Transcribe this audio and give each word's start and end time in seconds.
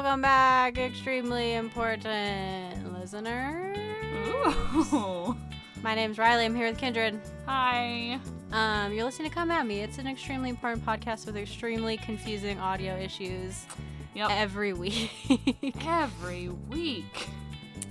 welcome 0.00 0.22
back, 0.22 0.78
extremely 0.78 1.54
important 1.54 2.96
listeners. 3.00 3.76
Ooh. 4.92 5.36
My 5.82 5.96
name's 5.96 6.18
Riley. 6.18 6.44
I'm 6.44 6.54
here 6.54 6.68
with 6.68 6.78
Kindred. 6.78 7.20
Hi. 7.46 8.20
Um, 8.52 8.92
you're 8.92 9.04
listening 9.04 9.28
to 9.28 9.34
Come 9.34 9.50
At 9.50 9.66
Me. 9.66 9.80
It's 9.80 9.98
an 9.98 10.06
extremely 10.06 10.50
important 10.50 10.86
podcast 10.86 11.26
with 11.26 11.36
extremely 11.36 11.96
confusing 11.96 12.60
audio 12.60 12.96
issues 12.96 13.66
Yep. 14.14 14.30
every 14.30 14.72
week. 14.72 15.10
Every 15.84 16.48
week. 16.48 17.28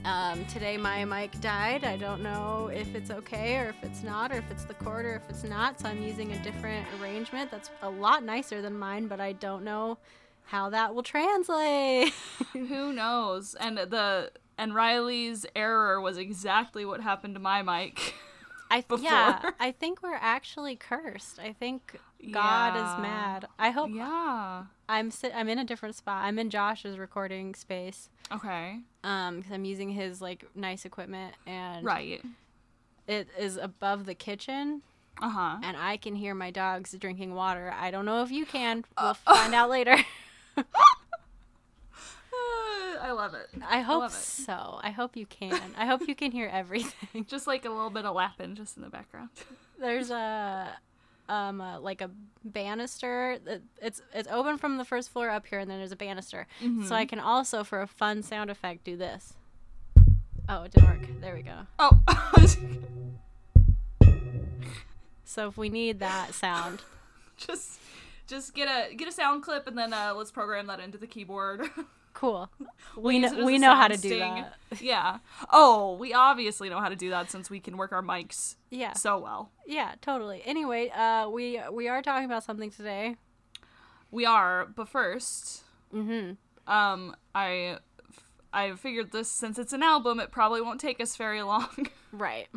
um, 0.05 0.45
today 0.45 0.77
my 0.77 1.03
mic 1.03 1.37
died. 1.41 1.83
I 1.83 1.97
don't 1.97 2.23
know 2.23 2.71
if 2.73 2.95
it's 2.95 3.11
okay 3.11 3.57
or 3.57 3.65
if 3.67 3.83
it's 3.83 4.01
not, 4.01 4.31
or 4.31 4.35
if 4.35 4.49
it's 4.49 4.63
the 4.63 4.75
cord 4.75 5.05
or 5.05 5.15
if 5.15 5.23
it's 5.29 5.43
not. 5.43 5.77
So 5.81 5.89
I'm 5.89 6.01
using 6.01 6.31
a 6.31 6.41
different 6.41 6.85
arrangement 7.01 7.51
that's 7.51 7.69
a 7.81 7.89
lot 7.89 8.23
nicer 8.23 8.61
than 8.61 8.79
mine, 8.79 9.07
but 9.07 9.19
I 9.19 9.33
don't 9.33 9.65
know 9.65 9.97
how 10.47 10.69
that 10.69 10.93
will 10.95 11.03
translate. 11.03 12.13
Who 12.53 12.91
knows? 12.93 13.55
And 13.59 13.77
the 13.77 14.31
and 14.57 14.73
Riley's 14.73 15.45
error 15.55 16.01
was 16.01 16.17
exactly 16.17 16.83
what 16.85 17.01
happened 17.01 17.35
to 17.35 17.39
my 17.39 17.61
mic. 17.61 18.13
I 18.71 18.81
before. 18.81 18.99
yeah, 19.05 19.51
I 19.61 19.71
think 19.71 20.01
we're 20.03 20.15
actually 20.19 20.75
cursed. 20.75 21.39
I 21.39 21.53
think 21.53 21.97
God 22.33 22.75
Yeah. 22.75 22.95
is 22.95 23.01
mad. 23.01 23.45
I 23.57 23.69
hope 23.69 23.91
yeah. 23.93 24.63
I'm 24.89 25.09
sit- 25.09 25.31
I'm 25.33 25.47
in 25.47 25.57
a 25.57 25.63
different 25.63 25.95
spot. 25.95 26.25
I'm 26.25 26.37
in 26.37 26.49
Josh's 26.49 26.97
recording 26.97 27.55
space. 27.55 28.09
Okay. 28.29 28.79
Um, 29.05 29.37
because 29.37 29.53
I'm 29.53 29.63
using 29.63 29.91
his 29.91 30.21
like 30.21 30.43
nice 30.53 30.83
equipment, 30.83 31.35
and 31.45 31.85
Right. 31.85 32.21
it 33.07 33.29
is 33.39 33.55
above 33.55 34.05
the 34.05 34.15
kitchen, 34.15 34.81
Uh 35.21 35.29
huh. 35.29 35.57
and 35.63 35.77
I 35.77 35.95
can 35.95 36.15
hear 36.15 36.35
my 36.35 36.51
dogs 36.51 36.93
drinking 36.99 37.35
water. 37.35 37.73
I 37.79 37.89
don't 37.89 38.03
know 38.05 38.21
if 38.23 38.31
you 38.31 38.45
can. 38.45 38.83
Uh, 38.97 39.13
We'll 39.25 39.35
find 39.35 39.53
out 39.59 39.69
later. 39.69 39.95
I 43.01 43.11
love 43.11 43.33
it. 43.35 43.47
I 43.67 43.81
hope 43.81 44.01
love 44.01 44.11
it. 44.11 44.15
so. 44.15 44.79
I 44.81 44.89
hope 44.91 45.15
you 45.15 45.25
can. 45.25 45.59
I 45.77 45.85
hope 45.85 46.07
you 46.07 46.15
can 46.15 46.31
hear 46.31 46.49
everything. 46.51 47.25
Just 47.27 47.47
like 47.47 47.65
a 47.65 47.69
little 47.69 47.89
bit 47.89 48.05
of 48.05 48.15
lapping 48.15 48.55
just 48.55 48.75
in 48.75 48.83
the 48.83 48.89
background. 48.89 49.29
There's 49.79 50.09
a 50.11 50.69
um 51.29 51.61
uh, 51.61 51.79
like 51.79 52.01
a 52.01 52.09
banister 52.43 53.37
that 53.45 53.61
it's 53.81 54.01
it's 54.13 54.27
open 54.31 54.57
from 54.57 54.77
the 54.77 54.85
first 54.85 55.09
floor 55.09 55.29
up 55.29 55.45
here 55.45 55.59
and 55.59 55.69
then 55.69 55.77
there's 55.77 55.91
a 55.91 55.95
banister 55.97 56.47
so 56.85 56.95
i 56.95 57.03
can 57.05 57.19
also 57.19 57.65
for 57.65 57.81
a 57.81 57.87
fun 57.87 58.23
sound 58.23 58.49
effect 58.49 58.85
do 58.85 58.95
this 58.95 59.33
oh 60.47 60.63
it 60.63 60.71
didn't 60.71 60.87
work 60.89 61.05
there 61.19 61.35
we 61.35 61.41
go 61.41 61.67
Oh. 61.79 61.99
so 65.25 65.49
if 65.49 65.57
we 65.57 65.67
need 65.67 65.99
that 65.99 66.33
sound 66.33 66.81
just 67.35 67.79
just 68.27 68.53
get 68.53 68.67
a 68.67 68.93
get 68.95 69.07
a 69.07 69.11
sound 69.11 69.43
clip 69.43 69.67
and 69.67 69.77
then 69.77 69.93
uh, 69.93 70.13
let's 70.15 70.31
program 70.31 70.67
that 70.67 70.79
into 70.79 70.97
the 70.97 71.07
keyboard. 71.07 71.61
cool 72.13 72.49
We'll 72.95 73.03
we 73.05 73.17
use 73.19 73.31
know 73.31 73.45
we 73.45 73.57
know 73.59 73.75
how 73.75 73.87
to 73.87 73.95
do 73.95 74.07
sting. 74.09 74.19
that 74.19 74.53
Yeah. 74.81 75.19
Oh, 75.51 75.97
we 75.97 76.13
obviously 76.13 76.67
know 76.67 76.79
how 76.79 76.89
to 76.89 76.95
do 76.95 77.11
that 77.11 77.29
since 77.29 77.47
we 77.49 77.59
can 77.59 77.77
work 77.77 77.91
our 77.91 78.01
mics 78.01 78.55
yeah 78.71 78.93
so 78.93 79.19
well. 79.19 79.51
yeah 79.67 79.93
totally 80.01 80.41
anyway 80.43 80.89
uh 80.89 81.29
we 81.29 81.59
we 81.71 81.87
are 81.87 82.01
talking 82.01 82.25
about 82.25 82.43
something 82.43 82.71
today 82.71 83.17
We 84.09 84.25
are, 84.25 84.65
but 84.65 84.87
first, 84.89 85.63
mm-hmm 85.93 86.33
um, 86.71 87.15
I 87.35 87.77
I 88.51 88.73
figured 88.75 89.11
this 89.11 89.31
since 89.31 89.57
it's 89.59 89.71
an 89.73 89.83
album, 89.83 90.19
it 90.19 90.31
probably 90.31 90.59
won't 90.61 90.81
take 90.81 90.99
us 90.99 91.15
very 91.15 91.41
long 91.53 91.87
right 92.11 92.47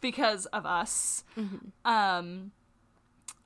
because 0.00 0.44
of 0.46 0.66
us. 0.66 1.24
Mm-hmm. 1.38 1.90
Um, 1.90 2.52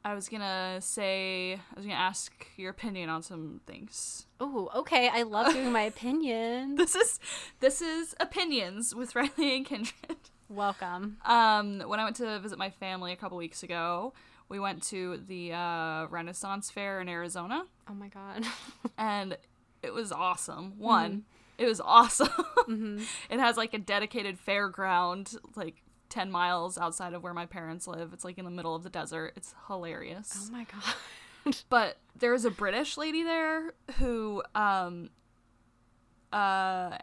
I 0.05 0.15
was 0.15 0.29
gonna 0.29 0.79
say 0.81 1.55
I 1.55 1.77
was 1.77 1.85
gonna 1.85 1.97
ask 1.99 2.47
your 2.57 2.71
opinion 2.71 3.11
on 3.11 3.23
some 3.23 3.61
things. 3.67 4.27
oh 4.41 4.71
okay 4.75 5.09
i 5.13 5.23
love 5.23 5.53
doing 5.53 5.73
my 5.73 5.83
opinion 5.95 6.77
This 6.77 6.95
is 6.95 7.21
this 7.61 7.83
is 7.83 8.15
opinions 8.21 8.95
with 8.95 9.15
Riley 9.19 9.57
and 9.57 9.67
Kindred. 9.67 10.17
welcome 10.49 11.19
Um, 11.27 11.81
when 11.87 12.01
I 12.01 12.05
went 12.05 12.17
to 12.17 12.39
visit 12.39 12.59
my 12.59 12.71
family 12.71 13.13
a 13.13 13.17
couple 13.17 13.37
weeks 13.37 13.63
ago, 13.63 14.13
we 14.49 14.59
went 14.61 14.83
to 14.85 15.19
the 15.27 15.53
uh, 15.53 16.07
Renaissance 16.07 16.71
Fair 16.71 17.01
in 17.01 17.09
Arizona, 17.09 17.65
oh 17.91 17.95
my 17.95 18.09
god 18.09 18.45
and 18.99 19.37
it 19.83 19.93
was 19.95 20.11
awesome. 20.11 20.79
One, 20.79 21.23
it 21.57 21.67
was 21.67 21.81
awesome. 21.81 22.27
mm-hmm. 22.29 23.03
it 23.31 23.39
has 23.39 23.57
like 23.57 23.75
a 23.75 23.79
dedicated 23.79 24.37
fairground, 24.45 25.37
like 25.55 25.83
ten 26.09 26.31
miles 26.31 26.79
outside 26.79 27.13
of 27.15 27.23
where 27.23 27.35
my 27.35 27.47
parents 27.47 27.87
live. 27.87 28.13
It's 28.13 28.25
like 28.25 28.39
in 28.39 28.45
the 28.45 28.51
middle 28.51 28.75
of 28.75 28.83
the 28.83 28.91
desert. 28.91 29.33
It's 29.37 29.55
hilarious. 29.67 30.49
oh 30.49 30.53
my 30.53 30.65
god 30.65 31.55
but 31.69 31.97
there 32.17 32.33
was 32.33 32.45
a 32.45 32.51
British 32.51 32.97
lady 32.97 33.23
there 33.23 33.73
who 33.99 34.43
um 34.55 35.11
uh 36.33 36.97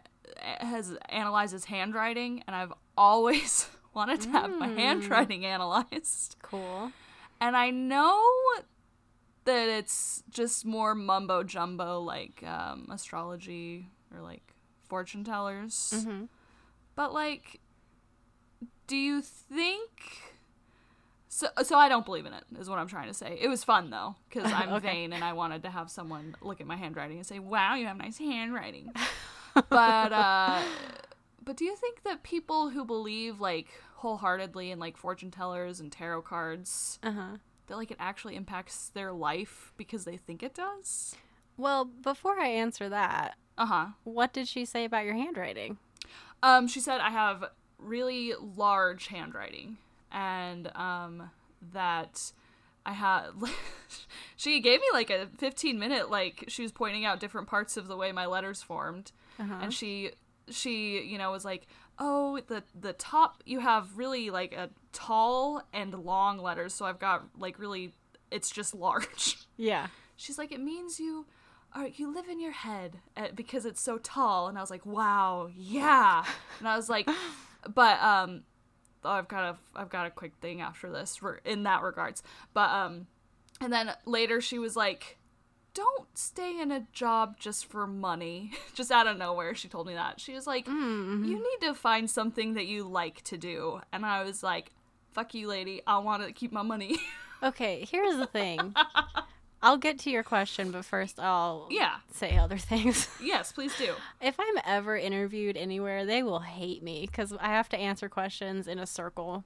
has 0.60 0.96
analyzes 1.08 1.64
handwriting 1.64 2.42
and 2.46 2.54
I've 2.54 2.72
always 2.96 3.68
wanted 3.94 4.20
to 4.22 4.30
have 4.30 4.50
my 4.50 4.68
Mm. 4.68 4.76
handwriting 4.76 5.44
analyzed. 5.46 6.36
cool 6.42 6.92
And 7.40 7.56
I 7.56 7.70
know 7.70 8.22
that 9.44 9.68
it's 9.68 10.22
just 10.30 10.64
more 10.64 10.94
mumbo 10.94 11.42
jumbo 11.42 12.00
like 12.00 12.42
um 12.44 12.88
astrology 12.90 13.88
or 14.14 14.20
like 14.20 14.54
fortune 14.88 15.24
tellers. 15.24 15.92
mm-hmm 15.94 16.24
But 16.94 17.12
like 17.12 17.60
do 18.86 18.96
you 18.96 19.20
think 19.22 19.90
so, 21.28 21.48
so 21.62 21.76
I 21.76 21.88
don't 21.88 22.04
believe 22.04 22.24
in 22.26 22.32
it 22.32 22.44
is 22.58 22.68
what 22.70 22.78
I'm 22.78 22.86
trying 22.88 23.08
to 23.08 23.14
say. 23.14 23.38
It 23.40 23.48
was 23.48 23.62
fun 23.64 23.90
though 23.90 24.14
because 24.28 24.50
I'm 24.54 24.70
Okay. 24.74 24.86
vain 24.88 25.12
and 25.12 25.22
I 25.24 25.32
wanted 25.32 25.62
to 25.64 25.70
have 25.70 25.90
someone 25.90 26.34
look 26.40 26.60
at 26.60 26.66
my 26.66 26.76
handwriting 26.76 27.18
and 27.18 27.26
say, 27.26 27.38
"Wow, 27.38 27.74
you 27.74 27.86
have 27.86 27.96
nice 27.98 28.18
handwriting." 28.18 28.92
but 29.70 30.12
uh 30.12 30.62
but 31.44 31.56
do 31.56 31.64
you 31.64 31.76
think 31.76 32.02
that 32.04 32.22
people 32.22 32.70
who 32.70 32.84
believe 32.84 33.40
like 33.40 33.68
wholeheartedly 33.96 34.70
in 34.70 34.78
like 34.78 34.96
fortune 34.96 35.30
tellers 35.30 35.80
and 35.80 35.90
tarot 35.90 36.22
cards 36.22 36.98
uh-huh 37.02 37.36
that 37.66 37.76
like 37.76 37.90
it 37.90 37.96
actually 37.98 38.36
impacts 38.36 38.88
their 38.90 39.12
life 39.12 39.72
because 39.76 40.04
they 40.04 40.16
think 40.16 40.42
it 40.42 40.54
does? 40.54 41.16
Well, 41.56 41.84
before 41.84 42.38
I 42.38 42.48
answer 42.48 42.88
that, 42.90 43.36
Uh-huh. 43.58 43.86
what 44.04 44.32
did 44.32 44.46
she 44.46 44.64
say 44.64 44.84
about 44.84 45.04
your 45.04 45.14
handwriting? 45.14 45.78
Um, 46.42 46.68
she 46.68 46.78
said 46.80 47.00
I 47.00 47.10
have 47.10 47.44
really 47.78 48.32
large 48.56 49.08
handwriting, 49.08 49.76
and 50.12 50.68
um, 50.76 51.30
that 51.72 52.32
I 52.84 52.92
had. 52.92 53.26
she 54.36 54.60
gave 54.60 54.80
me 54.80 54.86
like 54.92 55.10
a 55.10 55.26
15 55.38 55.78
minute 55.78 56.10
like 56.10 56.44
she 56.48 56.62
was 56.62 56.72
pointing 56.72 57.04
out 57.04 57.20
different 57.20 57.48
parts 57.48 57.76
of 57.76 57.88
the 57.88 57.96
way 57.96 58.12
my 58.12 58.26
letters 58.26 58.62
formed, 58.62 59.12
Uh-huh. 59.38 59.54
and 59.62 59.74
she 59.74 60.12
she 60.48 61.00
you 61.02 61.18
know 61.18 61.30
was 61.32 61.44
like, 61.44 61.66
oh 61.98 62.38
the 62.46 62.62
the 62.78 62.92
top 62.92 63.42
you 63.46 63.60
have 63.60 63.96
really 63.96 64.30
like 64.30 64.52
a 64.54 64.70
tall 64.92 65.62
and 65.72 65.92
long 65.94 66.38
letters, 66.38 66.72
so 66.74 66.84
I've 66.86 66.98
got 66.98 67.24
like 67.38 67.58
really 67.58 67.92
it's 68.30 68.50
just 68.50 68.74
large. 68.74 69.36
Yeah. 69.58 69.86
She's 70.16 70.36
like, 70.36 70.52
it 70.52 70.60
means 70.60 71.00
you 71.00 71.24
are 71.74 71.86
you 71.88 72.12
live 72.14 72.28
in 72.28 72.40
your 72.40 72.52
head 72.52 72.98
uh, 73.16 73.28
because 73.34 73.64
it's 73.64 73.80
so 73.80 73.96
tall. 73.98 74.48
And 74.48 74.58
I 74.58 74.60
was 74.60 74.70
like, 74.70 74.84
wow, 74.84 75.48
yeah. 75.56 76.24
And 76.58 76.68
I 76.68 76.76
was 76.76 76.88
like, 76.90 77.08
but 77.74 78.00
um, 78.02 78.42
I've 79.04 79.28
got 79.28 79.54
a 79.54 79.78
I've 79.78 79.88
got 79.90 80.06
a 80.06 80.10
quick 80.10 80.32
thing 80.40 80.60
after 80.60 80.90
this 80.90 81.16
for 81.16 81.40
in 81.44 81.62
that 81.64 81.82
regards. 81.82 82.22
But 82.54 82.70
um, 82.70 83.06
and 83.60 83.72
then 83.72 83.92
later 84.04 84.40
she 84.40 84.58
was 84.58 84.76
like, 84.76 85.18
don't 85.74 86.06
stay 86.16 86.60
in 86.60 86.70
a 86.72 86.86
job 86.92 87.38
just 87.38 87.66
for 87.66 87.86
money. 87.86 88.52
just 88.74 88.90
out 88.90 89.06
of 89.06 89.16
nowhere, 89.18 89.54
she 89.54 89.68
told 89.68 89.86
me 89.86 89.94
that. 89.94 90.20
She 90.20 90.32
was 90.32 90.46
like, 90.46 90.66
Mm-hmm. 90.66 91.24
you 91.24 91.36
need 91.36 91.66
to 91.66 91.74
find 91.74 92.08
something 92.10 92.54
that 92.54 92.66
you 92.66 92.84
like 92.88 93.22
to 93.24 93.36
do. 93.36 93.80
And 93.92 94.04
I 94.06 94.24
was 94.24 94.42
like, 94.42 94.72
fuck 95.12 95.34
you, 95.34 95.48
lady. 95.48 95.82
I 95.86 95.98
want 95.98 96.26
to 96.26 96.32
keep 96.32 96.52
my 96.52 96.62
money. 96.62 96.98
Okay, 97.42 97.86
here's 97.90 98.16
the 98.16 98.24
thing. 98.26 98.74
I'll 99.62 99.76
get 99.78 99.98
to 100.00 100.10
your 100.10 100.22
question, 100.22 100.70
but 100.70 100.84
first 100.84 101.18
I'll 101.18 101.66
yeah. 101.70 101.96
say 102.12 102.36
other 102.36 102.58
things. 102.58 103.08
Yes, 103.22 103.52
please 103.52 103.76
do. 103.78 103.94
if 104.20 104.36
I'm 104.38 104.58
ever 104.64 104.96
interviewed 104.96 105.56
anywhere, 105.56 106.04
they 106.06 106.22
will 106.22 106.40
hate 106.40 106.82
me 106.82 107.06
because 107.10 107.32
I 107.32 107.46
have 107.48 107.68
to 107.70 107.78
answer 107.78 108.08
questions 108.08 108.68
in 108.68 108.78
a 108.78 108.86
circle. 108.86 109.44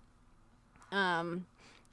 Um. 0.93 1.47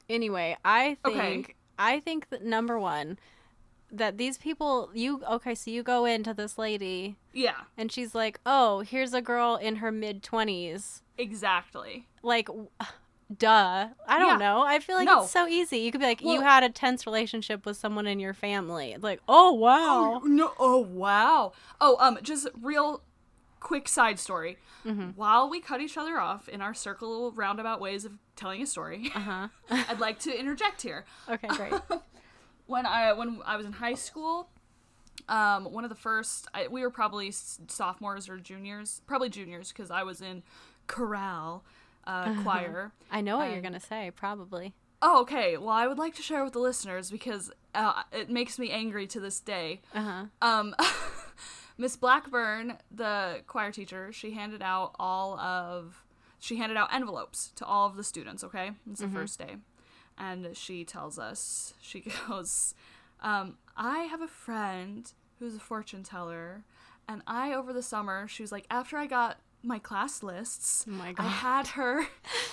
Anyway, 0.09 0.57
I 0.65 0.97
Okay. 1.06 1.18
think 1.18 1.56
I 1.77 2.00
think 2.00 2.30
that 2.30 2.44
number 2.44 2.80
one, 2.80 3.19
that 3.92 4.18
these 4.18 4.38
people 4.38 4.89
you 4.94 5.21
okay, 5.30 5.53
so 5.53 5.69
you 5.71 5.83
go 5.83 6.06
into 6.06 6.33
this 6.33 6.57
lady 6.57 7.18
Yeah. 7.33 7.62
and 7.77 7.92
she's 7.92 8.15
like, 8.15 8.39
"Oh, 8.45 8.80
here's 8.80 9.13
a 9.13 9.21
girl 9.21 9.56
in 9.56 9.77
her 9.77 9.92
mid 9.92 10.24
twenties. 10.24 11.03
Exactly. 11.18 12.07
Like, 12.24 12.50
duh. 13.35 13.89
I 14.07 14.19
don't 14.19 14.39
Yeah. 14.39 14.47
know. 14.47 14.62
I 14.62 14.79
feel 14.79 14.95
like 14.95 15.06
No. 15.06 15.21
it's 15.24 15.31
so 15.31 15.47
easy. 15.47 15.79
You 15.79 15.91
could 15.91 16.01
be 16.01 16.07
like, 16.07 16.21
you 16.21 16.41
had 16.41 16.63
a 16.63 16.69
tense 16.69 17.06
relationship 17.06 17.65
with 17.65 17.77
someone 17.77 18.07
in 18.07 18.19
your 18.19 18.33
family. 18.33 18.95
Like, 19.00 19.21
oh 19.27 19.51
wow. 19.53 20.21
no! 20.24 20.53
Oh 20.59 20.77
wow! 20.77 21.53
Oh 21.81 21.97
um, 22.00 22.19
just 22.21 22.47
real 22.62 23.01
quick 23.59 23.88
side 23.88 24.19
story. 24.19 24.57
Mm-hmm. 24.85 25.09
While 25.15 25.50
we 25.50 25.59
cut 25.59 25.81
each 25.81 25.97
other 25.97 26.19
off 26.19 26.47
in 26.47 26.62
our 26.62 26.74
circle 26.74 27.31
roundabout 27.31 27.81
ways 27.81 28.06
of 28.06 28.13
telling 28.35 28.62
a 28.62 28.65
story, 28.68 29.12
Uh 29.15 29.19
huh. 29.19 29.47
I'd 29.89 30.00
like 30.00 30.19
to 30.19 30.39
interject 30.39 30.81
here. 30.81 31.06
okay, 31.30 31.47
great. 31.50 31.73
When 32.68 32.85
I 32.85 33.13
when 33.13 33.41
I 33.45 33.56
was 33.56 33.65
in 33.65 33.71
high 33.73 33.94
school, 33.95 34.50
Um, 35.30 35.65
one 35.71 35.83
of 35.83 35.89
the 35.89 35.95
first, 35.95 36.47
I, 36.53 36.68
we 36.68 36.81
were 36.81 36.89
probably 36.89 37.31
sophomores 37.31 38.30
or 38.30 38.38
juniors, 38.38 39.01
probably 39.07 39.30
juniors 39.30 39.69
because 39.73 39.89
I 39.91 40.03
was 40.03 40.21
in 40.21 40.44
chorale 40.88 41.63
uh, 42.07 42.42
choir. 42.42 42.92
I 43.12 43.21
know 43.21 43.38
what 43.38 43.51
you're 43.51 43.62
gonna 43.62 43.80
say, 43.80 44.12
probably. 44.15 44.74
Oh, 45.01 45.21
okay. 45.21 45.57
Well, 45.57 45.69
I 45.69 45.86
would 45.86 46.00
like 46.00 46.15
to 46.15 46.24
share 46.24 46.44
with 46.44 46.54
the 46.54 46.59
listeners 46.59 47.12
because 47.12 47.51
uh, 47.75 48.01
it 48.12 48.31
makes 48.31 48.57
me 48.57 48.71
angry 48.71 49.06
to 49.07 49.19
this 49.19 49.39
day. 49.39 49.81
Uh 49.94 50.01
huh. 50.01 50.25
Um, 50.42 50.75
Miss 51.77 51.95
Blackburn, 51.95 52.77
the 52.89 53.42
choir 53.45 53.71
teacher, 53.71 54.12
she 54.12 54.31
handed 54.31 54.63
out 54.63 54.95
all 55.00 55.39
of 55.39 56.04
she 56.39 56.57
handed 56.57 56.77
out 56.77 56.94
envelopes 56.94 57.51
to 57.56 57.65
all 57.65 57.88
of 57.88 57.95
the 57.95 58.04
students. 58.04 58.44
Okay, 58.44 58.71
it's 58.89 59.01
the 59.01 59.07
first 59.09 59.38
day, 59.38 59.57
and 60.18 60.56
she 60.57 60.83
tells 60.83 61.19
us 61.19 61.75
she 61.80 62.00
goes, 62.27 62.74
um, 63.21 63.57
"I 63.75 64.04
have 64.04 64.21
a 64.21 64.27
friend 64.27 65.12
who's 65.39 65.56
a 65.56 65.59
fortune 65.59 66.01
teller, 66.01 66.63
and 67.07 67.21
I 67.27 67.54
over 67.54 67.71
the 67.74 67.83
summer 67.83 68.27
she 68.27 68.42
was 68.42 68.51
like 68.51 68.65
after 68.71 68.98
I 68.98 69.06
got." 69.06 69.38
My 69.68 69.80
class 69.80 70.24
lists. 70.24 70.86
Oh 70.88 70.92
my 70.92 71.14
I 71.18 71.28
had 71.28 71.68
her, 71.69 72.08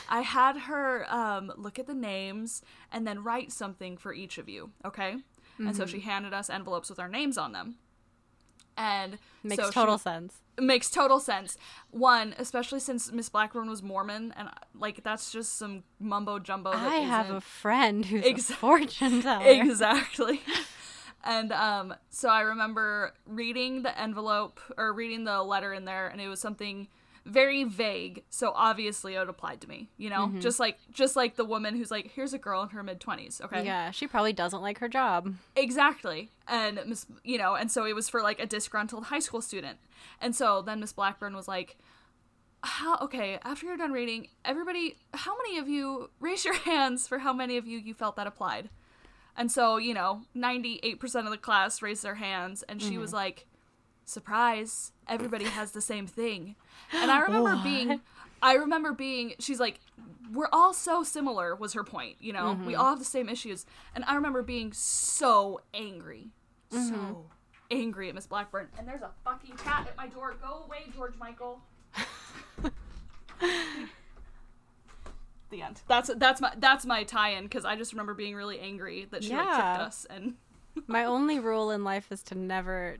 I 0.09 0.23
had 0.23 0.57
her 0.57 1.07
um, 1.09 1.53
look 1.57 1.79
at 1.79 1.87
the 1.87 1.95
names 1.95 2.61
and 2.91 3.07
then 3.07 3.23
write 3.23 3.53
something 3.53 3.97
for 3.97 4.13
each 4.13 4.37
of 4.39 4.49
you. 4.49 4.71
Okay, 4.85 5.17
and 5.59 5.77
so 5.77 5.87
she 5.87 6.01
handed 6.01 6.33
us 6.35 6.51
envelopes 6.51 6.91
with 6.91 6.99
our 6.99 7.09
names 7.09 7.39
on 7.39 7.53
them. 7.53 7.77
And 8.77 9.19
Makes 9.45 9.63
so 9.63 9.71
she- 9.71 9.75
total 9.75 9.99
sense. 9.99 10.35
makes 10.61 10.91
total 10.91 11.21
sense. 11.21 11.57
One, 11.93 12.35
especially 12.39 12.81
since 12.81 13.13
Miss 13.13 13.29
Blackburn 13.29 13.69
was 13.71 13.81
Mormon, 13.83 14.35
and 14.37 14.49
like 14.75 15.05
that's 15.05 15.31
just 15.31 15.57
some 15.57 15.85
mumbo 16.01 16.41
jumbo. 16.41 16.71
I 16.73 16.97
have 16.97 17.31
a 17.31 17.41
friend 17.41 18.05
who's 18.05 18.25
Ex- 18.27 18.51
a 18.51 18.55
fortune 18.67 19.23
teller. 19.29 19.47
exactly. 19.47 20.41
And 21.27 21.53
um, 21.53 21.95
so 22.11 22.29
I 22.29 22.43
remember 22.43 23.15
reading 23.25 23.81
the 23.81 23.99
envelope 23.99 24.61
or 24.77 24.93
reading 24.93 25.25
the 25.25 25.43
letter 25.43 25.73
in 25.73 25.87
there, 25.87 26.07
and 26.09 26.21
it 26.21 26.29
was 26.29 26.39
something 26.39 26.87
very 27.25 27.65
vague. 27.65 28.25
So 28.31 28.53
obviously 28.55 29.15
it 29.15 29.29
applied 29.29 29.61
to 29.63 29.69
me, 29.69 29.89
you 29.97 30.11
know, 30.11 30.27
mm-hmm. 30.27 30.41
just 30.41 30.61
like 30.61 30.79
just 30.91 31.17
like 31.17 31.37
the 31.37 31.45
woman 31.45 31.77
who's 31.77 31.91
like, 31.91 32.11
"Here's 32.15 32.33
a 32.33 32.39
girl 32.39 32.63
in 32.63 32.71
her 32.71 32.83
mid 32.83 33.01
twenties, 33.01 33.41
okay." 33.45 33.65
Yeah, 33.65 33.91
she 33.91 34.07
probably 34.07 34.33
doesn't 34.33 34.61
like 34.61 34.79
her 34.79 34.89
job. 34.89 35.35
Exactly. 35.57 36.31
And 36.47 36.81
Miss, 36.87 37.07
you 37.23 37.39
know, 37.39 37.55
and 37.55 37.71
so 37.71 37.85
it 37.87 37.95
was 37.95 38.09
for 38.09 38.23
like 38.23 38.41
a 38.41 38.47
disgruntled 38.47 39.05
high 39.05 39.19
school 39.21 39.41
student. 39.41 39.79
And 40.21 40.37
so 40.37 40.63
then 40.63 40.81
Miss 40.81 40.93
Blackburn 40.93 41.35
was 41.35 41.49
like, 41.49 41.79
how, 42.63 42.97
okay, 43.01 43.39
after 43.43 43.67
you're 43.67 43.77
done 43.77 43.93
reading, 43.93 44.29
everybody, 44.45 44.97
how 45.13 45.37
many 45.37 45.59
of 45.59 45.69
you, 45.69 46.11
raise 46.21 46.45
your 46.45 46.55
hands 46.65 47.07
for 47.07 47.19
how 47.19 47.33
many 47.33 47.57
of 47.57 47.67
you 47.67 47.79
you 47.79 47.95
felt 47.95 48.17
that 48.17 48.27
applied? 48.27 48.71
And 49.37 49.51
so, 49.51 49.79
you 49.79 49.95
know, 49.95 50.23
98% 50.37 51.03
of 51.25 51.31
the 51.31 51.37
class 51.37 51.83
raised 51.83 52.05
their 52.05 52.15
hands, 52.15 52.63
and 52.69 52.81
she 52.81 52.99
was 52.99 53.11
mm-hmm. 53.11 53.17
like, 53.17 53.47
surprise, 54.05 54.93
everybody 55.09 55.45
has 55.45 55.73
the 55.73 55.81
same 55.81 56.07
thing. 56.07 56.57
And 56.93 57.11
I 57.11 57.21
remember 57.21 57.61
being, 57.63 58.01
I 58.43 58.55
remember 58.55 58.93
being, 58.93 59.35
she's 59.39 59.61
like, 59.61 59.81
we're 60.33 60.49
all 60.53 60.73
so 60.73 61.03
similar, 61.03 61.55
was 61.55 61.73
her 61.75 61.85
point, 61.85 62.17
you 62.21 62.33
know? 62.33 62.53
We 62.53 62.73
mm-hmm. 62.73 62.81
all 62.81 62.91
have 62.91 62.99
the 62.99 63.05
same 63.05 63.29
issues. 63.29 63.67
And 63.95 64.05
I 64.05 64.15
remember 64.15 64.43
being 64.43 64.73
so 64.73 65.61
angry. 65.73 66.29
So 66.71 66.79
mm-hmm. 66.79 67.21
angry 67.71 68.09
at 68.09 68.15
Miss 68.15 68.27
Blackburn. 68.27 68.69
And 68.79 68.89
there's 68.89 69.03
a 69.03 69.11
fucking 69.25 69.57
cat 69.57 69.87
at 69.89 69.97
my 69.97 70.07
door. 70.09 70.35
Go 70.43 70.65
away, 70.67 70.85
George 70.95 71.15
Michael. 71.19 71.61
the 75.51 75.63
end. 75.63 75.83
That's 75.87 76.11
that's 76.17 76.41
my 76.41 76.53
that's 76.59 76.85
my 76.85 77.05
tie-in 77.05 77.45
because 77.45 77.65
I 77.65 77.77
just 77.77 77.93
remember 77.93 78.15
being 78.15 78.35
really 78.35 78.59
angry 78.59 79.07
that 79.11 79.23
she 79.23 79.35
like 79.35 79.47
kicked 79.47 79.81
us 79.81 80.07
and 80.11 80.35
My 80.87 81.05
only 81.05 81.39
rule 81.39 81.71
in 81.71 81.85
life 81.85 82.11
is 82.11 82.23
to 82.25 82.35
never 82.35 82.99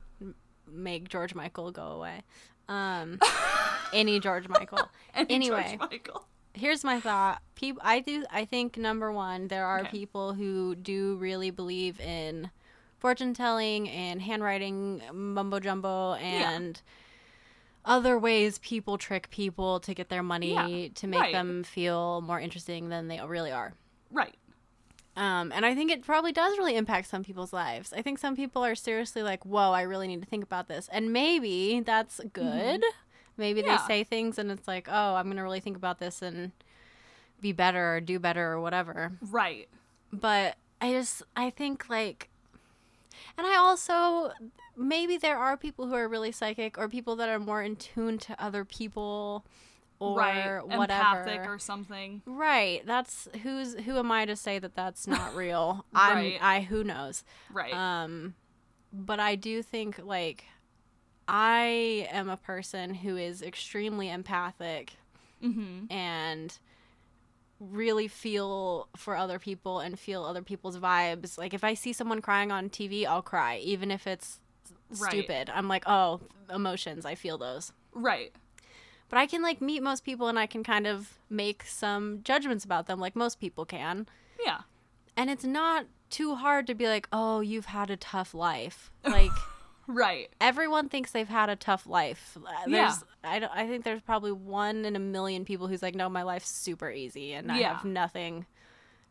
make 0.71 1.09
George 1.09 1.33
Michael 1.35 1.71
go 1.71 1.83
away. 1.87 2.21
Um, 2.67 3.19
any 3.93 4.19
George 4.19 4.47
Michael. 4.47 4.89
any 5.13 5.33
Anyway. 5.35 5.75
George 5.77 5.91
Michael. 5.91 6.25
Here's 6.53 6.83
my 6.83 6.99
thought. 7.01 7.41
People, 7.55 7.81
I 7.83 7.99
do. 7.99 8.23
I 8.31 8.45
think 8.45 8.77
number 8.77 9.11
one, 9.11 9.49
there 9.49 9.65
are 9.65 9.81
Okay. 9.81 9.89
people 9.89 10.33
who 10.33 10.73
do 10.75 11.15
really 11.17 11.51
believe 11.51 11.99
in 11.99 12.49
fortune 12.99 13.33
telling 13.33 13.89
and 13.89 14.21
handwriting, 14.21 15.01
mumbo 15.13 15.59
jumbo, 15.59 16.13
and 16.13 16.81
other 17.83 18.17
ways 18.17 18.57
people 18.59 18.97
trick 18.97 19.29
people 19.29 19.79
to 19.81 19.93
get 19.93 20.09
their 20.09 20.23
money 20.23 20.53
Yeah, 20.53 20.87
to 20.95 21.07
make 21.07 21.19
right. 21.19 21.33
them 21.33 21.63
feel 21.63 22.21
more 22.21 22.39
interesting 22.39 22.89
than 22.89 23.09
they 23.09 23.19
really 23.21 23.51
are. 23.51 23.73
Right. 24.09 24.35
Um, 25.17 25.51
and 25.55 25.65
I 25.65 25.73
think 25.75 25.91
it 25.91 26.01
probably 26.03 26.33
does 26.33 26.57
really 26.57 26.75
impact 26.75 27.07
some 27.09 27.23
people's 27.23 27.53
lives. 27.53 27.93
I 27.93 28.01
think 28.01 28.19
some 28.19 28.35
people 28.35 28.65
are 28.65 28.75
seriously 28.75 29.23
like, 29.23 29.45
whoa, 29.45 29.71
I 29.71 29.83
really 29.83 30.07
need 30.07 30.21
to 30.21 30.27
think 30.27 30.43
about 30.43 30.67
this. 30.67 30.89
And 30.91 31.13
maybe 31.13 31.79
that's 31.79 32.19
good. 32.33 32.83
Maybe 33.37 33.61
Mm-hmm. 33.61 33.69
Yeah. 33.69 33.77
they 33.87 33.87
say 33.87 34.03
things 34.03 34.37
and 34.37 34.51
it's 34.51 34.67
like, 34.67 34.87
oh, 34.89 35.15
I'm 35.15 35.25
going 35.25 35.37
to 35.37 35.43
really 35.43 35.59
think 35.61 35.77
about 35.77 35.99
this 35.99 36.21
and 36.21 36.51
be 37.41 37.51
better 37.53 37.95
or 37.95 38.01
do 38.01 38.19
better 38.19 38.51
or 38.53 38.59
whatever. 38.61 39.13
Right. 39.21 39.67
But 40.11 40.55
I 40.81 40.91
just, 40.91 41.23
I 41.35 41.49
think 41.49 41.89
like, 41.89 42.29
and 43.37 43.47
I 43.47 43.55
also, 43.55 44.31
maybe 44.75 45.17
there 45.17 45.37
are 45.37 45.55
people 45.55 45.87
who 45.87 45.95
are 45.95 46.07
really 46.07 46.31
psychic 46.33 46.77
or 46.77 46.89
people 46.89 47.15
that 47.17 47.29
are 47.29 47.39
more 47.39 47.61
in 47.61 47.75
tune 47.77 48.17
to 48.19 48.41
other 48.43 48.65
people 48.65 49.45
or 49.99 50.17
right. 50.17 50.61
whatever. 50.65 51.19
Empathic 51.19 51.47
or 51.47 51.59
something. 51.59 52.21
Right. 52.25 52.85
That's 52.85 53.27
who's 53.43 53.75
who 53.75 53.97
am 53.97 54.11
I 54.11 54.25
to 54.25 54.35
say 54.35 54.59
that 54.59 54.75
that's 54.75 55.07
not 55.07 55.35
real? 55.35 55.85
I'm 55.93 56.33
I 56.41 56.61
who 56.61 56.83
knows. 56.83 57.23
Right. 57.51 57.73
Um 57.73 58.35
but 58.91 59.19
I 59.19 59.35
do 59.35 59.61
think 59.61 59.99
like 60.03 60.45
I 61.27 62.07
am 62.11 62.29
a 62.29 62.37
person 62.37 62.93
who 62.93 63.17
is 63.17 63.41
extremely 63.41 64.09
empathic 64.09 64.93
mm-hmm. 65.43 65.91
and 65.91 66.57
really 67.59 68.07
feel 68.07 68.89
for 68.95 69.15
other 69.15 69.39
people 69.39 69.79
and 69.79 69.97
feel 69.97 70.23
other 70.23 70.41
people's 70.41 70.77
vibes. 70.77 71.37
Like 71.37 71.53
if 71.53 71.63
I 71.63 71.73
see 71.73 71.93
someone 71.93 72.21
crying 72.21 72.51
on 72.51 72.69
TV, 72.69 73.05
I'll 73.05 73.21
cry 73.21 73.57
even 73.57 73.91
if 73.91 74.07
it's 74.07 74.39
Right. 74.89 75.11
stupid. 75.11 75.49
I'm 75.53 75.67
like, 75.67 75.83
"Oh, 75.87 76.21
emotions, 76.49 77.05
I 77.05 77.15
feel 77.15 77.37
those." 77.37 77.71
Right. 77.93 78.33
But 79.09 79.19
I 79.19 79.25
can 79.27 79.41
like 79.41 79.61
meet 79.61 79.83
most 79.83 80.03
people 80.03 80.27
and 80.27 80.37
I 80.39 80.47
can 80.47 80.63
kind 80.63 80.87
of 80.87 81.17
make 81.29 81.63
some 81.63 82.21
judgments 82.23 82.65
about 82.65 82.87
them 82.87 82.99
like 82.99 83.15
most 83.15 83.39
people 83.39 83.65
can. 83.65 84.07
Yeah. 84.43 84.61
And 85.15 85.29
it's 85.29 85.45
not 85.45 85.85
too 86.09 86.35
hard 86.35 86.67
to 86.67 86.75
be 86.75 86.87
like, 86.87 87.07
"Oh, 87.11 87.39
you've 87.39 87.67
had 87.67 87.89
a 87.89 87.97
tough 87.97 88.33
life." 88.33 88.91
Like 89.05 89.31
Right. 89.87 90.29
everyone 90.41 90.89
thinks 90.89 91.11
they've 91.11 91.27
had 91.27 91.47
a 91.49 91.55
tough 91.55 91.85
life. 91.85 92.35
Uh, 92.43 92.51
Yeah. 92.67 92.95
I 93.23 93.37
don't 93.39 93.51
I 93.53 93.67
think 93.67 93.83
there's 93.83 94.01
probably 94.01 94.31
one 94.31 94.83
in 94.83 94.95
a 94.95 94.99
million 94.99 95.45
people 95.45 95.67
who's 95.67 95.83
like, 95.83 95.93
"No, 95.95 96.09
my 96.09 96.23
life's 96.23 96.49
super 96.49 96.89
easy 96.89 97.33
and 97.33 97.51
I 97.51 97.59
Yeah. 97.59 97.75
have 97.75 97.85
nothing 97.85 98.45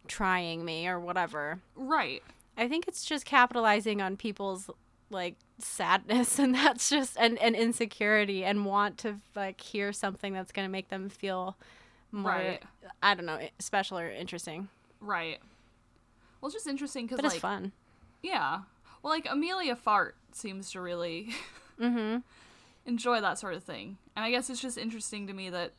trying 0.08 0.64
me 0.64 0.88
or 0.88 0.98
whatever." 0.98 1.60
Right. 1.76 2.22
I 2.56 2.68
think 2.68 2.86
it's 2.88 3.04
just 3.04 3.24
capitalizing 3.24 4.02
on 4.02 4.16
people's 4.16 4.68
like 5.10 5.36
sadness 5.58 6.38
and 6.40 6.54
that's 6.54 6.88
just 6.90 7.16
and, 7.18 7.38
and 7.38 7.54
insecurity 7.54 8.44
and 8.44 8.64
want 8.66 8.99
to 8.99 9.16
like 9.34 9.61
hear 9.61 9.92
something 9.92 10.32
that's 10.32 10.52
going 10.52 10.66
to 10.66 10.73
make 10.73 10.88
them 10.88 11.08
feel 11.08 11.56
more 12.12 12.30
Right. 12.30 12.62
I 13.02 13.14
don't 13.14 13.26
know, 13.26 13.40
special 13.58 13.99
or 13.99 14.11
interesting. 14.11 14.68
Right. 15.00 15.38
Well, 16.40 16.49
it's 16.49 16.54
just 16.54 16.66
interesting 16.66 17.06
because 17.06 17.23
like 17.23 17.32
it's 17.32 17.40
fun. 17.40 17.73
yeah. 18.23 18.61
Well, 19.02 19.12
like 19.12 19.26
Amelia 19.30 19.76
Fart 19.76 20.16
seems 20.32 20.70
to 20.73 20.80
really 20.80 21.30
Mhm. 21.80 22.23
enjoy 22.87 23.20
that 23.20 23.38
sort 23.38 23.54
of 23.54 23.62
thing. 23.64 23.99
And 24.16 24.25
I 24.25 24.30
guess 24.30 24.49
it's 24.50 24.61
just 24.61 24.78
interesting 24.78 25.26
to 25.26 25.32
me 25.32 25.50
that 25.50 25.73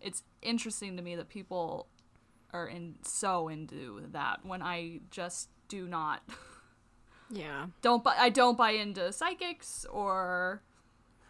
it's 0.00 0.22
interesting 0.42 0.96
to 0.96 1.02
me 1.02 1.14
that 1.16 1.28
people 1.28 1.86
are 2.52 2.66
in 2.66 2.96
so 3.02 3.48
into 3.48 4.02
that 4.12 4.44
when 4.44 4.62
I 4.62 5.00
just 5.10 5.48
do 5.68 5.86
not 5.86 6.22
Yeah. 7.32 7.66
don't 7.80 8.04
buy 8.04 8.14
I 8.18 8.28
don't 8.28 8.56
buy 8.58 8.72
into 8.72 9.10
psychics 9.12 9.86
or 9.90 10.62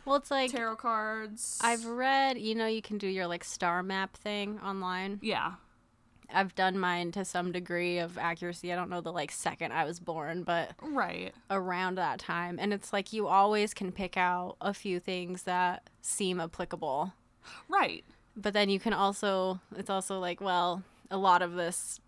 Well, 0.04 0.16
it's 0.16 0.30
like 0.30 0.50
tarot 0.50 0.76
cards. 0.76 1.58
I've 1.62 1.84
read, 1.86 2.38
you 2.38 2.54
know, 2.56 2.66
you 2.66 2.82
can 2.82 2.98
do 2.98 3.06
your 3.06 3.26
like 3.28 3.44
star 3.44 3.82
map 3.82 4.16
thing 4.16 4.58
online. 4.60 5.18
yeah. 5.22 5.52
I've 6.34 6.54
done 6.54 6.78
mine 6.78 7.12
to 7.12 7.26
some 7.26 7.52
degree 7.52 7.98
of 7.98 8.16
accuracy. 8.16 8.72
I 8.72 8.76
don't 8.76 8.88
know 8.88 9.02
the 9.02 9.12
like 9.12 9.30
second 9.30 9.72
I 9.72 9.84
was 9.84 10.00
born, 10.00 10.44
but 10.44 10.70
Right. 10.80 11.34
around 11.50 11.96
that 11.96 12.18
time. 12.20 12.58
And 12.58 12.72
it's 12.72 12.90
like 12.90 13.12
you 13.12 13.26
always 13.28 13.74
can 13.74 13.92
pick 13.92 14.16
out 14.16 14.56
a 14.60 14.72
few 14.72 14.98
things 14.98 15.42
that 15.42 15.90
seem 16.00 16.40
applicable. 16.40 17.12
Right. 17.68 18.02
But 18.34 18.54
then 18.54 18.70
you 18.70 18.80
can 18.80 18.94
also, 18.94 19.60
it's 19.76 19.90
also 19.90 20.18
like, 20.20 20.40
well, 20.40 20.82
a 21.10 21.18
lot 21.18 21.42
of 21.42 21.52
this 21.52 22.00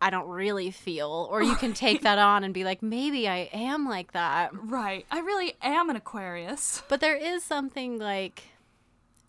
I 0.00 0.08
don't 0.10 0.28
really 0.28 0.70
feel. 0.70 1.28
Or 1.30 1.42
you 1.42 1.54
can 1.56 1.74
take 1.74 2.02
that 2.02 2.18
on 2.18 2.42
and 2.44 2.54
be 2.54 2.64
like, 2.64 2.82
maybe 2.82 3.28
I 3.28 3.50
am 3.52 3.86
like 3.88 4.12
that. 4.12 4.50
Right. 4.54 5.04
I 5.10 5.20
really 5.20 5.54
am 5.62 5.90
an 5.90 5.96
Aquarius. 5.96 6.82
But 6.88 7.00
there 7.00 7.16
is 7.16 7.44
something 7.44 7.98
like 7.98 8.44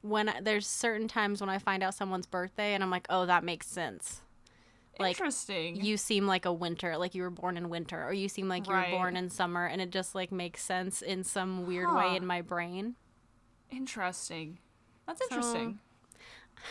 when 0.01 0.29
I- 0.29 0.39
there's 0.41 0.65
certain 0.65 1.07
times 1.07 1.41
when 1.41 1.49
I 1.49 1.59
find 1.59 1.83
out 1.83 1.93
someone's 1.93 2.25
birthday 2.25 2.73
and 2.73 2.83
I'm 2.83 2.89
like, 2.89 3.05
oh, 3.09 3.25
that 3.25 3.43
makes 3.43 3.67
sense. 3.67 4.21
Like 4.99 5.17
Interesting. 5.17 5.83
you 5.83 5.97
seem 5.97 6.27
like 6.27 6.45
a 6.45 6.53
winter, 6.53 6.97
like 6.97 7.15
you 7.15 7.23
were 7.23 7.29
born 7.29 7.57
in 7.57 7.69
winter, 7.69 8.03
or 8.05 8.13
you 8.13 8.27
seem 8.29 8.47
like 8.47 8.67
you 8.67 8.73
Right. 8.73 8.91
were 8.91 8.97
born 8.97 9.15
in 9.17 9.29
summer, 9.29 9.65
and 9.65 9.81
it 9.81 9.89
just 9.89 10.13
like 10.15 10.31
makes 10.31 10.63
sense 10.63 11.01
in 11.01 11.23
some 11.23 11.65
weird 11.65 11.87
Huh. 11.89 11.95
way 11.97 12.15
in 12.17 12.25
my 12.25 12.41
brain. 12.41 12.95
Interesting. 13.69 14.59
That's 15.07 15.19
So- 15.19 15.25
interesting. 15.29 15.79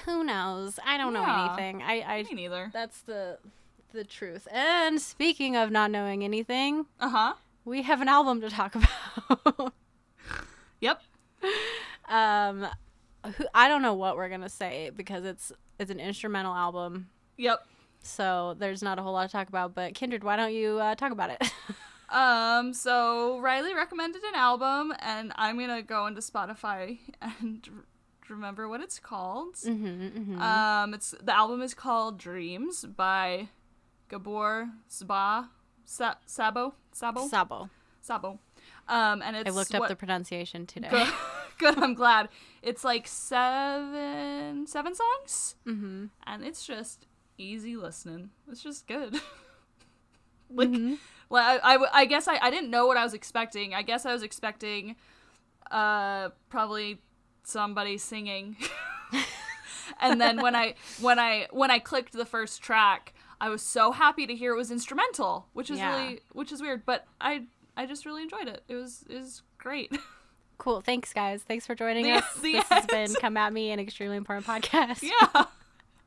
Who 0.05 0.23
knows? 0.23 0.79
I 0.85 0.97
don't 0.99 1.13
know 1.13 1.25
anything. 1.25 1.83
I, 1.83 2.03
I 2.03 2.23
Me 2.23 2.35
neither. 2.35 2.71
that's 2.73 3.01
the 3.03 3.39
the 3.93 4.05
truth. 4.05 4.47
And 4.53 5.01
speaking 5.01 5.57
of 5.57 5.71
not 5.71 5.91
knowing 5.91 6.25
anything, 6.25 6.87
Uh 6.99 7.09
huh. 7.09 7.35
we 7.65 7.83
have 7.83 8.01
an 8.01 8.09
album 8.09 8.41
to 8.43 8.51
talk 8.51 8.75
about. 9.37 9.73
Yep. 10.81 11.01
um, 12.09 12.67
who, 13.37 13.45
I 13.55 13.69
don't 13.69 13.83
know 13.83 13.95
what 13.95 14.17
we're 14.17 14.29
gonna 14.29 14.49
say 14.49 14.91
because 14.95 15.25
it's 15.25 15.53
it's 15.79 15.91
an 15.91 16.01
instrumental 16.01 16.55
album, 16.55 17.09
Yep. 17.37 17.61
so 18.03 18.55
there's 18.59 18.83
not 18.83 18.99
a 18.99 19.03
whole 19.03 19.13
lot 19.13 19.27
to 19.27 19.33
talk 19.33 19.49
about. 19.49 19.75
But 19.75 19.95
Kindred, 19.95 20.25
why 20.25 20.37
don't 20.37 20.55
you 20.55 20.79
uh, 20.79 20.95
talk 20.95 21.13
about 21.13 21.31
it? 21.31 21.53
Um, 22.13 22.75
so 22.75 23.39
Riley 23.39 23.73
recommended 23.73 24.23
an 24.25 24.35
album, 24.35 24.93
and 24.99 25.33
I'm 25.37 25.57
gonna 25.61 25.81
go 25.81 26.09
into 26.09 26.21
Spotify 26.21 26.99
and 27.23 27.65
remember 28.29 28.69
what 28.69 28.81
it's 28.81 28.99
called. 28.99 29.55
mm-hmm, 29.55 29.87
mm-hmm. 29.87 30.43
Um, 30.43 30.93
it's 30.93 31.15
the 31.23 31.33
album 31.33 31.63
is 31.63 31.73
called 31.73 32.19
Dreams 32.19 32.85
by 32.85 33.49
Gabor 34.11 34.69
Saba 34.89 35.49
Sa- 35.85 36.17
Szabo 36.27 36.73
Szabo 36.93 37.31
Szabo. 37.31 37.69
Szabo. 38.07 38.39
Um, 38.89 39.23
and 39.23 39.37
it's 39.37 39.49
I 39.49 39.53
looked 39.55 39.75
up 39.75 39.81
what- 39.81 39.89
the 39.89 39.97
pronunciation 39.97 40.67
today. 40.67 40.89
Good. 40.91 41.09
Good. 41.59 41.79
I'm 41.79 41.95
glad. 41.95 42.29
It's 42.63 42.85
like 42.85 43.07
seven 43.07 44.67
seven 44.67 44.95
songs, 44.95 45.55
mm-hmm. 45.67 46.07
and 46.27 46.45
it's 46.45 46.67
just 46.67 47.07
easy 47.39 47.77
listening. 47.77 48.31
It's 48.51 48.63
just 48.63 48.87
good. 48.87 49.15
like, 50.51 50.71
Mhm. 50.71 50.97
well, 51.29 51.61
I 51.63 52.07
guess 52.07 52.27
I, 52.29 52.39
I 52.41 52.51
didn't 52.51 52.71
know 52.71 52.87
what 52.87 52.97
I 52.97 53.05
was 53.05 53.13
expecting. 53.15 53.75
I 53.75 53.83
guess 53.83 54.07
I 54.07 54.13
was 54.13 54.23
expecting, 54.23 54.97
uh, 55.71 56.31
probably 56.49 57.03
somebody 57.45 57.99
singing. 57.99 58.57
and 60.01 60.19
then 60.21 60.41
when 60.41 60.57
I 60.57 60.75
when 61.01 61.19
I 61.19 61.47
when 61.51 61.71
I 61.71 61.79
clicked 61.79 62.13
the 62.15 62.25
first 62.27 62.63
track, 62.63 63.13
I 63.41 63.49
was 63.49 63.63
so 63.63 63.93
happy 63.93 64.27
to 64.27 64.35
hear 64.35 64.53
it 64.53 64.57
was 64.57 64.71
instrumental, 64.71 65.47
which 65.53 65.71
is 65.71 65.79
Yeah. 65.79 65.97
really 65.97 66.21
which 66.33 66.53
is 66.53 66.61
weird, 66.61 66.85
but 66.85 67.07
I 67.21 67.45
I 67.77 67.87
just 67.87 68.05
really 68.05 68.23
enjoyed 68.23 68.49
it. 68.49 68.63
It 68.69 68.75
was 68.75 69.05
it 69.09 69.17
was 69.17 69.43
great. 69.59 69.97
Cool. 70.59 70.83
Thanks, 70.83 71.15
guys. 71.15 71.43
Thanks 71.43 71.67
for 71.67 71.75
joining 71.75 72.05
The- 72.05 72.19
us. 72.19 72.35
the 72.35 72.53
this 72.53 72.69
has 72.69 72.85
been 72.85 73.15
Come 73.15 73.39
At 73.39 73.51
Me, 73.55 73.71
an 73.71 73.81
extremely 73.81 74.19
important 74.19 74.47
podcast. 74.47 75.03
yeah. 75.03 75.45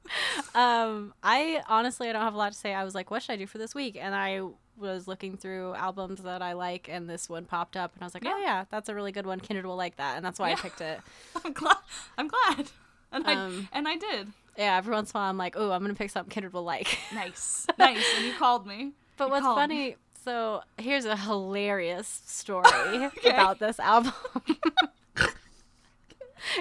Um, 0.55 1.13
I 1.23 1.63
honestly, 1.67 2.07
I 2.09 2.13
don't 2.13 2.21
have 2.21 2.35
a 2.35 2.37
lot 2.37 2.51
to 2.51 2.57
say. 2.57 2.73
I 2.73 2.83
was 2.83 2.93
like, 2.93 3.09
what 3.09 3.23
should 3.23 3.33
I 3.33 3.37
do 3.37 3.47
for 3.47 3.57
this 3.57 3.73
week? 3.73 3.97
And 3.99 4.13
I 4.13 4.41
was 4.77 5.07
looking 5.07 5.37
through 5.37 5.73
albums 5.73 6.21
that 6.23 6.41
I 6.43 6.53
like, 6.53 6.87
and 6.87 7.09
this 7.09 7.27
one 7.29 7.45
popped 7.45 7.75
up, 7.75 7.93
and 7.95 8.03
I 8.03 8.05
was 8.05 8.13
like, 8.13 8.25
oh 8.27 8.37
Yeah. 8.37 8.43
yeah, 8.45 8.65
that's 8.69 8.89
a 8.89 8.93
really 8.95 9.11
good 9.11 9.25
one. 9.25 9.39
Kindred 9.39 9.65
will 9.65 9.75
like 9.75 9.95
that, 9.97 10.15
and 10.17 10.23
that's 10.25 10.37
why 10.39 10.51
I 10.51 10.55
picked 10.55 10.81
it. 10.81 10.99
I'm 11.43 11.53
glad. 11.53 11.77
I'm 12.17 12.27
glad. 12.27 12.69
And 13.11 13.25
I 13.27 13.33
Um, 13.33 13.69
and 13.71 13.87
I 13.87 13.95
did. 13.97 14.33
Yeah, 14.57 14.77
every 14.77 14.93
once 14.93 15.11
in 15.11 15.17
a 15.17 15.21
while, 15.21 15.29
I'm 15.29 15.37
like, 15.37 15.55
oh, 15.57 15.71
I'm 15.71 15.81
gonna 15.81 15.95
pick 15.95 16.11
something 16.11 16.31
Kindred 16.31 16.53
will 16.53 16.63
like. 16.63 16.97
Nice. 17.13 17.65
Nice. 17.77 18.03
And 18.17 18.25
you 18.25 18.33
called 18.33 18.67
me. 18.67 18.91
But 19.17 19.25
You 19.25 19.31
what's 19.31 19.43
called 19.43 19.57
me. 19.57 19.61
funny, 19.61 19.95
so 20.23 20.61
here's 20.77 21.05
a 21.05 21.15
hilarious 21.17 22.21
story 22.25 23.09
about 23.25 23.59
this 23.59 23.79
album. 23.79 24.13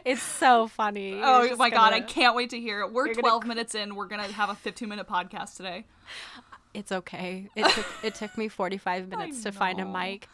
it's 0.05 0.23
so 0.23 0.69
funny. 0.69 1.21
Oh 1.23 1.55
my 1.57 1.71
god, 1.71 1.93
I 1.93 2.01
can't 2.01 2.35
wait 2.35 2.51
to 2.51 2.61
hear 2.61 2.81
it. 2.81 2.93
We're 2.93 3.07
you're 3.07 3.15
gonna 3.15 3.29
12 3.29 3.47
minutes 3.47 3.75
in. 3.75 3.95
We're 3.95 4.07
going 4.07 4.25
to 4.25 4.33
have 4.33 4.51
a 4.51 4.55
15 4.55 4.89
minute 4.89 5.07
podcast 5.07 5.57
today. 5.57 5.85
It's 6.75 6.93
okay. 6.93 7.49
It 7.55 7.67
took 7.69 7.87
it 8.03 8.15
took 8.15 8.39
me 8.39 8.49
45 8.49 9.09
minutes 9.09 9.43
to 9.43 9.53
find 9.53 9.81
a 9.81 9.85
mic. 9.85 10.27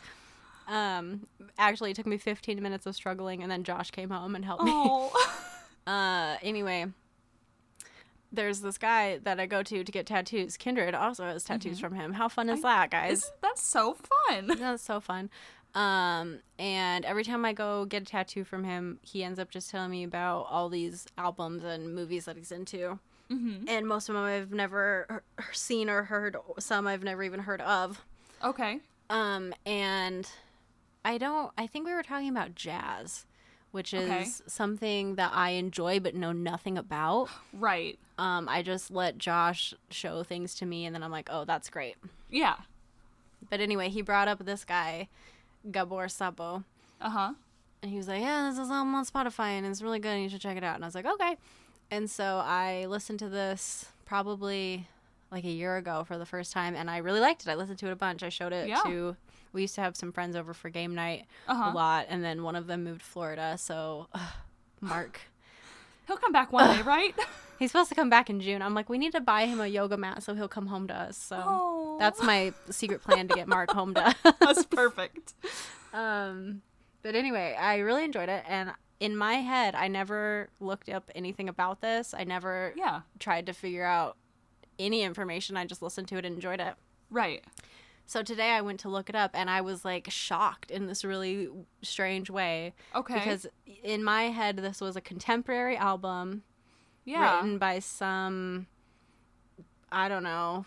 Um, 0.69 1.27
actually, 1.59 1.93
it 1.93 1.95
took 1.95 2.07
me 2.07 2.19
15 2.19 2.63
minutes 2.63 2.87
of 2.87 2.95
struggling, 2.95 3.43
and 3.43 3.51
then 3.51 3.65
Josh 3.65 3.91
came 3.91 4.11
home 4.11 4.37
and 4.37 4.45
helped 4.45 4.65
me. 4.65 4.71
Oh. 4.73 5.11
Uh, 5.87 6.37
anyway, 6.43 6.87
there's 8.33 8.61
this 8.61 8.79
guy 8.79 9.19
that 9.19 9.41
I 9.41 9.47
go 9.47 9.63
to 9.63 9.85
to 9.85 9.93
get 9.93 10.07
tattoos. 10.07 10.57
Kindred 10.57 10.95
also 10.95 11.25
has 11.25 11.45
tattoos 11.45 11.81
from 11.81 11.95
him. 11.95 12.13
How 12.13 12.29
fun 12.29 12.51
is 12.51 12.63
that, 12.63 12.91
guys? 12.91 13.25
Isn't 13.43 13.59
so 13.59 13.97
fun? 14.29 14.47
That's 14.59 14.83
so 14.83 15.01
fun. 15.01 15.31
Um, 15.75 16.41
and 16.59 17.05
every 17.05 17.25
time 17.25 17.45
I 17.45 17.53
go 17.53 17.85
get 17.85 18.03
a 18.03 18.05
tattoo 18.05 18.45
from 18.45 18.65
him, 18.65 18.99
he 19.03 19.23
ends 19.23 19.39
up 19.39 19.51
just 19.51 19.71
telling 19.71 19.91
me 19.91 20.05
about 20.05 20.47
all 20.51 20.69
these 20.69 21.07
albums 21.17 21.65
and 21.65 21.95
movies 21.95 22.25
that 22.25 22.37
he's 22.37 22.53
into. 22.53 22.99
Mm-hmm. 23.31 23.69
And 23.69 23.87
most 23.87 24.09
of 24.09 24.15
them 24.15 24.25
I've 24.25 24.53
never 24.53 25.23
seen 25.53 25.91
or 25.91 26.05
heard. 26.05 26.37
Some 26.59 26.87
I've 26.87 27.05
never 27.05 27.23
even 27.23 27.41
heard 27.41 27.61
of. 27.61 28.03
Okay. 28.43 28.81
Um, 29.11 29.55
and 29.67 30.29
I 31.05 31.19
don't. 31.19 31.53
I 31.57 31.67
think 31.67 31.87
we 31.87 31.95
were 31.95 32.03
talking 32.03 32.29
about 32.29 32.55
jazz, 32.55 33.27
which 33.73 33.93
is 33.95 34.09
Okay. 34.11 34.25
something 34.47 35.15
that 35.17 35.33
I 35.35 35.51
enjoy 35.51 36.01
but 36.01 36.15
know 36.15 36.33
nothing 36.33 36.79
about. 36.79 37.29
Right. 37.53 37.99
Um, 38.19 38.49
I 38.49 38.63
just 38.63 38.91
let 38.91 39.17
Josh 39.19 39.75
show 39.91 40.23
things 40.25 40.55
to 40.57 40.67
me, 40.67 40.85
and 40.87 40.95
then 40.95 41.03
I'm 41.05 41.11
like, 41.13 41.29
oh, 41.31 41.45
that's 41.45 41.71
great. 41.71 41.97
Yeah. 42.29 42.57
But 43.49 43.61
anyway, 43.61 43.89
he 43.91 44.03
brought 44.03 44.27
up 44.29 44.45
this 44.45 44.65
guy, 44.65 45.09
Gabor 45.71 46.07
Szabo, 46.07 46.65
Uh 47.01 47.11
huh. 47.11 47.33
and 47.83 47.91
he 47.93 47.97
was 47.97 48.09
like, 48.09 48.21
yeah, 48.21 48.49
this 48.51 48.59
is 48.59 48.71
on 48.71 48.93
Spotify, 49.05 49.51
and 49.51 49.65
it's 49.67 49.83
really 49.83 50.01
good, 50.01 50.11
and 50.15 50.23
you 50.25 50.29
should 50.29 50.41
check 50.41 50.57
it 50.57 50.65
out. 50.65 50.75
And 50.75 50.85
I 50.85 50.89
was 50.89 50.95
like, 50.97 51.07
okay. 51.07 51.37
And 51.91 52.11
so 52.11 52.43
I 52.45 52.87
listened 52.87 53.19
to 53.21 53.29
this 53.29 53.87
probably 54.05 54.89
like 55.31 55.45
a 55.45 55.51
year 55.51 55.77
ago 55.77 56.05
for 56.05 56.19
the 56.19 56.27
first 56.27 56.53
time, 56.53 56.75
and 56.75 56.91
I 56.91 56.97
really 56.99 57.21
liked 57.21 57.43
it. 57.47 57.51
I 57.51 57.55
listened 57.55 57.79
to 57.79 57.87
it 57.87 57.93
a 57.93 57.97
bunch. 57.97 58.23
I 58.25 58.31
showed 58.31 58.53
it 58.53 58.67
Yeah. 58.69 58.81
to. 58.85 59.17
We 59.59 59.63
used 59.63 59.75
to 59.75 59.81
have 59.81 59.97
some 59.97 60.13
friends 60.13 60.37
over 60.37 60.55
for 60.55 60.71
game 60.71 60.95
night 60.95 61.27
Uh 61.49 61.71
a 61.73 61.75
lot, 61.75 62.07
and 62.09 62.23
then 62.23 62.45
one 62.45 62.55
of 62.55 62.69
them 62.69 62.85
moved 62.85 63.01
to 63.01 63.07
Florida, 63.07 63.57
so 63.59 64.07
ugh, 64.15 64.33
Mark. 64.81 65.21
He'll 66.07 66.17
come 66.17 66.31
back 66.31 66.53
one 66.53 66.77
day, 66.77 66.83
right? 66.83 67.13
He's 67.59 67.73
supposed 67.73 67.89
to 67.89 67.97
come 67.97 68.09
back 68.09 68.31
in 68.31 68.39
June. 68.41 68.63
I'm 68.63 68.73
like, 68.73 68.89
we 68.89 68.99
need 68.99 69.11
to 69.13 69.21
buy 69.21 69.47
him 69.47 69.61
a 69.61 69.67
yoga 69.67 69.97
mat 69.97 70.23
so 70.23 70.33
he'll 70.33 70.47
come 70.47 70.69
home 70.69 70.87
to 70.87 70.95
us. 70.95 71.17
So 71.17 71.43
Oh. 71.45 71.97
that's 71.99 72.23
my 72.23 72.53
secret 72.71 73.03
plan 73.03 73.27
to 73.27 73.35
get 73.35 73.49
Mark 73.49 73.73
home 73.73 73.95
to 73.95 74.07
us. 74.07 74.15
That's 74.39 74.65
perfect. 74.65 75.35
Um, 75.93 76.63
but 77.03 77.17
anyway, 77.17 77.57
I 77.59 77.79
really 77.79 78.05
enjoyed 78.05 78.29
it, 78.29 78.45
and 78.49 78.71
in 79.01 79.17
my 79.17 79.35
head, 79.35 79.75
I 79.75 79.89
never 79.89 80.51
looked 80.61 80.89
up 80.89 81.11
anything 81.17 81.49
about 81.49 81.81
this. 81.81 82.15
I 82.17 82.23
never 82.23 82.73
Yeah. 82.77 83.01
tried 83.19 83.47
to 83.47 83.53
figure 83.53 83.85
out 83.85 84.17
any 84.79 85.03
information. 85.03 85.57
I 85.57 85.65
just 85.67 85.83
listened 85.83 86.07
to 86.09 86.17
it 86.17 86.25
and 86.25 86.37
enjoyed 86.37 86.61
it. 86.61 86.75
Right. 87.11 87.45
So 88.09 88.23
today 88.23 88.53
I 88.53 88.63
went 88.63 88.81
to 88.81 88.89
look 88.89 89.11
it 89.11 89.15
up, 89.15 89.33
and 89.35 89.51
I 89.51 89.61
was 89.61 89.85
like 89.85 90.09
shocked 90.11 90.71
in 90.71 90.87
this 90.87 91.05
really 91.05 91.51
strange 91.83 92.31
way 92.31 92.73
Okay. 92.95 93.13
because 93.13 93.47
in 93.85 94.03
my 94.03 94.25
head, 94.31 94.57
this 94.57 94.81
was 94.81 94.97
a 94.97 95.03
contemporary 95.03 95.77
album 95.77 96.43
yeah. 97.05 97.37
written 97.37 97.59
by 97.59 97.81
some 97.81 98.67
I 99.93 100.09
don't 100.09 100.23
know 100.23 100.65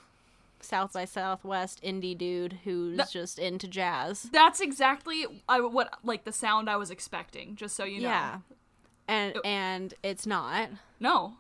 South 0.60 0.94
by 0.94 1.06
Southwest 1.06 1.82
indie 1.84 2.16
dude 2.16 2.60
who's 2.64 2.98
That- 2.98 3.10
just 3.10 3.40
into 3.40 3.68
jazz. 3.68 4.30
That's 4.32 4.62
exactly 4.62 5.26
I, 5.50 5.62
what 5.62 5.96
like 6.04 6.26
the 6.26 6.32
sound 6.32 6.70
I 6.70 6.76
was 6.78 6.92
expecting. 6.92 7.56
Just 7.56 7.76
so 7.76 7.86
you 7.86 8.02
know. 8.02 8.08
Yeah. 8.08 8.40
And 9.08 9.36
It- 9.36 9.42
and 9.46 9.94
it's 10.04 10.28
not. 10.28 10.70
No. 11.00 11.38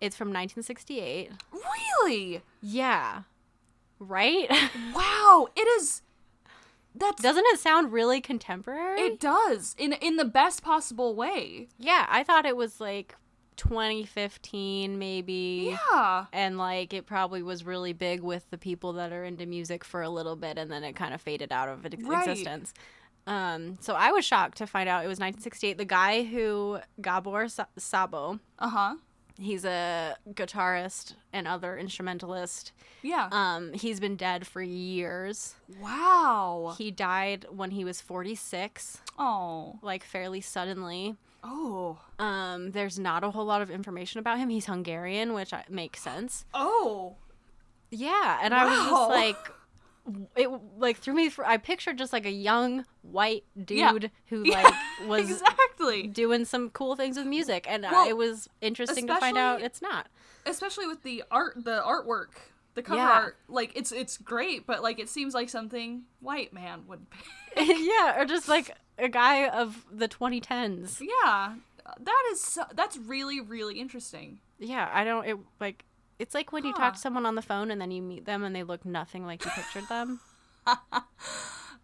It's 0.00 0.16
from 0.16 0.30
1968. 0.30 1.30
Really? 1.52 2.42
Yeah. 2.60 3.22
Right? 3.98 4.50
Wow. 4.94 5.48
It 5.56 5.66
is. 5.78 6.02
That's. 6.94 7.22
Doesn't 7.22 7.44
it 7.48 7.58
sound 7.60 7.92
really 7.92 8.20
contemporary? 8.20 9.00
it 9.00 9.20
does 9.20 9.74
in 9.78 9.92
in 9.94 10.16
the 10.16 10.24
best 10.24 10.62
possible 10.62 11.14
way. 11.14 11.68
yeah, 11.78 12.06
I 12.08 12.22
thought 12.24 12.46
it 12.46 12.56
was 12.56 12.80
like 12.80 13.14
2015 13.56 14.98
maybe. 14.98 15.76
Yeah. 15.92 16.26
And 16.32 16.58
like 16.58 16.92
it 16.94 17.06
probably 17.06 17.42
was 17.42 17.64
really 17.64 17.92
big 17.92 18.22
with 18.22 18.48
the 18.50 18.58
people 18.58 18.94
that 18.94 19.12
are 19.12 19.24
into 19.24 19.46
music 19.46 19.84
for 19.84 20.02
a 20.02 20.08
little 20.10 20.36
bit 20.36 20.58
and 20.58 20.70
then 20.70 20.84
it 20.84 20.94
kind 20.94 21.12
of 21.14 21.20
faded 21.20 21.52
out 21.52 21.68
of 21.68 21.84
ex- 21.86 22.02
Right. 22.02 22.26
existence. 22.28 22.72
Um, 23.26 23.78
so 23.80 23.94
I 23.94 24.12
was 24.12 24.24
shocked 24.24 24.58
to 24.58 24.66
find 24.66 24.88
out 24.88 25.04
it 25.04 25.08
was 25.08 25.18
1968. 25.18 25.78
The 25.78 25.84
guy 25.84 26.22
who 26.22 26.78
Gabor 27.00 27.48
Sa- 27.48 27.66
Szabo, 27.78 28.38
Uh 28.58 28.68
huh. 28.68 28.94
He's 29.38 29.64
a 29.64 30.16
guitarist 30.30 31.14
and 31.32 31.46
other 31.46 31.76
instrumentalist. 31.78 32.72
Yeah. 33.02 33.28
Um, 33.30 33.72
he's 33.74 34.00
been 34.00 34.16
dead 34.16 34.46
for 34.46 34.62
years. 34.62 35.54
wow. 35.80 36.74
He 36.78 36.90
died 36.90 37.46
when 37.50 37.70
he 37.72 37.84
was 37.84 38.00
46, 38.00 38.98
Oh. 39.18 39.78
like 39.82 40.04
fairly 40.04 40.40
suddenly. 40.40 41.16
Oh. 41.44 41.98
Um, 42.18 42.72
there's 42.72 42.98
not 42.98 43.22
a 43.22 43.30
whole 43.30 43.44
lot 43.44 43.62
of 43.62 43.70
information 43.70 44.18
about 44.18 44.38
him. 44.38 44.48
He's 44.48 44.66
Hungarian, 44.66 45.32
which 45.32 45.52
makes 45.68 46.00
sense. 46.00 46.44
Oh. 46.52 47.14
Yeah, 47.90 48.40
and 48.42 48.52
I 48.52 48.64
was 48.64 48.74
just 48.78 49.08
like, 49.10 49.52
it 50.36 50.48
like 50.78 50.98
threw 50.98 51.14
me. 51.14 51.28
For, 51.28 51.44
I 51.46 51.56
pictured 51.56 51.98
just 51.98 52.12
like 52.12 52.26
a 52.26 52.30
young 52.30 52.84
white 53.02 53.44
Yeah. 53.68 53.92
dude 53.92 54.10
who 54.26 54.42
Yeah, 54.44 54.62
like 54.62 54.74
was 55.08 55.30
exactly. 55.30 56.06
doing 56.06 56.44
some 56.44 56.70
cool 56.70 56.96
things 56.96 57.16
with 57.16 57.26
music, 57.26 57.66
and 57.68 57.82
Well, 57.82 58.08
it 58.08 58.16
was 58.16 58.48
interesting 58.60 59.06
to 59.06 59.16
find 59.16 59.36
out 59.38 59.62
it's 59.62 59.82
not. 59.82 60.08
Especially 60.44 60.86
with 60.86 61.02
the 61.02 61.24
art, 61.30 61.54
the 61.64 61.82
artwork 61.84 62.28
The 62.74 62.82
cover 62.82 62.98
Yeah. 63.00 63.10
art, 63.10 63.36
like 63.48 63.72
it's 63.74 63.90
it's 63.92 64.16
great, 64.18 64.66
but 64.66 64.82
like 64.82 64.98
it 64.98 65.08
seems 65.08 65.32
like 65.34 65.48
something 65.48 66.02
white 66.20 66.52
man 66.52 66.84
would. 66.88 67.06
pick. 67.54 67.66
yeah, 67.78 68.20
or 68.20 68.26
just 68.26 68.48
like 68.48 68.70
a 68.98 69.08
guy 69.08 69.48
of 69.48 69.84
the 69.90 70.08
2010s. 70.08 71.00
yeah, 71.00 71.54
that 71.98 72.22
is 72.32 72.40
so, 72.42 72.64
that's 72.74 72.96
really 72.98 73.40
really 73.40 73.80
interesting. 73.80 74.40
Yeah, 74.58 74.90
I 74.92 75.04
don't. 75.04 75.26
It 75.26 75.38
like 75.58 75.84
it's 76.18 76.34
like 76.34 76.52
when 76.52 76.64
you 76.64 76.72
talk 76.72 76.94
to 76.94 77.00
someone 77.00 77.26
on 77.26 77.34
the 77.34 77.42
phone 77.42 77.70
and 77.70 77.80
then 77.80 77.90
you 77.90 78.02
meet 78.02 78.24
them 78.24 78.42
and 78.44 78.54
they 78.54 78.62
look 78.62 78.84
nothing 78.84 79.26
like 79.26 79.44
you 79.44 79.50
pictured 79.50 79.88
them. 79.88 80.20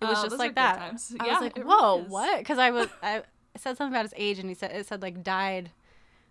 It 0.00 0.06
was 0.06 0.18
Oh, 0.20 0.24
just 0.24 0.38
like 0.40 0.54
that. 0.56 0.78
times. 0.78 1.14
I 1.20 1.26
Yeah, 1.26 1.32
was 1.34 1.42
like, 1.42 1.64
"Whoa, 1.64 1.96
really 1.98 2.08
what?" 2.10 2.38
Because 2.38 2.58
I 2.58 2.70
was 2.72 2.88
I 3.02 3.22
said 3.56 3.76
something 3.76 3.92
about 3.94 4.04
his 4.04 4.14
age 4.16 4.38
and 4.40 4.48
he 4.48 4.54
said 4.54 4.72
it 4.72 4.86
said 4.86 5.00
like 5.00 5.22
died 5.22 5.70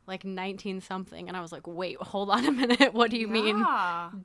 like 0.08 0.25
19 0.25 0.81
something 0.81 1.27
and 1.29 1.38
I 1.38 1.41
was 1.41 1.53
like, 1.53 1.67
"Wait, 1.67 1.96
hold 1.98 2.29
on 2.31 2.46
a 2.46 2.51
minute. 2.51 2.93
What 2.93 3.12
do 3.12 3.17
you 3.17 3.29
mean 3.29 3.65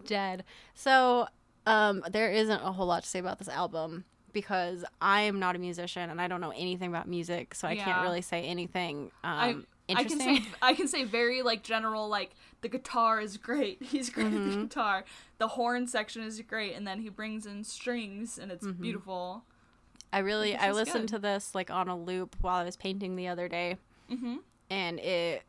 dead?" 0.04 0.42
So, 0.74 1.28
um 1.64 2.02
there 2.10 2.32
isn't 2.32 2.60
a 2.60 2.72
whole 2.72 2.86
lot 2.86 3.04
to 3.04 3.08
say 3.08 3.20
about 3.20 3.38
this 3.38 3.48
album 3.48 4.04
because 4.32 4.84
I 5.00 5.20
am 5.22 5.38
not 5.38 5.54
a 5.54 5.60
musician 5.60 6.10
and 6.10 6.20
I 6.20 6.26
don't 6.26 6.40
know 6.40 6.52
anything 6.56 6.88
about 6.88 7.06
music, 7.08 7.54
so 7.54 7.68
I 7.68 7.76
can't 7.84 8.02
really 8.02 8.22
say 8.22 8.42
anything 8.44 9.12
I, 9.22 9.54
um 9.88 9.96
I 9.96 10.04
can 10.04 10.18
say 10.18 10.42
I 10.62 10.74
can 10.74 10.88
say 10.88 11.04
very 11.04 11.42
like 11.42 11.62
general 11.62 12.08
like 12.08 12.30
the 12.62 12.68
guitar 12.68 13.20
is 13.20 13.36
great. 13.36 13.82
He's 13.82 14.10
great 14.10 14.26
at 14.26 14.32
Mm-hmm. 14.32 14.50
the 14.60 14.66
guitar. 14.66 15.04
The 15.38 15.48
horn 15.48 15.86
section 15.86 16.22
is 16.22 16.40
great, 16.40 16.74
and 16.74 16.86
then 16.86 17.00
he 17.00 17.08
brings 17.08 17.46
in 17.46 17.62
strings, 17.64 18.38
and 18.38 18.50
it's 18.50 18.66
Mm-hmm. 18.66 18.82
beautiful. 18.82 19.44
I 20.12 20.20
really 20.20 20.56
I 20.56 20.72
listened 20.72 21.08
good. 21.08 21.16
to 21.16 21.18
this 21.18 21.54
like 21.54 21.70
on 21.70 21.88
a 21.88 21.96
loop 21.96 22.36
while 22.40 22.56
I 22.56 22.64
was 22.64 22.76
painting 22.76 23.16
the 23.16 23.28
other 23.28 23.48
day, 23.48 23.76
Mm-hmm. 24.10 24.36
and 24.70 24.98
it, 25.00 25.42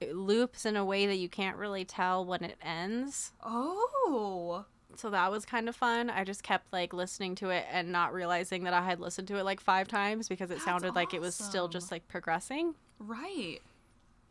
it 0.00 0.16
loops 0.16 0.64
in 0.66 0.76
a 0.76 0.84
way 0.84 1.06
that 1.06 1.16
you 1.16 1.28
can't 1.28 1.56
really 1.56 1.84
tell 1.84 2.24
when 2.24 2.42
it 2.42 2.56
ends. 2.62 3.32
Oh, 3.44 4.64
So 4.96 5.10
that 5.10 5.30
was 5.30 5.44
kind 5.44 5.68
of 5.68 5.76
fun. 5.76 6.10
I 6.10 6.24
just 6.24 6.42
kept 6.42 6.72
like 6.72 6.92
listening 6.92 7.34
to 7.36 7.50
it 7.50 7.64
and 7.70 7.92
not 7.92 8.12
realizing 8.12 8.64
that 8.64 8.72
I 8.74 8.82
had 8.84 8.98
listened 9.00 9.28
to 9.28 9.36
it 9.36 9.44
like 9.44 9.60
five 9.60 9.86
times 9.86 10.28
because 10.28 10.50
it 10.50 10.54
That's 10.54 10.64
sounded 10.64 10.94
like 10.94 11.14
it 11.14 11.20
was 11.20 11.34
still 11.34 11.68
just 11.68 11.90
like 11.92 12.08
progressing. 12.08 12.74
right. 12.98 13.58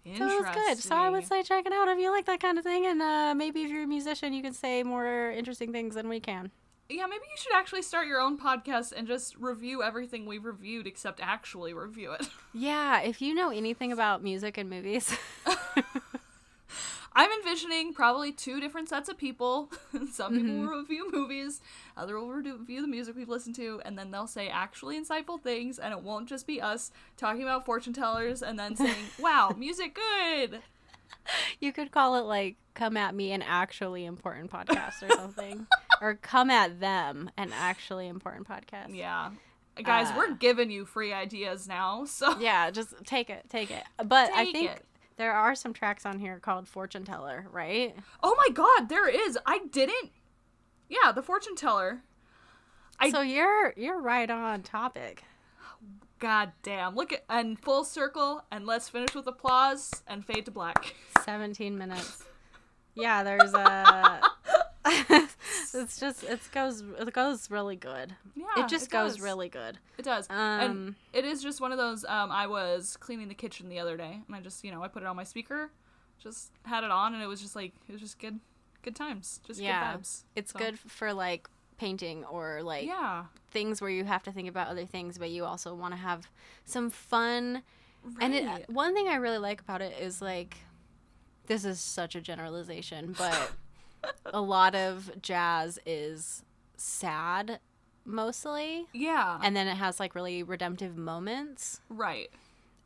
So 0.05 0.11
it 0.11 0.41
was 0.41 0.45
good. 0.55 0.77
So 0.79 0.95
I 0.95 1.09
would 1.09 1.25
say 1.25 1.43
check 1.43 1.65
it 1.65 1.73
out 1.73 1.87
if 1.87 1.99
you 1.99 2.09
like 2.11 2.25
that 2.25 2.39
kind 2.39 2.57
of 2.57 2.63
thing, 2.63 2.85
and 2.85 3.01
uh, 3.01 3.33
maybe 3.35 3.63
if 3.63 3.69
you're 3.69 3.83
a 3.83 3.87
musician, 3.87 4.33
you 4.33 4.41
can 4.41 4.53
say 4.53 4.81
more 4.83 5.31
interesting 5.31 5.71
things 5.71 5.95
than 5.95 6.09
we 6.09 6.19
can. 6.19 6.51
Yeah, 6.91 7.05
maybe 7.05 7.21
you 7.29 7.37
should 7.37 7.53
actually 7.53 7.83
start 7.83 8.07
your 8.07 8.19
own 8.19 8.39
podcast 8.39 8.93
and 8.93 9.07
just 9.07 9.35
review 9.37 9.83
everything 9.83 10.25
we've 10.25 10.43
reviewed, 10.43 10.87
except 10.87 11.19
actually 11.21 11.73
review 11.73 12.11
it. 12.13 12.27
Yeah, 12.51 13.01
if 13.01 13.21
you 13.21 13.35
know 13.35 13.51
anything 13.51 13.91
about 13.91 14.23
music 14.23 14.57
and 14.57 14.71
movies, 14.71 15.15
I'm 17.13 17.31
envisioning 17.31 17.93
probably 17.93 18.31
two 18.31 18.59
different 18.59 18.87
sets 18.89 19.09
of 19.09 19.17
people. 19.17 19.69
Some 20.11 20.33
people 20.33 20.49
Mm-hmm. 20.53 20.67
will 20.67 20.77
review 20.79 21.09
movies, 21.11 21.61
other 21.97 22.19
will 22.19 22.29
review 22.31 22.81
the 22.81 22.87
music 22.87 23.15
we've 23.15 23.27
listened 23.29 23.55
to, 23.55 23.81
and 23.83 23.97
then 23.97 24.11
they'll 24.11 24.27
say 24.27 24.47
actually 24.47 24.99
insightful 24.99 25.41
things, 25.41 25.79
and 25.79 25.91
it 25.93 26.01
won't 26.01 26.29
just 26.29 26.45
be 26.47 26.61
us 26.61 26.91
talking 27.17 27.41
about 27.43 27.65
fortune 27.65 27.93
tellers 27.93 28.41
and 28.43 28.57
then 28.59 28.75
saying, 28.75 28.95
"Wow, 29.19 29.53
music 29.57 29.95
good." 29.95 30.59
You 31.59 31.71
could 31.73 31.91
call 31.91 32.15
it 32.15 32.21
like 32.25 32.55
"Come 32.75 32.95
at 32.97 33.13
me, 33.15 33.31
an 33.31 33.41
actually 33.41 34.05
important 34.05 34.51
podcast" 34.51 35.01
or 35.03 35.09
something, 35.15 35.67
or 36.01 36.15
"Come 36.15 36.49
at 36.49 36.79
them, 36.79 37.29
an 37.37 37.51
actually 37.53 38.07
important 38.07 38.47
podcast." 38.47 38.95
Yeah, 38.95 39.31
guys, 39.83 40.07
we're 40.15 40.31
Uh. 40.31 40.35
giving 40.39 40.69
you 40.71 40.85
free 40.85 41.11
ideas 41.13 41.67
now, 41.67 42.05
so 42.05 42.39
yeah, 42.39 42.69
just 42.71 42.93
take 43.05 43.29
it, 43.29 43.45
take 43.49 43.71
it. 43.71 43.83
But 44.05 44.31
I 44.33 44.51
think 44.51 44.71
it. 44.71 44.85
There 45.19 45.33
are 45.33 45.53
some 45.53 45.73
tracks 45.73 46.05
on 46.05 46.17
here 46.17 46.39
called 46.39 46.67
"Fortune 46.67 47.03
Teller," 47.03 47.45
right? 47.51 47.95
Oh 48.23 48.33
my 48.35 48.49
God, 48.51 48.89
there 48.89 49.07
is. 49.07 49.37
I 49.45 49.59
didn't. 49.71 50.11
Yeah, 50.89 51.11
the 51.11 51.21
fortune 51.21 51.55
teller. 51.55 52.01
I- 52.99 53.11
so 53.11 53.21
you're 53.21 53.73
you're 53.77 53.99
right 54.01 54.29
on 54.29 54.63
topic. 54.63 55.23
God 56.19 56.51
damn. 56.63 56.95
Look 56.95 57.13
at 57.13 57.23
and 57.29 57.59
full 57.59 57.83
circle 57.83 58.43
and 58.51 58.65
let's 58.65 58.89
finish 58.89 59.13
with 59.13 59.27
applause 59.27 59.91
and 60.07 60.25
fade 60.25 60.45
to 60.45 60.51
black. 60.51 60.95
Seventeen 61.23 61.77
minutes. 61.77 62.23
Yeah, 62.95 63.23
there's 63.23 63.53
a. 63.53 64.19
it's 64.85 65.99
just 65.99 66.23
it 66.23 66.39
goes 66.51 66.81
it 66.99 67.13
goes 67.13 67.49
really 67.51 67.75
good. 67.75 68.15
Yeah, 68.35 68.45
it 68.57 68.69
just 68.69 68.89
goes 68.89 69.13
does. 69.13 69.21
really 69.21 69.49
good. 69.49 69.77
It 69.97 70.03
does. 70.05 70.29
Um, 70.29 70.37
and 70.37 70.95
it 71.13 71.25
is 71.25 71.41
just 71.43 71.59
one 71.61 71.71
of 71.71 71.77
those 71.77 72.05
um 72.05 72.31
I 72.31 72.47
was 72.47 72.95
cleaning 72.97 73.27
the 73.27 73.35
kitchen 73.35 73.69
the 73.69 73.79
other 73.79 73.97
day 73.97 74.21
and 74.25 74.35
I 74.35 74.39
just, 74.39 74.63
you 74.63 74.71
know, 74.71 74.83
I 74.83 74.87
put 74.87 75.03
it 75.03 75.07
on 75.07 75.15
my 75.15 75.23
speaker, 75.23 75.71
just 76.21 76.51
had 76.65 76.83
it 76.83 76.91
on 76.91 77.13
and 77.13 77.21
it 77.23 77.27
was 77.27 77.41
just 77.41 77.55
like 77.55 77.73
it 77.87 77.91
was 77.91 78.01
just 78.01 78.19
good 78.19 78.39
good 78.81 78.95
times. 78.95 79.39
Just 79.45 79.59
Yeah. 79.59 79.93
good 79.93 79.99
vibes. 80.01 80.23
It's 80.35 80.51
So, 80.51 80.59
good 80.59 80.79
for 80.79 81.13
like 81.13 81.49
painting 81.77 82.23
or 82.25 82.61
like 82.63 82.85
Yeah. 82.87 83.25
things 83.51 83.81
where 83.81 83.89
you 83.89 84.05
have 84.05 84.23
to 84.23 84.31
think 84.31 84.47
about 84.47 84.67
other 84.67 84.85
things, 84.85 85.17
but 85.17 85.29
you 85.29 85.45
also 85.45 85.73
want 85.73 85.93
to 85.93 85.99
have 85.99 86.29
some 86.65 86.89
fun. 86.89 87.63
And 88.21 88.33
it, 88.33 88.69
one 88.69 88.93
thing 88.93 89.07
I 89.09 89.15
really 89.15 89.37
like 89.37 89.61
about 89.61 89.81
it 89.81 89.97
is 89.99 90.21
like, 90.21 90.57
this 91.47 91.65
is 91.65 91.79
such 91.79 92.15
a 92.15 92.21
generalization, 92.21 93.13
but 93.17 93.51
a 94.25 94.41
lot 94.41 94.75
of 94.75 95.11
jazz 95.21 95.79
is 95.85 96.43
sad 96.77 97.59
mostly. 98.05 98.87
Yeah. 98.93 99.39
And 99.43 99.55
then 99.55 99.67
it 99.67 99.75
has 99.75 99.99
like 99.99 100.15
really 100.15 100.43
redemptive 100.43 100.97
moments. 100.97 101.81
right. 101.89 102.29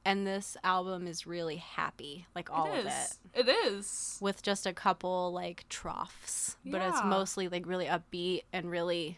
And 0.05 0.27
this 0.27 0.57
album 0.65 1.07
is 1.07 1.25
really 1.25 1.55
happy, 1.55 2.27
like 2.35 2.51
all 2.51 2.65
it 2.73 2.79
of 2.79 2.85
it. 2.87 3.17
It 3.33 3.47
is. 3.47 4.17
With 4.19 4.41
just 4.43 4.65
a 4.65 4.73
couple 4.73 5.31
like 5.31 5.63
troughs, 5.69 6.57
but 6.65 6.81
it's 6.81 7.01
mostly 7.05 7.47
like 7.47 7.65
really 7.65 7.85
upbeat 7.85 8.41
and 8.51 8.69
really, 8.69 9.17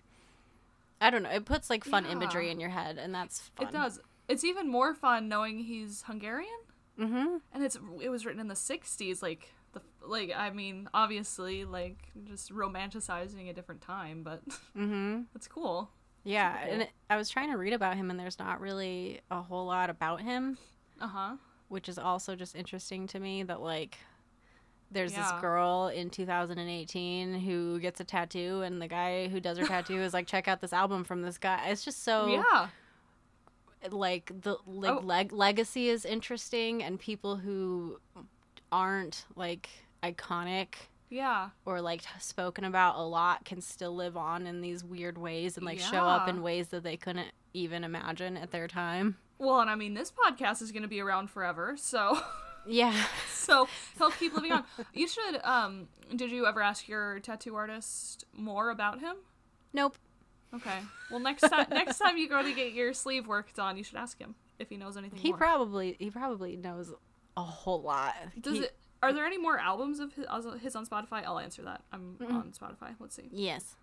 I 1.02 1.10
don't 1.10 1.24
know. 1.24 1.32
It 1.32 1.46
puts 1.46 1.72
like 1.72 1.84
fun 1.84 2.06
Yeah. 2.06 2.12
imagery 2.12 2.52
in 2.52 2.60
your 2.60 2.70
head, 2.70 3.00
and 3.00 3.16
that's 3.16 3.50
fun. 3.56 3.68
It 3.68 3.72
does. 3.72 4.00
It's 4.28 4.44
even 4.44 4.70
more 4.70 4.94
fun 4.94 5.28
knowing 5.28 5.58
he's 5.58 6.04
Hungarian. 6.04 6.52
Mm-hmm. 7.00 7.38
and 7.52 7.64
it's 7.64 7.78
it 8.00 8.10
was 8.10 8.24
written 8.26 8.40
in 8.40 8.48
the 8.48 8.54
60s 8.54 9.22
like 9.22 9.52
the 9.76 9.82
like 10.08 10.32
i 10.36 10.50
mean 10.50 10.90
obviously 10.94 11.64
like 11.66 11.98
just 12.24 12.52
romanticizing 12.52 13.50
a 13.50 13.54
different 13.54 13.82
time 13.82 14.24
but 14.24 14.42
Mm-hmm. 14.76 15.22
it's 15.36 15.48
cool 15.48 15.90
Yeah, 16.24 16.58
cool. 16.64 16.74
and 16.74 16.82
it, 16.84 16.90
I 17.10 17.18
was 17.18 17.30
trying 17.30 17.52
to 17.52 17.58
read 17.58 17.74
about 17.74 17.96
him, 17.98 18.10
and 18.10 18.20
there's 18.20 18.40
not 18.40 18.60
really 18.60 19.22
a 19.30 19.42
whole 19.44 19.68
lot 19.68 19.90
about 19.92 20.22
him, 20.22 20.58
uh-huh 21.00 21.36
which 21.68 21.88
is 21.90 21.98
also 22.00 22.36
just 22.36 22.56
interesting 22.56 23.08
to 23.08 23.20
me. 23.20 23.42
That 23.44 23.60
like, 23.62 23.98
there's 24.92 25.14
Yeah. 25.14 25.24
this 25.32 25.42
girl 25.42 25.88
in 25.88 26.10
2018 26.12 27.34
who 27.42 27.80
gets 27.80 28.00
a 28.00 28.04
tattoo, 28.04 28.62
and 28.64 28.80
the 28.82 28.88
guy 28.88 29.28
who 29.28 29.40
does 29.40 29.58
her 29.58 29.66
tattoo 29.66 30.00
is 30.02 30.14
like, 30.14 30.28
check 30.28 30.48
out 30.48 30.62
this 30.62 30.74
album 30.74 31.04
from 31.04 31.22
this 31.24 31.38
guy. 31.40 31.68
It's 31.70 31.84
just 31.86 32.04
so 32.04 32.28
yeah 32.28 32.68
like 33.92 34.32
the 34.42 34.58
like 34.66 34.92
Oh. 34.92 35.00
leg- 35.00 35.32
legacy 35.34 35.90
is 35.90 36.06
interesting, 36.06 36.82
and 36.84 37.00
people 37.00 37.38
who 37.38 38.00
aren't 38.76 39.26
like 39.36 39.70
iconic 40.04 40.68
yeah 41.10 41.50
or 41.66 41.80
like 41.82 42.02
spoken 42.20 42.64
about 42.66 42.96
a 42.98 43.02
lot 43.02 43.46
can 43.46 43.62
still 43.62 43.96
live 43.96 44.18
on 44.18 44.46
in 44.48 44.60
these 44.62 44.84
weird 44.84 45.18
ways 45.18 45.56
and 45.56 45.66
like 45.66 45.80
show 45.80 46.06
up 46.06 46.28
in 46.28 46.42
ways 46.42 46.68
that 46.70 46.84
they 46.84 46.98
couldn't 46.98 47.30
even 47.54 47.84
imagine 47.84 48.36
at 48.36 48.52
their 48.52 48.68
time. 48.68 49.16
well 49.38 49.62
and 49.62 49.70
i 49.70 49.76
mean 49.76 49.94
this 49.94 50.12
podcast 50.12 50.62
is 50.62 50.72
going 50.72 50.82
to 50.82 50.90
be 50.90 51.00
around 51.00 51.30
forever 51.30 51.76
so 51.78 52.20
Yeah. 52.68 52.96
so 53.32 53.68
he'll 53.98 54.10
keep 54.12 54.34
living 54.34 54.52
on 54.52 54.64
you 54.94 55.08
should 55.08 55.40
um 55.44 55.88
did 56.16 56.32
you 56.32 56.46
ever 56.48 56.62
ask 56.62 56.88
your 56.88 57.20
tattoo 57.20 57.56
artist 57.56 58.26
more 58.36 58.72
about 58.72 59.00
him 59.00 59.16
Nope. 59.72 59.96
okay 60.54 60.80
well 61.12 61.20
next 61.20 61.42
time 61.42 61.68
next 61.70 62.00
time 62.00 62.18
you 62.18 62.28
go 62.28 62.42
to 62.42 62.52
get 62.54 62.74
your 62.74 62.92
sleeve 62.94 63.28
work 63.28 63.54
done 63.54 63.78
you 63.78 63.84
should 63.84 63.98
ask 63.98 64.20
him 64.20 64.34
if 64.58 64.70
he 64.70 64.78
knows 64.78 64.98
anything 64.98 65.20
He 65.20 65.30
more 65.30 65.38
probably 65.38 65.96
he 66.00 66.10
probably 66.10 66.56
knows 66.56 66.92
a 67.38 67.44
whole 67.44 67.82
lot. 67.82 68.16
does 68.40 68.58
He- 68.58 68.64
it 68.64 68.76
are 69.04 69.14
there 69.14 69.26
any 69.26 69.38
more 69.38 69.60
albums 69.60 70.00
of 70.00 70.14
his, 70.14 70.26
his 70.62 70.76
on 70.76 70.86
spotify 70.86 71.24
i'll 71.26 71.38
answer 71.38 71.62
that 71.62 71.82
i'm 71.92 72.18
on 72.22 72.52
spotify 72.60 72.96
let's 73.00 73.16
see 73.16 73.30
Yes. 73.32 73.76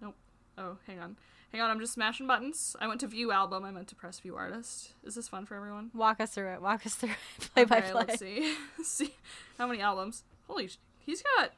Nope. 0.00 0.14
Oh, 0.58 0.76
hang 0.86 0.98
on. 0.98 1.16
Hang 1.52 1.60
on, 1.60 1.70
I'm 1.70 1.80
just 1.80 1.92
smashing 1.92 2.26
buttons. 2.26 2.74
I 2.80 2.88
went 2.88 3.00
to 3.00 3.06
view 3.06 3.30
album, 3.30 3.64
I 3.64 3.70
meant 3.70 3.88
to 3.88 3.94
press 3.94 4.18
view 4.20 4.34
artist. 4.36 4.92
Is 5.04 5.14
this 5.14 5.28
fun 5.28 5.44
for 5.44 5.54
everyone? 5.54 5.90
Walk 5.94 6.18
us 6.20 6.30
through 6.30 6.52
it. 6.54 6.62
Walk 6.62 6.86
us 6.86 6.94
through 6.94 7.10
it. 7.10 7.50
Play 7.54 7.64
by 7.64 7.80
play. 7.82 7.92
let's 7.92 8.18
see. 8.18 8.54
see 8.82 9.14
how 9.58 9.66
many 9.66 9.80
albums. 9.82 10.24
Holy 10.48 10.68
sh- 10.68 10.78
he's 10.98 11.22
got 11.36 11.50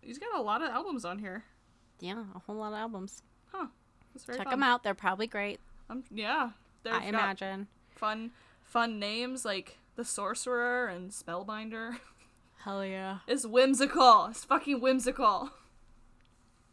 he's 0.00 0.18
got 0.18 0.34
a 0.38 0.40
lot 0.42 0.62
of 0.62 0.70
albums 0.70 1.04
on 1.04 1.18
here. 1.18 1.44
Yeah, 2.00 2.24
a 2.34 2.38
whole 2.40 2.56
lot 2.56 2.72
of 2.72 2.78
albums. 2.78 3.22
Huh. 3.52 3.66
Check 4.26 4.36
fun. 4.38 4.50
them 4.50 4.62
out. 4.62 4.82
They're 4.82 4.94
probably 4.94 5.26
great. 5.26 5.60
Um, 5.90 6.02
yeah. 6.10 6.50
I 6.90 7.04
imagine. 7.06 7.68
fun 7.94 8.30
fun 8.72 8.98
names 8.98 9.44
like 9.44 9.78
The 9.96 10.04
Sorcerer 10.04 10.88
and 10.88 11.10
Spellbinder. 11.10 11.98
Hell 12.64 12.84
yeah. 12.84 13.18
It's 13.28 13.44
whimsical. 13.44 14.28
It's 14.30 14.44
fucking 14.44 14.80
whimsical. 14.80 15.50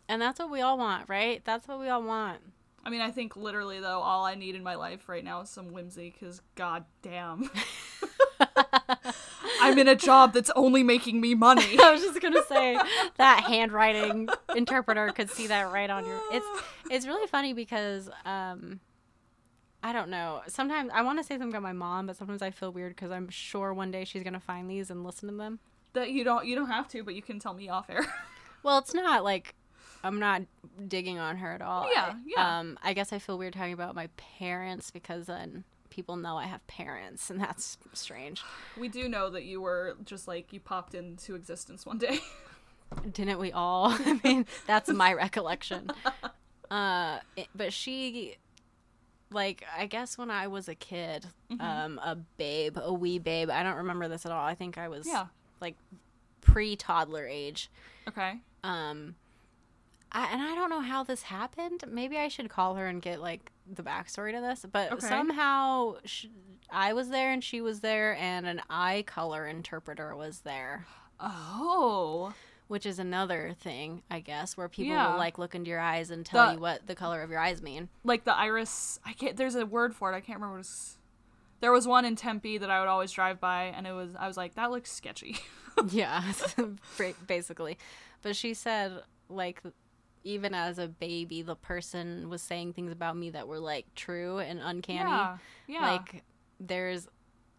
And 0.07 0.21
that's 0.21 0.39
what 0.39 0.49
we 0.49 0.61
all 0.61 0.77
want, 0.77 1.09
right? 1.09 1.43
That's 1.43 1.67
what 1.67 1.79
we 1.79 1.89
all 1.89 2.01
want. 2.01 2.39
I 2.85 2.89
mean, 2.89 3.01
I 3.01 3.11
think 3.11 3.35
literally 3.35 3.81
though, 3.81 3.99
all 3.99 4.23
I 4.25 4.35
need 4.35 4.55
in 4.55 4.63
my 4.63 4.75
life 4.75 5.09
right 5.09 5.23
now 5.23 5.41
is 5.41 5.49
some 5.49 5.73
whimsy. 5.73 6.15
Cause 6.17 6.41
god 6.55 6.85
damn, 7.01 7.51
I 8.39 9.13
I'm 9.61 9.77
in 9.77 9.89
a 9.89 9.95
job 9.95 10.33
that's 10.33 10.49
only 10.55 10.83
making 10.83 11.19
me 11.19 11.35
money. 11.35 11.77
I 11.83 11.91
was 11.91 12.01
just 12.01 12.21
gonna 12.21 12.43
say 12.47 12.79
that 13.17 13.43
handwriting 13.43 14.29
interpreter 14.55 15.09
could 15.09 15.29
see 15.29 15.47
that 15.47 15.71
right 15.73 15.89
on 15.89 16.05
your. 16.05 16.19
It's 16.31 16.45
it's 16.89 17.05
really 17.05 17.27
funny 17.27 17.51
because 17.51 18.09
um, 18.23 18.79
I 19.81 19.93
don't 19.93 20.09
know. 20.09 20.41
Sometimes 20.47 20.91
I 20.93 21.01
want 21.03 21.19
to 21.19 21.23
say 21.23 21.35
something 21.35 21.49
about 21.49 21.61
my 21.63 21.71
mom, 21.73 22.07
but 22.07 22.17
sometimes 22.17 22.41
I 22.41 22.51
feel 22.51 22.71
weird 22.71 22.95
because 22.95 23.11
I'm 23.11 23.29
sure 23.29 23.73
one 23.73 23.91
day 23.91 24.03
she's 24.03 24.23
gonna 24.23 24.39
find 24.39 24.69
these 24.69 24.89
and 24.91 25.03
listen 25.05 25.29
to 25.29 25.35
them. 25.35 25.59
that 25.93 26.11
you 26.11 26.23
don't 26.23 26.45
you 26.45 26.55
don't 26.55 26.69
have 26.69 26.87
to, 26.89 27.03
but 27.03 27.15
you 27.15 27.21
can 27.21 27.39
tell 27.39 27.53
me 27.53 27.69
off 27.69 27.89
air. 27.89 28.05
Well, 28.61 28.77
it's 28.79 28.93
not 28.93 29.23
like 29.23 29.55
I'm 30.03 30.19
not 30.19 30.41
digging 30.85 31.17
on 31.17 31.37
her 31.37 31.53
at 31.53 31.61
all. 31.61 31.87
Yeah, 31.89 32.13
I, 32.13 32.15
yeah. 32.25 32.59
Um, 32.59 32.77
I 32.83 32.91
guess 32.91 33.13
I 33.13 33.19
feel 33.19 33.37
weird 33.37 33.53
talking 33.53 33.71
about 33.71 33.95
my 33.95 34.07
parents 34.17 34.91
because 34.91 35.27
then 35.27 35.63
people 35.89 36.17
know 36.17 36.35
I 36.35 36.43
have 36.45 36.65
parents, 36.67 37.29
and 37.29 37.39
that's 37.39 37.77
strange. 37.93 38.43
we 38.77 38.89
do 38.89 39.07
know 39.07 39.29
that 39.29 39.45
you 39.45 39.61
were 39.61 39.95
just 40.03 40.27
like 40.27 40.51
you 40.51 40.59
popped 40.59 40.93
into 40.93 41.35
existence 41.35 41.85
one 41.85 41.97
day. 41.99 42.19
Didn't 43.13 43.39
we 43.39 43.53
all? 43.53 43.91
I 44.05 44.19
mean, 44.25 44.45
that's 44.67 44.89
my 44.89 45.13
recollection. 45.13 45.89
Uh, 46.69 47.19
it- 47.37 47.47
but 47.55 47.71
she, 47.71 48.35
like, 49.31 49.63
I 49.77 49.85
guess 49.85 50.17
when 50.17 50.31
I 50.31 50.47
was 50.47 50.67
a 50.67 50.75
kid, 50.75 51.25
Mm-hmm. 51.51 51.61
um, 51.61 51.99
a 52.03 52.15
babe, 52.15 52.77
a 52.81 52.93
wee 52.93 53.19
babe. 53.19 53.49
I 53.49 53.63
don't 53.63 53.77
remember 53.77 54.07
this 54.07 54.25
at 54.25 54.31
all. 54.31 54.45
I 54.45 54.55
think 54.55 54.77
I 54.77 54.87
was 54.87 55.07
Yeah. 55.07 55.27
like 55.61 55.75
pre-toddler 56.41 57.25
age. 57.27 57.69
Okay. 58.07 58.39
Um, 58.63 59.15
I, 60.11 60.31
and 60.33 60.41
I 60.41 60.55
don't 60.55 60.69
know 60.69 60.81
how 60.81 61.03
this 61.03 61.23
happened. 61.23 61.83
Maybe 61.87 62.17
I 62.17 62.27
should 62.27 62.49
call 62.49 62.75
her 62.75 62.87
and 62.87 63.01
get 63.01 63.21
like 63.21 63.51
the 63.71 63.83
backstory 63.83 64.33
to 64.33 64.41
this. 64.41 64.65
But 64.71 64.91
Okay. 64.93 65.07
somehow 65.07 65.95
sh- 66.05 66.25
I 66.71 66.93
was 66.93 67.09
there 67.09 67.31
and 67.31 67.43
she 67.43 67.61
was 67.61 67.79
there, 67.81 68.15
and 68.15 68.45
an 68.47 68.61
eye 68.69 69.03
color 69.07 69.47
interpreter 69.47 70.15
was 70.15 70.41
there, 70.41 70.85
Oh. 71.19 72.33
Which 72.69 72.85
is 72.85 72.97
another 72.99 73.53
thing, 73.59 74.01
I 74.09 74.21
guess, 74.21 74.55
where 74.55 74.69
people 74.69 74.93
Yeah. 74.93 75.11
will 75.11 75.17
like 75.17 75.37
look 75.37 75.53
into 75.53 75.69
your 75.69 75.79
eyes 75.81 76.09
and 76.11 76.25
tell 76.25 76.47
The- 76.47 76.53
you 76.53 76.59
what 76.59 76.87
the 76.87 76.95
color 76.95 77.21
of 77.21 77.29
your 77.29 77.39
eyes 77.39 77.61
mean. 77.61 77.89
Like 78.05 78.23
the 78.23 78.33
iris 78.33 78.99
I 79.05 79.11
can't 79.13 79.35
there's 79.35 79.55
a 79.55 79.65
word 79.65 79.93
for 79.93 80.13
it, 80.13 80.15
I 80.15 80.21
can't 80.21 80.37
remember 80.39 80.55
what 80.57 80.61
it's 80.61 80.95
there 81.59 81.73
was 81.73 81.85
one 81.85 82.05
in 82.05 82.15
Tempe 82.15 82.57
that 82.59 82.69
I 82.71 82.79
would 82.79 82.87
always 82.87 83.11
drive 83.11 83.41
by 83.41 83.63
and 83.65 83.85
it 83.85 83.91
was 83.91 84.15
I 84.15 84.27
was 84.27 84.37
like, 84.37 84.55
that 84.55 84.71
looks 84.71 84.89
sketchy. 84.91 85.35
yeah, 85.89 86.23
basically. 87.27 87.77
But 88.21 88.35
she 88.35 88.53
said 88.53 89.01
like 89.29 89.61
even 90.23 90.53
as 90.53 90.77
a 90.79 90.87
baby, 90.87 91.41
the 91.41 91.55
person 91.55 92.29
was 92.29 92.41
saying 92.41 92.73
things 92.73 92.91
about 92.91 93.15
me 93.17 93.29
that 93.31 93.47
were 93.47 93.59
like 93.59 93.85
true 93.95 94.39
and 94.39 94.59
uncanny. 94.61 95.09
Yeah. 95.09 95.37
Yeah. 95.67 95.81
Like 95.81 96.23
there's 96.59 97.07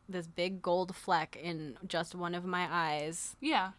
this 0.09 0.27
big 0.27 0.61
gold 0.61 0.95
fleck 0.95 1.37
in 1.37 1.79
just 1.87 2.15
one 2.15 2.35
of 2.35 2.45
my 2.45 2.67
eyes, 2.71 3.37
yeah. 3.41 3.71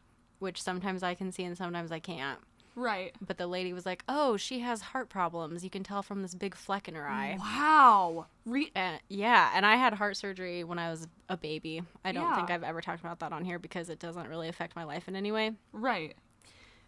Which 0.42 0.62
sometimes 0.62 1.04
I 1.04 1.14
can 1.16 1.32
see 1.32 1.44
and 1.44 1.58
sometimes 1.58 1.92
I 1.92 2.00
can't. 2.00 2.40
Right. 2.74 3.14
But 3.26 3.38
the 3.38 3.48
lady 3.48 3.74
was 3.74 3.86
like, 3.86 4.02
"Oh, 4.08 4.38
she 4.38 4.60
has 4.60 4.82
heart 4.82 5.10
problems. 5.10 5.62
You 5.64 5.70
can 5.70 5.84
tell 5.84 6.02
from 6.02 6.22
this 6.22 6.34
big 6.34 6.56
fleck 6.56 6.88
in 6.88 6.96
her 6.96 7.06
eye." 7.08 7.36
Wow. 7.38 8.28
Re- 8.46 8.72
yeah, 9.10 9.52
and 9.54 9.66
I 9.66 9.76
had 9.76 9.94
heart 9.94 10.16
surgery 10.16 10.64
when 10.64 10.80
I 10.80 10.90
was 10.90 11.06
a 11.28 11.36
baby. 11.36 11.84
I 12.06 12.12
don't 12.14 12.24
Yeah. 12.24 12.36
think 12.38 12.50
I've 12.50 12.64
ever 12.64 12.80
talked 12.82 13.02
about 13.02 13.20
that 13.20 13.34
on 13.34 13.44
here 13.44 13.60
because 13.60 13.90
it 13.90 14.00
doesn't 14.00 14.28
really 14.28 14.48
affect 14.48 14.76
my 14.76 14.86
life 14.86 15.08
in 15.10 15.16
any 15.18 15.32
way. 15.32 15.52
right. 15.74 16.16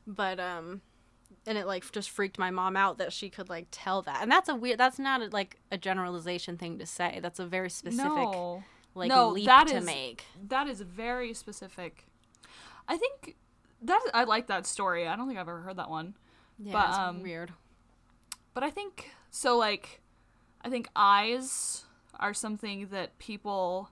But 0.08 0.40
um 0.40 0.82
and 1.46 1.58
it 1.58 1.68
like 1.68 1.90
just 1.92 2.10
freaked 2.10 2.40
my 2.40 2.50
mom 2.52 2.78
out 2.78 2.98
that 3.00 3.12
she 3.12 3.30
could 3.30 3.50
like 3.50 3.68
tell 3.72 4.02
that. 4.04 4.22
And 4.22 4.32
that's 4.32 4.48
a 4.50 4.56
weird 4.56 4.78
that's 4.80 5.00
not 5.00 5.22
a, 5.22 5.26
like 5.28 5.60
a 5.72 5.78
generalization 5.78 6.58
thing 6.58 6.80
to 6.80 6.86
say. 6.86 7.20
That's 7.22 7.40
a 7.40 7.46
very 7.46 7.70
specific 7.70 8.06
No. 8.10 8.64
like 8.96 9.10
No, 9.10 9.30
leap 9.30 9.46
that 9.48 9.68
to 9.68 9.78
is- 9.78 9.86
make. 9.86 10.24
That 10.48 10.68
is 10.68 10.80
very 10.82 11.34
specific. 11.34 12.06
I 12.88 12.98
think 12.98 13.36
that 13.84 14.02
I 14.14 14.24
like 14.24 14.48
that 14.48 14.66
story. 14.66 15.08
I 15.08 15.16
don't 15.16 15.28
think 15.28 15.40
I've 15.40 15.48
ever 15.48 15.62
heard 15.62 15.78
that 15.78 15.90
one. 15.90 16.16
Yeah, 16.60 16.74
But, 16.74 16.90
it's 16.90 16.98
um, 16.98 17.22
weird. 17.24 17.52
But 18.54 18.64
I 18.64 18.70
think 18.70 19.12
so 19.32 19.58
like 19.58 20.02
I 20.62 20.70
think 20.70 20.88
eyes 20.96 21.84
are 22.20 22.34
something 22.34 22.88
that 22.92 23.18
people 23.20 23.90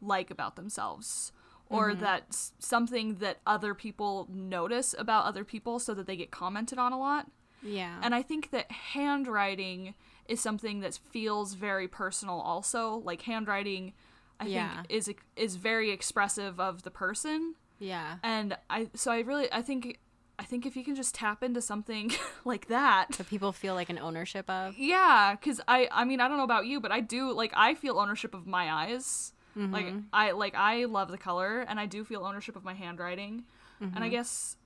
like 0.00 0.30
about 0.30 0.56
themselves 0.56 1.32
or 1.68 1.90
Mm-hmm. 1.90 2.00
that's 2.00 2.52
something 2.60 3.16
that 3.16 3.38
other 3.46 3.74
people 3.74 4.28
notice 4.30 4.94
about 4.96 5.24
other 5.24 5.42
people 5.44 5.78
so 5.80 5.94
that 5.94 6.06
they 6.06 6.16
get 6.16 6.30
commented 6.30 6.78
on 6.78 6.92
a 6.92 6.98
lot. 6.98 7.26
Yeah. 7.62 7.98
And 8.02 8.14
I 8.14 8.22
think 8.22 8.50
that 8.52 8.70
handwriting 8.70 9.94
is 10.28 10.40
something 10.40 10.80
that 10.80 10.98
feels 11.10 11.54
very 11.54 11.88
personal 11.88 12.40
also. 12.40 13.02
Like 13.04 13.22
handwriting 13.22 13.92
I 14.38 14.46
Yeah. 14.46 14.74
think 14.76 14.86
is 14.90 15.10
is 15.34 15.56
very 15.56 15.90
expressive 15.90 16.60
of 16.60 16.82
the 16.84 16.90
person 16.90 17.54
yeah. 17.78 18.16
and 18.22 18.56
I 18.70 18.88
so 18.94 19.10
I 19.12 19.20
really 19.20 19.52
I 19.52 19.62
think 19.62 19.98
I 20.38 20.44
think 20.44 20.66
if 20.66 20.76
you 20.76 20.84
can 20.84 20.94
just 20.94 21.14
tap 21.14 21.42
into 21.42 21.60
something 21.62 22.12
like 22.44 22.68
that 22.68 23.12
That 23.12 23.28
people 23.28 23.52
feel 23.52 23.74
like 23.74 23.88
an 23.88 23.98
ownership 23.98 24.48
of. 24.50 24.76
yeah, 24.78 25.34
because 25.38 25.60
I 25.66 25.88
I 25.90 26.04
mean 26.04 26.20
I 26.20 26.28
don't 26.28 26.36
know 26.36 26.44
about 26.44 26.66
you, 26.66 26.80
but 26.80 26.92
I 26.92 27.00
do 27.00 27.32
like 27.32 27.52
I 27.56 27.74
feel 27.74 27.98
ownership 27.98 28.34
of 28.34 28.46
my 28.46 28.70
eyes. 28.72 29.32
Like 29.58 29.86
I 30.12 30.32
like 30.32 30.54
I 30.54 30.84
love 30.84 31.10
the 31.10 31.16
color, 31.16 31.60
and 31.66 31.80
I 31.80 31.86
do 31.86 32.04
feel 32.04 32.24
ownership 32.26 32.56
of 32.56 32.64
my 32.64 32.74
handwriting. 32.74 33.44
And 33.80 34.04
I 34.04 34.08
guess 34.10 34.56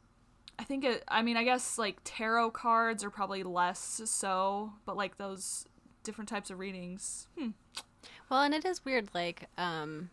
I 0.59 0.64
think 0.64 0.85
it. 0.85 1.05
I 1.07 1.23
mean 1.23 1.37
I 1.37 1.44
guess 1.44 1.79
like 1.79 1.99
tarot 2.03 2.51
cards 2.51 3.05
are 3.05 3.11
probably 3.11 3.44
less 3.44 4.01
so, 4.07 4.73
but 4.85 4.96
like 4.96 5.16
those 5.16 5.64
different 6.03 6.29
types 6.29 6.51
of 6.51 6.59
readings. 6.59 7.29
Hmm. 7.38 7.51
Well, 8.29 8.42
and 8.42 8.53
it 8.53 8.64
is 8.64 8.85
weird 8.85 9.11
like 9.14 9.49
um 9.57 10.11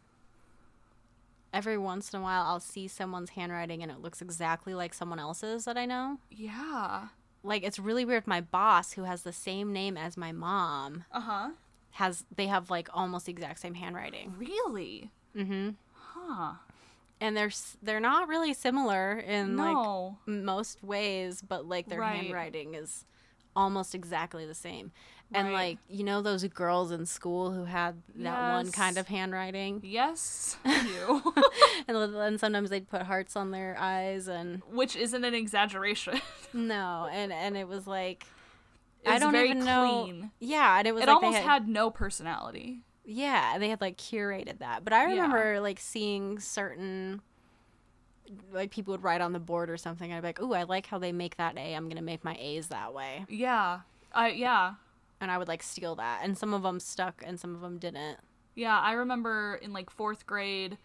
every 1.54 1.78
once 1.78 2.14
in 2.14 2.20
a 2.20 2.24
while 2.24 2.44
I'll 2.44 2.60
see 2.60 2.88
someone's 2.88 3.32
handwriting 3.32 3.82
and 3.84 3.92
it 3.92 4.00
looks 4.00 4.22
exactly 4.22 4.74
like 4.74 4.94
someone 4.94 5.20
else's 5.20 5.66
that 5.66 5.78
I 5.78 5.86
know. 5.86 6.20
Yeah. 6.30 7.08
Like 7.44 7.64
it's 7.64 7.80
really 7.80 8.06
weird 8.06 8.28
my 8.28 8.42
boss 8.42 8.94
who 8.94 9.04
has 9.04 9.22
the 9.24 9.34
same 9.34 9.72
name 9.74 9.98
as 9.98 10.18
my 10.18 10.32
mom 10.32 11.06
Uh 11.12 11.20
huh. 11.22 11.50
has 11.92 12.26
they 12.36 12.48
have 12.48 12.70
like 12.70 12.90
almost 12.94 13.26
the 13.28 13.32
exact 13.32 13.60
same 13.60 13.74
handwriting. 13.76 14.34
Really? 14.38 15.12
Mm 15.36 15.48
Mhm. 15.48 15.76
Huh. 15.94 16.54
And 17.20 17.36
they're 17.36 17.52
they're 17.82 18.00
not 18.00 18.28
really 18.28 18.54
similar 18.54 19.18
in 19.18 19.56
like 19.58 20.18
most 20.28 20.84
ways, 20.84 21.42
but 21.42 21.66
like 21.66 21.88
their 21.88 22.00
Right. 22.02 22.16
handwriting 22.18 22.76
is 22.76 23.06
almost 23.56 23.96
exactly 23.96 24.46
the 24.46 24.54
same. 24.54 24.92
And 25.34 25.48
Right. 25.50 25.54
like 25.54 25.78
you 25.90 26.04
know 26.06 26.22
those 26.22 26.44
girls 26.46 26.92
in 26.92 27.06
school 27.06 27.52
who 27.52 27.66
had 27.66 28.02
that 28.16 28.50
one 28.50 28.72
kind 28.72 28.98
of 28.98 29.08
handwriting, 29.10 29.82
yes, 29.84 30.56
you. 30.66 31.22
and 31.88 31.98
then 32.16 32.38
sometimes 32.38 32.70
they'd 32.70 32.88
put 32.88 33.02
hearts 33.02 33.36
on 33.36 33.52
their 33.52 33.76
eyes, 33.78 34.28
and 34.30 34.62
Which 34.72 34.96
isn't 34.96 35.24
an 35.26 35.34
exaggeration. 35.34 36.22
no, 36.54 37.10
and 37.12 37.34
and 37.34 37.58
it 37.58 37.68
was 37.68 37.86
like 37.88 38.26
It 39.04 39.10
I 39.10 39.20
don't 39.20 39.34
very 39.34 39.50
even 39.50 39.66
know. 39.66 40.04
clean. 40.06 40.32
Yeah, 40.40 40.78
and 40.80 40.88
it 40.88 40.94
was 40.94 41.04
It 41.04 41.08
like 41.08 41.20
they 41.22 41.26
almost 41.28 41.44
had, 41.44 41.52
had 41.63 41.68
no 41.68 41.90
personality. 41.92 42.84
yeah, 43.04 43.58
they 43.60 43.68
had 43.68 43.82
like 43.82 43.98
curated 43.98 44.60
that. 44.60 44.86
But 44.86 44.94
I 44.94 45.04
Yeah. 45.13 45.24
remember 45.24 45.60
like 45.60 45.80
seeing 45.82 46.40
certain 46.40 47.22
like 48.52 48.72
people 48.72 48.92
would 48.94 49.04
write 49.04 49.22
on 49.22 49.34
the 49.34 49.40
board 49.40 49.70
or 49.70 49.78
something. 49.78 50.12
I'd 50.13 50.22
be 50.22 50.28
like, 50.30 50.42
"Ooh, 50.42 50.54
I 50.54 50.63
like 50.63 50.86
how 50.88 51.00
they 51.00 51.12
make 51.12 51.38
that 51.38 51.58
A. 51.58 51.74
I'm 51.74 51.88
gonna 51.90 52.02
make 52.02 52.24
my 52.24 52.36
A's 52.40 52.68
that 52.68 52.94
way." 52.94 53.26
Yeah. 53.30 53.82
I 54.13 54.30
yeah. 54.30 54.76
And 55.22 55.32
I 55.32 55.38
would 55.38 55.48
like 55.48 55.64
steal 55.64 55.96
that. 55.96 56.22
And 56.24 56.38
some 56.38 56.54
of 56.54 56.64
them 56.64 56.80
stuck 56.80 57.24
and 57.26 57.40
some 57.40 57.56
of 57.56 57.62
them 57.62 57.78
didn't. 57.80 58.18
Yeah, 58.56 58.80
I 58.80 58.94
remember 58.94 59.60
in 59.62 59.74
like 59.74 59.90
4th 59.96 60.26
grade 60.26 60.78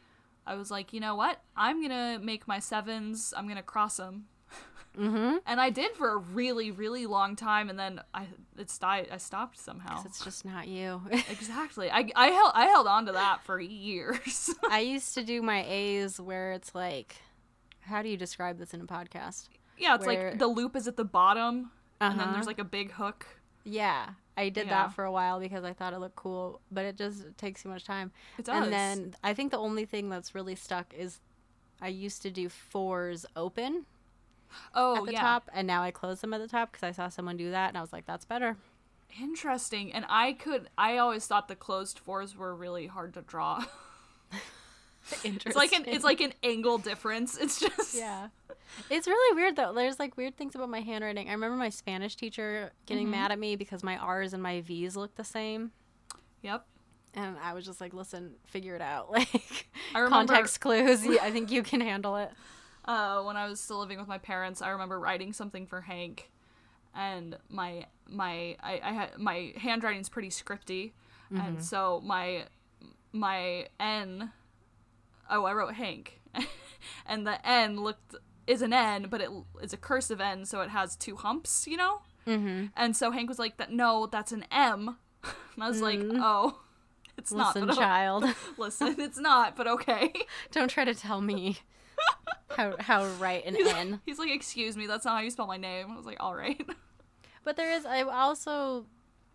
I 0.46 0.54
was 0.56 0.70
like, 0.72 0.92
"You 0.92 0.98
know 1.00 1.14
what? 1.14 1.40
I'm 1.56 1.78
going 1.80 1.90
to 2.18 2.24
make 2.24 2.48
my 2.48 2.58
sevens. 2.58 3.32
I'm 3.36 3.44
going 3.44 3.56
to 3.56 3.62
cross 3.62 3.96
them." 3.98 4.24
Mm-hmm. 4.98 5.36
And 5.46 5.58
I 5.60 5.70
did 5.70 5.92
for 5.96 6.10
a 6.12 6.16
really 6.18 6.70
really 6.70 7.06
long 7.06 7.34
time 7.34 7.70
and 7.70 7.78
then 7.78 8.00
I 8.12 8.26
it's 8.58 8.76
died 8.76 9.08
I 9.10 9.16
stopped 9.16 9.58
somehow. 9.58 10.02
It's 10.04 10.22
just 10.22 10.44
not 10.44 10.68
you. 10.68 11.00
Exactly. 11.30 11.90
I 11.90 12.10
I 12.14 12.26
held 12.28 12.52
I 12.54 12.66
held 12.66 12.86
on 12.86 13.06
to 13.06 13.12
that 13.12 13.42
for 13.44 13.58
years. 13.58 14.50
I 14.70 14.80
used 14.80 15.14
to 15.14 15.24
do 15.24 15.40
my 15.40 15.64
A's 15.66 16.20
where 16.20 16.52
it's 16.52 16.74
like, 16.74 17.16
how 17.80 18.02
do 18.02 18.10
you 18.10 18.18
describe 18.18 18.58
this 18.58 18.74
in 18.74 18.82
a 18.82 18.84
podcast? 18.86 19.48
yeah, 19.78 19.94
it's 19.94 20.04
Where- 20.06 20.30
like 20.30 20.38
the 20.38 20.46
loop 20.46 20.76
is 20.76 20.86
at 20.86 20.96
the 20.98 21.04
bottom 21.06 21.70
and 22.00 22.18
then 22.18 22.26
Uh-huh. 22.26 22.32
there's 22.34 22.46
like 22.46 22.58
a 22.58 22.64
big 22.64 22.92
hook. 22.92 23.24
Yeah, 23.64 24.10
I 24.36 24.48
did 24.48 24.66
Yeah. 24.66 24.84
that 24.84 24.94
for 24.94 25.04
a 25.04 25.12
while 25.12 25.38
because 25.40 25.64
I 25.64 25.72
thought 25.72 25.92
it 25.92 25.98
looked 25.98 26.16
cool, 26.16 26.60
but 26.70 26.84
it 26.84 26.96
just 26.96 27.36
takes 27.36 27.62
too 27.62 27.68
much 27.68 27.84
time. 27.84 28.12
It 28.38 28.46
does. 28.46 28.64
And 28.64 28.72
then 28.72 29.14
I 29.22 29.34
think 29.34 29.50
the 29.50 29.58
only 29.58 29.84
thing 29.84 30.08
that's 30.08 30.34
really 30.34 30.54
stuck 30.54 30.94
is 30.94 31.20
I 31.80 31.88
used 31.88 32.22
to 32.22 32.30
do 32.30 32.48
fours 32.48 33.26
open 33.36 33.86
oh, 34.74 34.98
at 34.98 35.04
the 35.06 35.12
yeah. 35.12 35.20
top, 35.20 35.50
and 35.52 35.66
now 35.66 35.82
I 35.82 35.90
close 35.90 36.20
them 36.20 36.32
at 36.32 36.40
the 36.40 36.48
top 36.48 36.72
because 36.72 36.82
I 36.82 36.92
saw 36.92 37.08
someone 37.08 37.36
do 37.36 37.50
that, 37.50 37.68
and 37.68 37.76
I 37.76 37.80
was 37.80 37.92
like, 37.92 38.06
that's 38.06 38.24
better. 38.24 38.56
Interesting. 39.20 39.92
And 39.92 40.06
I 40.08 40.32
could 40.32 40.70
I 40.78 40.96
always 40.96 41.26
thought 41.26 41.48
the 41.48 41.56
closed 41.56 41.98
fours 41.98 42.36
were 42.36 42.54
really 42.54 42.86
hard 42.86 43.14
to 43.14 43.22
draw. 43.22 43.64
Interesting. 45.24 45.42
It's 45.50 45.56
like 45.56 45.72
an 45.72 45.84
it's 45.86 46.04
like 46.04 46.20
an 46.20 46.32
angle 46.42 46.78
difference. 46.78 47.36
It's 47.40 47.60
just 47.60 47.94
yeah. 47.94 48.28
It's 48.90 49.06
really 49.06 49.34
weird 49.36 49.56
though. 49.56 49.72
There's 49.74 49.98
like 49.98 50.16
weird 50.16 50.36
things 50.36 50.54
about 50.54 50.70
my 50.70 50.80
handwriting. 50.80 51.28
I 51.28 51.32
remember 51.32 51.56
my 51.56 51.68
Spanish 51.68 52.16
teacher 52.16 52.72
getting 52.86 53.04
Mm-hmm. 53.06 53.10
mad 53.12 53.32
at 53.32 53.38
me 53.38 53.56
because 53.56 53.82
my 53.82 53.96
R's 53.96 54.32
and 54.32 54.42
my 54.42 54.60
V's 54.62 54.96
look 54.96 55.14
the 55.16 55.24
same. 55.24 55.72
Yep. 56.42 56.64
And 57.14 57.36
I 57.42 57.52
was 57.52 57.66
just 57.66 57.80
like, 57.80 57.92
listen, 57.92 58.36
figure 58.46 58.74
it 58.74 58.80
out. 58.80 59.10
Like, 59.12 59.68
remember- 59.94 60.08
context 60.08 60.60
clues. 60.62 61.06
I 61.06 61.30
think 61.30 61.50
you 61.50 61.62
can 61.62 61.80
handle 61.82 62.16
it. 62.16 62.30
uh, 62.86 63.22
when 63.22 63.36
I 63.36 63.46
was 63.48 63.60
still 63.60 63.78
living 63.80 63.98
with 63.98 64.08
my 64.08 64.16
parents, 64.18 64.62
I 64.62 64.70
remember 64.70 64.98
writing 64.98 65.32
something 65.34 65.66
for 65.66 65.82
Hank, 65.82 66.30
and 66.94 67.36
my 67.50 67.86
my 68.08 68.56
I, 68.62 68.80
I 68.82 68.92
had 68.92 69.18
my 69.18 69.52
handwriting's 69.58 70.08
pretty 70.08 70.30
scripty, 70.30 70.92
and 71.30 71.62
so 71.62 72.00
my 72.04 72.44
my 73.12 73.66
N, 73.78 74.32
oh 75.32 75.44
I 75.44 75.52
wrote 75.52 75.74
Hank, 75.74 76.20
and 77.06 77.26
the 77.26 77.44
N 77.46 77.80
looked 77.80 78.14
is 78.46 78.62
an 78.62 78.72
N, 78.72 79.06
but 79.10 79.20
it 79.20 79.30
is 79.60 79.72
a 79.72 79.76
cursive 79.76 80.20
N, 80.20 80.44
so 80.44 80.60
it 80.60 80.70
has 80.70 80.96
two 80.96 81.16
humps, 81.16 81.66
you 81.66 81.76
know. 81.76 82.02
Mm-hmm. 82.26 82.66
And 82.76 82.96
so 82.96 83.10
Hank 83.10 83.28
was 83.28 83.38
like, 83.38 83.56
"That 83.56 83.72
no, 83.72 84.06
that's 84.06 84.32
an 84.32 84.44
M," 84.52 84.96
and 85.24 85.64
I 85.64 85.68
was 85.68 85.80
like, 85.80 86.00
"Oh." 86.00 86.58
It's 87.18 87.30
not. 87.30 87.54
Listen, 87.54 87.68
but 87.68 87.76
child, 87.76 88.24
Listen, 88.56 88.96
it's 88.98 89.18
not, 89.18 89.54
but 89.54 89.68
okay. 89.68 90.12
don't 90.50 90.68
try 90.68 90.84
to 90.86 90.94
tell 90.94 91.20
me 91.20 91.58
how 92.56 92.74
how 92.80 93.02
to 93.02 93.08
write 93.20 93.44
an 93.44 93.54
N. 93.54 94.00
He's 94.06 94.18
like, 94.18 94.30
"Excuse 94.30 94.78
me, 94.78 94.86
that's 94.86 95.04
not 95.04 95.16
how 95.16 95.20
you 95.20 95.30
spell 95.30 95.46
my 95.46 95.58
name." 95.58 95.90
I 95.90 95.96
was 95.96 96.06
like, 96.06 96.16
"All 96.20 96.34
right." 96.34 96.66
But 97.44 97.56
there 97.56 97.72
is, 97.72 97.84
I 97.84 98.02
also, 98.02 98.86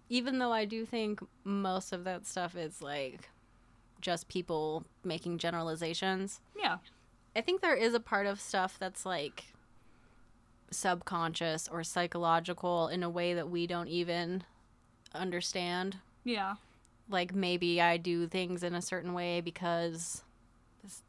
even 0.10 0.40
though 0.40 0.52
I 0.52 0.66
do 0.66 0.86
think 0.86 1.20
most 1.44 1.92
of 1.92 2.04
that 2.06 2.26
stuff 2.26 2.56
is 2.56 2.82
like 2.82 3.30
just 4.02 4.28
people 4.28 4.84
making 5.04 5.38
generalizations, 5.38 6.42
yeah. 6.58 6.78
I 7.36 7.42
think 7.42 7.62
there 7.62 7.76
is 7.76 7.94
a 7.94 8.00
part 8.00 8.26
of 8.26 8.40
stuff 8.42 8.78
that's 8.80 9.06
like 9.06 9.46
subconscious 10.72 11.68
or 11.68 11.84
psychological 11.84 12.88
in 12.88 13.04
a 13.04 13.10
way 13.10 13.34
that 13.34 13.50
we 13.50 13.68
don't 13.68 13.88
even 13.88 14.44
understand. 15.14 15.98
Yeah. 16.24 16.56
Like 17.10 17.34
maybe 17.34 17.80
I 17.82 17.98
do 17.98 18.28
things 18.28 18.64
in 18.64 18.76
a 18.76 18.82
certain 18.82 19.14
way 19.14 19.40
because 19.42 20.24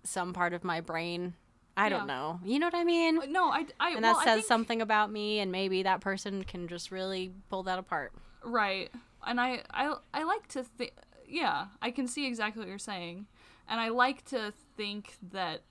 some 0.05 0.33
part 0.33 0.53
of 0.53 0.62
my 0.64 0.81
brain, 0.81 1.35
I 1.77 1.85
Yeah. 1.85 1.98
don't 1.98 2.07
know. 2.07 2.40
You 2.44 2.59
know 2.59 2.66
what 2.66 2.74
I 2.74 2.85
mean? 2.85 3.18
Uh, 3.18 3.27
no, 3.29 3.51
I, 3.51 3.66
I 3.81 3.90
And 3.92 4.03
well, 4.03 4.14
that 4.14 4.16
I 4.20 4.24
says 4.24 4.35
think- 4.37 4.46
something 4.46 4.83
about 4.83 5.11
me, 5.11 5.40
and 5.40 5.51
maybe 5.51 5.83
that 5.85 6.01
person 6.01 6.44
can 6.44 6.68
just 6.68 6.90
really 6.90 7.33
pull 7.51 7.62
that 7.64 7.79
apart. 7.79 8.12
Right. 8.44 8.90
And 9.27 9.40
I, 9.40 9.62
I, 9.70 9.94
I 10.14 10.22
like 10.22 10.46
to 10.48 10.62
think, 10.62 10.92
yeah, 11.28 11.66
I 11.80 11.90
can 11.90 12.08
see 12.08 12.26
exactly 12.26 12.60
what 12.60 12.68
you're 12.68 12.78
saying. 12.78 13.26
And 13.68 13.80
I 13.80 13.88
like 13.90 14.24
to 14.26 14.52
think 14.76 15.16
that 15.32 15.62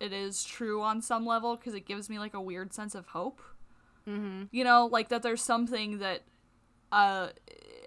it 0.00 0.12
is 0.12 0.44
true 0.44 0.82
on 0.82 1.02
some 1.02 1.26
level 1.26 1.56
because 1.56 1.74
it 1.74 1.86
gives 1.86 2.08
me 2.08 2.18
like 2.18 2.34
a 2.34 2.40
weird 2.40 2.72
sense 2.72 2.94
of 2.94 3.06
hope. 3.06 3.40
Mm-hmm. 4.08 4.44
You 4.50 4.64
know, 4.64 4.86
like 4.86 5.08
that 5.08 5.22
there's 5.22 5.42
something 5.42 5.98
that 5.98 6.22
uh 6.92 7.28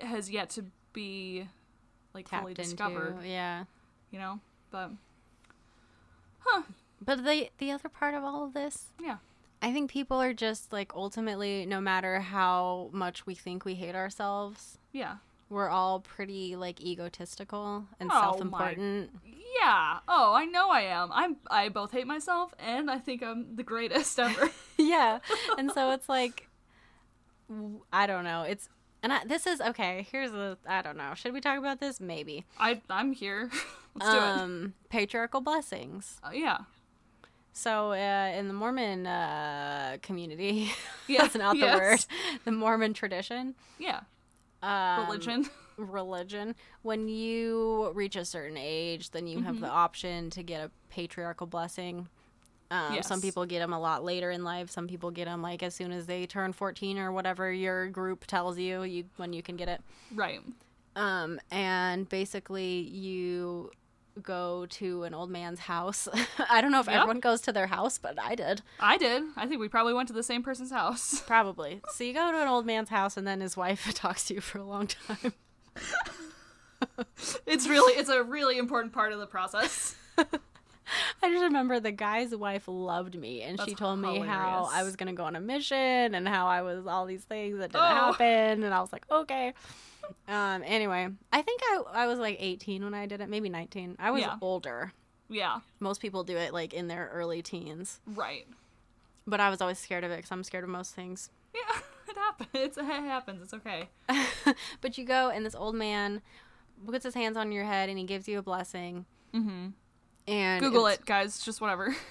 has 0.02 0.30
yet 0.30 0.50
to 0.52 0.66
be 0.94 1.48
like 2.14 2.28
fully 2.28 2.54
discovered, 2.54 3.16
into, 3.16 3.28
yeah. 3.30 3.64
you 4.12 4.20
know? 4.20 4.40
But 4.70 4.92
huh. 6.40 6.64
But 7.04 7.24
the 7.24 7.50
the 7.58 7.72
other 7.72 7.90
part 7.90 8.14
of 8.14 8.24
all 8.24 8.46
of 8.46 8.54
this, 8.54 8.88
yeah. 9.02 9.18
I 9.62 9.72
think 9.72 9.90
people 9.90 10.22
are 10.22 10.34
just 10.34 10.74
like 10.74 10.92
ultimately, 10.96 11.66
no 11.66 11.80
matter 11.80 12.20
how 12.20 12.90
much 12.92 13.26
we 13.26 13.36
think 13.36 13.64
we 13.64 13.76
hate 13.76 13.96
ourselves, 13.96 14.78
Yeah. 14.92 15.18
We're 15.52 15.70
all 15.70 16.00
pretty 16.00 16.56
like 16.56 16.80
egotistical 16.82 17.86
and 18.00 18.10
Oh 18.12 18.20
self-important. 18.22 19.12
Yeah. 19.60 20.00
Oh, 20.08 20.34
I 20.34 20.46
know 20.46 20.70
I 20.72 20.82
am. 20.84 21.10
I'm 21.12 21.36
I 21.52 21.68
both 21.70 21.92
hate 21.92 22.08
myself 22.08 22.54
and 22.58 22.90
I 22.90 22.98
think 22.98 23.22
I'm 23.22 23.56
the 23.58 23.64
greatest 23.64 24.18
ever. 24.28 24.50
yeah, 24.78 25.20
and 25.58 25.70
so 25.72 25.92
it's 25.92 26.08
like, 26.08 26.48
I 27.92 28.08
don't 28.08 28.24
know. 28.24 28.44
It's 28.44 28.70
and 29.04 29.12
I, 29.12 29.26
this 29.26 29.46
is 29.46 29.60
okay. 29.62 30.08
Here's 30.10 30.32
a 30.32 30.58
I 30.66 30.82
don't 30.82 30.96
know. 30.98 31.14
Should 31.16 31.34
we 31.34 31.42
talk 31.42 31.58
about 31.60 31.80
this? 31.82 32.00
Maybe. 32.00 32.46
I 32.58 32.82
I'm 32.90 33.12
here. 33.12 33.50
Let's 33.96 34.10
do 34.10 34.18
it. 34.18 34.24
Um, 34.24 34.74
patriarchal 34.90 35.42
blessings. 35.42 36.22
Uh, 36.24 36.32
yeah. 36.34 36.60
So 37.52 37.92
uh, 37.92 38.32
in 38.38 38.48
the 38.48 38.54
Mormon 38.54 39.06
uh, 39.06 39.98
community, 40.02 40.72
Yeah, 41.08 41.24
that's 41.24 41.36
not 41.36 41.56
the 41.56 41.60
yes. 41.66 41.78
word. 41.78 42.06
The 42.46 42.52
Mormon 42.54 42.94
tradition. 42.94 43.56
Yeah. 43.78 44.02
Um, 44.62 45.06
Religion. 45.06 45.50
religion. 45.78 46.56
When 46.84 47.08
you 47.08 47.92
reach 47.96 48.16
a 48.16 48.26
certain 48.26 48.58
age, 48.58 49.12
then 49.12 49.28
you 49.28 49.42
have 49.42 49.56
Mm-hmm. 49.56 49.64
the 49.64 49.70
option 49.70 50.30
to 50.32 50.44
get 50.44 50.64
a 50.64 50.72
patriarchal 50.90 51.48
blessing. 51.48 52.08
Um, 52.70 53.02
Some 53.02 53.20
people 53.22 53.46
get 53.46 53.60
them 53.60 53.74
a 53.74 53.80
lot 53.80 54.04
later 54.06 54.32
in 54.32 54.44
life. 54.46 54.70
Some 54.70 54.88
people 54.88 55.12
get 55.12 55.26
them 55.26 55.42
like 55.42 55.62
as 55.64 55.76
soon 55.76 55.92
as 55.92 56.06
they 56.06 56.26
turn 56.26 56.54
14 56.54 56.98
or 57.00 57.12
whatever 57.12 57.52
your 57.52 57.88
group 57.90 58.26
tells 58.28 58.58
you, 58.58 58.84
you 58.84 59.06
when 59.18 59.34
you 59.34 59.42
can 59.44 59.58
get 59.58 59.68
it. 59.68 59.82
right. 60.16 60.40
Um, 60.96 61.40
and 61.52 62.08
basically 62.10 62.80
you 62.82 63.72
go 64.22 64.66
to 64.72 65.04
an 65.04 65.14
old 65.14 65.30
man's 65.30 65.60
house. 65.60 66.08
I 66.50 66.62
don't 66.62 66.72
know 66.72 66.80
if 66.80 66.88
Yep. 66.88 66.96
everyone 66.96 67.20
goes 67.20 67.42
to 67.42 67.52
their 67.54 67.68
house, 67.68 67.98
but 67.98 68.20
I 68.22 68.36
did. 68.36 68.62
I 68.80 68.98
did. 68.98 69.24
I 69.38 69.48
think 69.48 69.62
we 69.62 69.68
probably 69.70 69.94
went 69.94 70.08
to 70.10 70.14
the 70.14 70.24
same 70.24 70.44
person's 70.44 70.72
house. 70.72 71.22
Probably. 71.28 71.82
So 71.94 72.04
you 72.04 72.14
go 72.14 72.32
to 72.32 72.42
an 72.42 72.48
old 72.48 72.66
man's 72.66 72.90
house 72.90 73.16
and 73.18 73.26
then 73.26 73.42
his 73.42 73.56
wife 73.56 73.92
talks 73.94 74.26
to 74.26 74.34
you 74.36 74.42
for 74.42 74.58
a 74.58 74.64
long 74.66 74.88
time. 74.88 75.34
It's 77.46 77.68
really 77.68 77.94
it's 77.94 78.10
a 78.10 78.24
really 78.24 78.58
important 78.58 78.92
part 78.94 79.14
of 79.14 79.20
the 79.20 79.28
process. 79.28 79.96
I 80.18 81.30
just 81.30 81.44
remember 81.44 81.80
the 81.80 81.92
guy's 81.92 82.36
wife 82.36 82.64
loved 82.68 83.16
me, 83.18 83.44
and 83.44 83.58
she 83.60 83.68
That's 83.68 83.80
told 83.80 84.00
me 84.00 84.20
how 84.20 84.68
I 84.72 84.84
was 84.84 84.96
gonna 84.98 85.14
go 85.14 85.24
on 85.24 85.36
a 85.36 85.40
mission 85.40 85.78
and 86.16 86.28
how 86.28 86.48
I 86.48 86.64
was 86.64 86.86
all 86.88 87.06
these 87.06 87.24
things 87.24 87.60
that 87.60 87.72
didn't 87.72 87.86
Oh. 87.86 87.88
happen, 87.88 88.64
and 88.64 88.74
I 88.74 88.82
was 88.82 88.92
like, 88.92 89.06
okay. 89.10 89.54
Um. 90.28 90.64
Anyway, 90.66 91.10
I 91.34 91.42
think 91.42 91.62
I 91.64 91.84
I 91.94 92.08
was 92.08 92.20
like 92.20 92.38
18 92.40 92.84
when 92.84 92.94
I 92.94 93.06
did 93.06 93.22
it, 93.22 93.30
maybe 93.30 93.50
19. 93.50 93.96
I 94.00 94.12
was 94.12 94.22
Yeah. 94.22 94.38
older. 94.42 94.94
Yeah. 95.30 95.60
Most 95.80 96.02
people 96.02 96.24
do 96.24 96.36
it 96.38 96.54
like 96.54 96.74
in 96.74 96.88
their 96.88 97.10
early 97.14 97.42
teens, 97.42 98.00
Right. 98.06 98.48
but 99.26 99.40
I 99.40 99.50
was 99.50 99.62
always 99.62 99.80
scared 99.80 100.04
of 100.04 100.12
it 100.12 100.18
because 100.18 100.32
I'm 100.32 100.44
scared 100.44 100.64
of 100.64 100.70
most 100.70 100.94
things. 100.96 101.30
Yeah. 101.54 101.62
It 102.12 102.18
happens. 102.18 102.50
It's, 102.54 102.78
it 102.78 102.84
happens. 102.84 103.42
It's 103.42 103.54
okay. 103.54 103.88
but 104.82 104.98
you 104.98 105.06
go, 105.06 105.30
and 105.30 105.46
this 105.46 105.56
old 105.56 105.76
man 105.76 106.22
puts 106.86 107.06
his 107.06 107.14
hands 107.14 107.38
on 107.38 107.54
your 107.54 107.64
head, 107.64 107.88
and 107.88 107.98
he 107.98 108.04
gives 108.04 108.28
you 108.28 108.38
a 108.38 108.42
blessing. 108.42 109.06
Mm-hmm. 109.34 109.68
And 110.28 110.62
Google 110.62 110.88
it's- 110.88 111.00
it, 111.00 111.06
guys. 111.06 111.40
Just 111.40 111.62
whatever. 111.62 111.96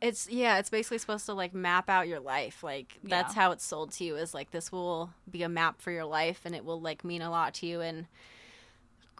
It's 0.00 0.28
yeah, 0.30 0.58
it's 0.58 0.70
basically 0.70 0.98
supposed 0.98 1.26
to 1.26 1.34
like 1.34 1.54
map 1.54 1.88
out 1.90 2.06
your 2.08 2.20
life. 2.20 2.62
Like 2.62 2.98
that's 3.02 3.34
Yeah. 3.34 3.42
how 3.42 3.50
it's 3.52 3.64
sold 3.64 3.92
to 3.92 4.04
you 4.04 4.16
is 4.16 4.34
like 4.34 4.50
this 4.50 4.70
will 4.70 5.10
be 5.30 5.42
a 5.42 5.48
map 5.48 5.80
for 5.82 5.90
your 5.90 6.04
life 6.04 6.42
and 6.44 6.54
it 6.54 6.64
will 6.64 6.80
like 6.80 7.04
mean 7.04 7.22
a 7.22 7.30
lot 7.30 7.54
to 7.54 7.66
you 7.66 7.80
and 7.80 8.06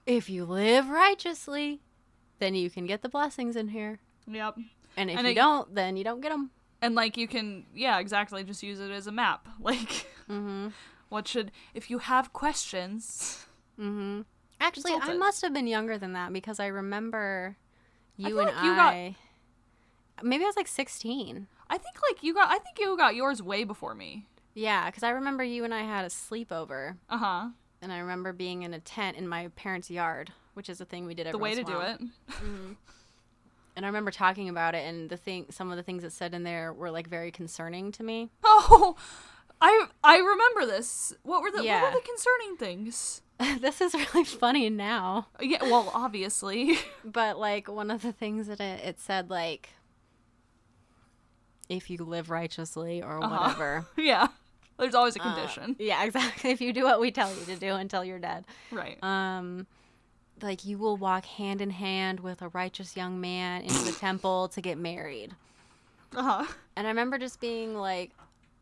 if 0.06 0.30
you 0.30 0.44
live 0.44 0.88
righteously, 0.88 1.80
then 2.38 2.54
you 2.54 2.70
can 2.70 2.86
get 2.86 3.02
the 3.02 3.08
blessings 3.08 3.56
in 3.56 3.68
here. 3.68 3.98
Yep. 4.26 4.56
And 4.96 5.10
if 5.10 5.18
And 5.18 5.26
you 5.26 5.32
it- 5.32 5.36
don't, 5.36 5.74
then 5.74 5.96
you 5.96 6.04
don't 6.04 6.20
get 6.20 6.30
them. 6.30 6.50
And 6.80 6.94
like 6.94 7.16
you 7.16 7.26
can, 7.28 7.66
yeah, 7.74 7.98
exactly. 7.98 8.44
Just 8.44 8.62
use 8.62 8.78
it 8.80 8.90
as 8.90 9.06
a 9.06 9.12
map. 9.12 9.48
Like, 9.60 10.06
Mhm. 10.28 10.72
what 11.08 11.26
should 11.26 11.50
if 11.74 11.90
you 11.90 11.98
have 11.98 12.32
questions? 12.32 13.46
Mhm. 13.78 14.24
Actually, 14.60 14.92
I 14.94 15.12
it. 15.12 15.18
must 15.18 15.42
have 15.42 15.52
been 15.52 15.66
younger 15.66 15.98
than 15.98 16.12
that 16.14 16.32
because 16.32 16.58
I 16.60 16.66
remember 16.66 17.56
you 18.16 18.26
feel 18.28 18.38
and 18.40 18.46
like 18.54 18.64
you 18.64 18.74
got- 18.74 18.94
I 18.94 19.16
Maybe 20.22 20.44
I 20.44 20.46
was 20.46 20.56
like 20.56 20.68
16. 20.68 21.46
I 21.70 21.78
think 21.78 21.96
like 22.08 22.22
you 22.22 22.34
got. 22.34 22.48
I 22.48 22.58
think 22.58 22.78
you 22.78 22.96
got 22.96 23.14
yours 23.14 23.42
way 23.42 23.64
before 23.64 23.94
me. 23.94 24.26
Yeah, 24.54 24.90
cuz 24.90 25.02
I 25.02 25.10
remember 25.10 25.44
you 25.44 25.64
and 25.64 25.72
I 25.74 25.82
had 25.82 26.04
a 26.04 26.08
sleepover 26.08 26.96
Uh 27.08 27.18
huh. 27.18 27.48
and 27.82 27.92
I 27.92 27.98
remember 27.98 28.32
being 28.32 28.62
in 28.62 28.74
a 28.74 28.80
tent 28.80 29.16
in 29.16 29.28
my 29.28 29.48
parents' 29.48 29.90
yard, 29.90 30.32
which 30.54 30.68
is 30.68 30.80
a 30.80 30.84
thing 30.84 31.06
we 31.06 31.14
did 31.14 31.26
every 31.26 31.32
The 31.38 31.42
way 31.42 31.54
to 31.54 31.62
do 31.62 31.80
it. 31.80 32.00
And 33.76 33.86
I 33.86 33.88
remember 33.88 34.10
talking 34.10 34.48
about 34.48 34.74
it, 34.74 34.84
and 34.88 35.08
the 35.08 35.16
thing, 35.16 35.46
some 35.50 35.70
of 35.70 35.76
the 35.76 35.84
things 35.84 36.02
that 36.02 36.12
said 36.12 36.34
in 36.34 36.42
there 36.42 36.72
were 36.72 36.90
like 36.90 37.06
very 37.06 37.30
concerning 37.30 37.92
to 37.92 38.02
me. 38.02 38.30
Oh, 38.44 38.96
I 39.60 39.86
I 40.02 40.16
remember 40.18 40.66
this. 40.66 41.12
What 41.22 41.42
were 41.42 41.50
the 41.52 41.62
Yeah. 41.62 41.82
what 41.82 41.92
were 41.94 42.00
the 42.00 42.06
concerning 42.06 42.56
things? 42.56 43.22
this 43.60 43.80
is 43.80 43.94
really 43.94 44.24
funny 44.24 44.68
now, 44.70 45.28
Yeah, 45.40 45.62
well, 45.62 45.92
obviously. 45.94 46.78
but 47.04 47.38
like 47.38 47.68
one 47.68 47.90
of 47.92 48.02
the 48.02 48.12
things 48.12 48.48
that 48.48 48.58
it, 48.60 48.80
it 48.84 48.98
said, 49.00 49.30
like, 49.30 49.70
if 51.68 51.90
you 51.90 51.98
live 51.98 52.30
righteously 52.30 53.02
or 53.02 53.22
Uh-huh. 53.22 53.36
whatever. 53.38 53.86
yeah. 53.96 54.28
There's 54.78 54.94
always 54.94 55.16
a 55.16 55.22
Uh, 55.22 55.34
condition. 55.34 55.76
yeah, 55.78 56.04
exactly. 56.06 56.50
If 56.50 56.60
you 56.60 56.72
do 56.72 56.84
what 56.84 57.00
we 57.00 57.10
tell 57.10 57.34
you 57.34 57.44
to 57.46 57.56
do 57.56 57.74
until 57.74 58.04
you're 58.04 58.18
dead, 58.20 58.44
right. 58.70 59.02
um, 59.02 59.66
like 60.40 60.64
you 60.64 60.78
will 60.78 60.96
walk 60.96 61.24
hand 61.24 61.60
in 61.60 61.70
hand 61.70 62.20
with 62.20 62.42
a 62.42 62.48
righteous 62.48 62.96
young 62.96 63.20
man 63.20 63.62
into 63.62 63.84
the 63.84 63.92
temple 64.00 64.48
to 64.48 64.60
get 64.60 64.78
married. 64.78 65.34
Uh-huh. 66.14 66.44
And 66.76 66.86
I 66.86 66.90
remember 66.90 67.18
just 67.18 67.40
being 67.40 67.76
like, 67.76 68.12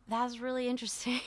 that's 0.08 0.38
really 0.38 0.68
interesting. 0.68 1.20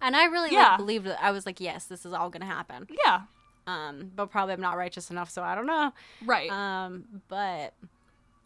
and 0.00 0.16
I 0.16 0.24
really 0.24 0.50
Yeah. 0.52 0.70
like 0.70 0.78
believed 0.78 1.06
it. 1.06 1.16
I 1.20 1.30
was 1.30 1.46
like, 1.46 1.60
yes, 1.60 1.84
this 1.84 2.04
is 2.04 2.12
all 2.12 2.28
going 2.30 2.40
to 2.40 2.46
happen. 2.46 2.88
Yeah. 3.06 3.22
Um, 3.66 4.10
but 4.16 4.26
probably 4.30 4.54
I'm 4.54 4.60
not 4.60 4.76
righteous 4.76 5.10
enough, 5.10 5.30
so 5.30 5.42
I 5.42 5.54
don't 5.54 5.66
know. 5.66 5.92
Right. 6.24 6.50
Um, 6.50 7.04
but 7.28 7.74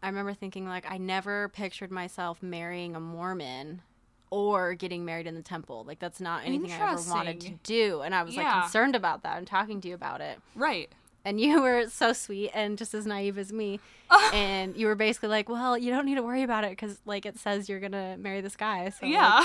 I 0.06 0.08
remember 0.08 0.32
thinking 0.34 0.66
like 0.68 0.90
I 0.90 0.98
never 0.98 1.48
pictured 1.48 1.90
myself 1.90 2.42
marrying 2.42 2.94
a 2.96 3.00
Mormon 3.00 3.82
or 4.30 4.74
getting 4.74 5.04
married 5.04 5.26
in 5.26 5.34
the 5.34 5.42
temple. 5.42 5.84
Like 5.86 5.98
that's 5.98 6.20
not 6.20 6.44
anything 6.44 6.70
I 6.72 6.92
ever 6.92 7.02
wanted 7.10 7.40
to 7.42 7.50
do. 7.64 8.00
And 8.02 8.14
I 8.14 8.22
was 8.22 8.34
Yeah. 8.36 8.44
like 8.44 8.62
concerned 8.62 8.94
about 8.96 9.22
that 9.24 9.38
and 9.38 9.46
talking 9.46 9.80
to 9.80 9.88
you 9.88 9.94
about 9.94 10.20
it. 10.20 10.38
right. 10.54 10.90
and 11.24 11.40
you 11.40 11.60
were 11.60 11.88
so 11.88 12.12
sweet 12.12 12.50
and 12.54 12.78
just 12.78 12.94
as 12.94 13.04
naive 13.04 13.36
as 13.36 13.52
me. 13.52 13.80
and 14.32 14.76
you 14.76 14.86
were 14.86 14.94
basically 14.94 15.28
like, 15.28 15.48
"Well, 15.48 15.76
you 15.76 15.90
don't 15.90 16.06
need 16.06 16.14
to 16.14 16.22
worry 16.22 16.44
about 16.44 16.62
it 16.62 16.70
because 16.70 17.00
like 17.04 17.26
it 17.26 17.36
says 17.36 17.68
you're 17.68 17.80
gonna 17.80 18.16
marry 18.16 18.40
this 18.40 18.54
guy." 18.54 18.90
So 18.90 19.06
like- 19.06 19.12
yeah. 19.12 19.44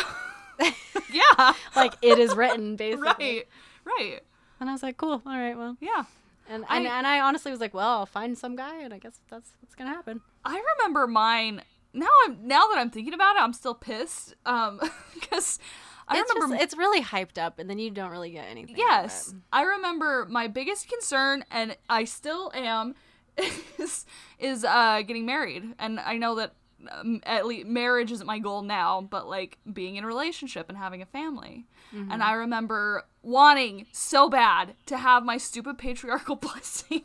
yeah. 1.11 1.53
like, 1.75 1.93
it 2.03 2.19
is 2.19 2.35
written 2.35 2.75
basically. 2.85 3.05
right. 3.07 3.47
Right. 3.83 4.19
And 4.59 4.69
I 4.69 4.73
was 4.73 4.83
like, 4.83 4.97
"Cool, 4.97 5.23
all 5.25 5.37
right, 5.39 5.57
well." 5.57 5.75
Yeah. 5.81 6.03
And 6.49 6.65
I- 6.67 6.77
and, 6.77 6.87
and 6.87 7.07
I 7.07 7.19
honestly 7.21 7.51
was 7.51 7.59
like, 7.59 7.73
"Well, 7.73 7.87
I'll 7.99 8.05
find 8.05 8.37
some 8.37 8.55
guy, 8.55 8.77
and 8.81 8.93
I 8.93 8.97
guess 8.99 9.19
that's 9.29 9.51
what's 9.61 9.75
gonna 9.75 9.91
happen." 9.91 10.21
I 10.43 10.61
remember 10.77 11.07
mine. 11.07 11.61
Now 11.93 12.07
I'm 12.25 12.45
now 12.47 12.67
that 12.69 12.77
I'm 12.77 12.89
thinking 12.89 13.13
about 13.13 13.35
it, 13.35 13.41
I'm 13.41 13.53
still 13.53 13.75
pissed. 13.75 14.35
Um, 14.45 14.79
because 15.13 15.59
I 16.07 16.19
it's 16.19 16.33
remember. 16.33 16.55
just, 16.55 16.63
it's 16.63 16.77
really 16.77 17.01
hyped 17.01 17.37
up, 17.37 17.59
and 17.59 17.69
then 17.69 17.79
you 17.79 17.89
don't 17.91 18.11
really 18.11 18.31
get 18.31 18.47
anything. 18.49 18.75
yes. 18.77 19.33
I 19.53 19.63
remember 19.63 20.25
my 20.29 20.47
biggest 20.47 20.89
concern, 20.89 21.45
and 21.51 21.77
I 21.89 22.03
still 22.05 22.51
am, 22.53 22.95
is 23.77 24.05
is 24.39 24.63
uh 24.65 25.01
getting 25.05 25.25
married, 25.25 25.73
and 25.79 25.99
I 25.99 26.17
know 26.17 26.35
that. 26.35 26.53
Um, 26.91 27.21
at 27.27 27.45
least 27.45 27.67
marriage 27.67 28.11
isn't 28.11 28.25
my 28.25 28.39
goal 28.39 28.63
now, 28.63 29.01
but 29.01 29.29
like 29.29 29.59
being 29.71 29.97
in 29.97 30.03
a 30.03 30.07
relationship 30.07 30.67
and 30.67 30.75
having 30.75 31.03
a 31.03 31.05
family. 31.05 31.67
Mm-hmm. 31.93 32.11
And 32.11 32.23
I 32.23 32.33
remember 32.33 33.03
wanting 33.23 33.85
so 33.91 34.29
bad 34.29 34.73
to 34.87 34.97
have 34.97 35.23
my 35.23 35.37
stupid 35.37 35.77
patriarchal 35.77 36.35
blessing 36.37 37.03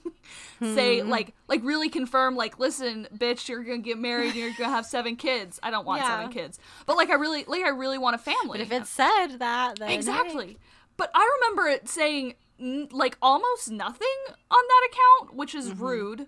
say 0.60 1.00
hmm. 1.00 1.10
like 1.10 1.34
like 1.46 1.62
really 1.62 1.90
confirm 1.90 2.34
like 2.36 2.58
listen 2.58 3.06
bitch 3.14 3.50
you're 3.50 3.62
gonna 3.62 3.78
get 3.78 3.98
married 3.98 4.28
and 4.28 4.36
you're 4.36 4.52
gonna 4.56 4.70
have 4.70 4.86
seven 4.86 5.16
kids. 5.16 5.60
I 5.62 5.70
don't 5.70 5.84
want 5.84 6.00
Yeah. 6.00 6.16
seven 6.16 6.32
kids. 6.32 6.58
But 6.86 6.96
like 6.96 7.10
i 7.10 7.14
really 7.14 7.44
like 7.44 7.64
i 7.64 7.68
really 7.68 7.98
want 7.98 8.14
a 8.14 8.18
family. 8.18 8.58
But 8.58 8.60
if 8.60 8.72
it 8.72 8.86
said 8.86 9.38
that, 9.38 9.78
then 9.78 9.88
hey. 9.88 9.94
exactly 9.94 10.58
but 10.96 11.10
i 11.14 11.38
remember 11.40 11.68
it 11.68 11.88
saying 11.88 12.34
n- 12.60 12.88
like 12.90 13.16
almost 13.20 13.70
nothing 13.70 14.08
on 14.50 14.62
that 14.68 14.88
account 14.90 15.34
which 15.34 15.54
is 15.54 15.70
mm-hmm. 15.70 15.84
rude 15.84 16.26